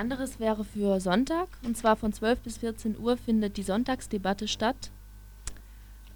Anderes 0.00 0.40
wäre 0.40 0.64
für 0.64 0.98
Sonntag, 0.98 1.46
und 1.62 1.76
zwar 1.76 1.94
von 1.94 2.10
12 2.10 2.40
bis 2.40 2.56
14 2.56 2.98
Uhr 2.98 3.18
findet 3.18 3.58
die 3.58 3.62
Sonntagsdebatte 3.62 4.48
statt. 4.48 4.90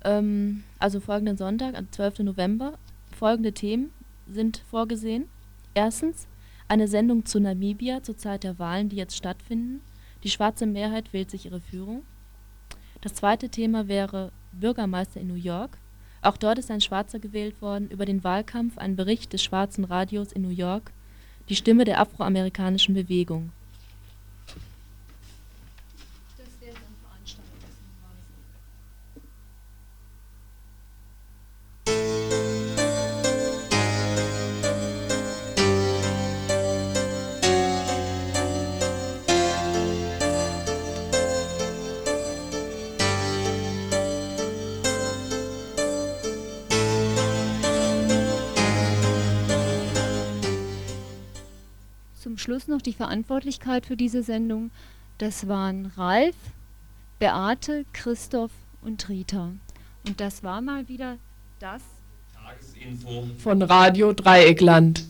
Ähm, 0.03 0.65
also 0.79 1.01
folgenden 1.01 1.37
Sonntag, 1.37 1.77
am 1.77 1.93
12. 1.93 2.21
November. 2.21 2.79
Folgende 3.15 3.53
Themen 3.53 3.93
sind 4.27 4.63
vorgesehen. 4.71 5.29
Erstens 5.75 6.27
eine 6.67 6.89
Sendung 6.89 7.27
zu 7.27 7.41
Namibia 7.41 8.03
zur 8.03 8.17
Zeit 8.17 8.45
der 8.45 8.59
Wahlen, 8.59 8.89
die 8.89 8.97
jetzt 8.97 9.19
stattfinden. 9.19 9.83
Die 10.23 10.31
schwarze 10.31 10.65
Mehrheit 10.65 11.13
wählt 11.13 11.31
sich 11.31 11.45
ihre 11.45 11.61
Führung. 11.61 12.05
Das 13.03 13.13
zweite 13.13 13.51
Thema 13.51 13.87
wäre 13.87 14.33
Bürgermeister 14.53 15.21
in 15.21 15.29
New 15.29 15.35
York. 15.35 15.77
Auch 16.23 16.39
dort 16.39 16.59
ist 16.59 16.71
ein 16.71 16.81
Schwarzer 16.81 17.19
gewählt 17.19 17.61
worden. 17.61 17.91
Über 17.91 18.07
den 18.07 18.25
Wahlkampf 18.25 18.79
ein 18.79 18.97
Bericht 18.97 19.35
des 19.35 19.45
Schwarzen 19.45 19.85
Radios 19.85 20.33
in 20.33 20.41
New 20.41 20.49
York. 20.49 20.91
Die 21.51 21.57
Stimme 21.57 21.85
der 21.85 22.01
afroamerikanischen 22.01 22.95
Bewegung. 22.95 23.53
Schluss 52.39 52.69
noch 52.69 52.83
die 52.83 52.93
Verantwortlichkeit 52.93 53.87
für 53.87 53.97
diese 53.97 54.23
Sendung. 54.23 54.71
Das 55.19 55.47
waren 55.49 55.93
Ralf, 55.97 56.35
Beate, 57.19 57.85
Christoph 57.93 58.51
und 58.83 59.09
Rita. 59.09 59.53
Und 60.07 60.21
das 60.21 60.43
war 60.43 60.61
mal 60.61 60.89
wieder 60.89 61.17
das 61.61 61.83
Tagesinfo 62.35 63.29
von 63.39 63.63
Radio 63.63 64.13
Dreieckland. 64.13 65.05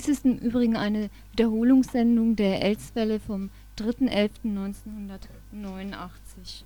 Dies 0.00 0.08
ist 0.08 0.24
im 0.24 0.38
Übrigen 0.38 0.78
eine 0.78 1.10
Wiederholungssendung 1.32 2.34
der 2.34 2.62
Elswelle 2.62 3.20
vom 3.20 3.50
3.11.1989. 3.76 6.64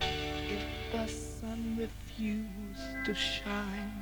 If 0.00 0.64
the 0.90 1.06
sun 1.06 1.78
refused 1.78 3.04
to 3.04 3.14
shine 3.14 3.97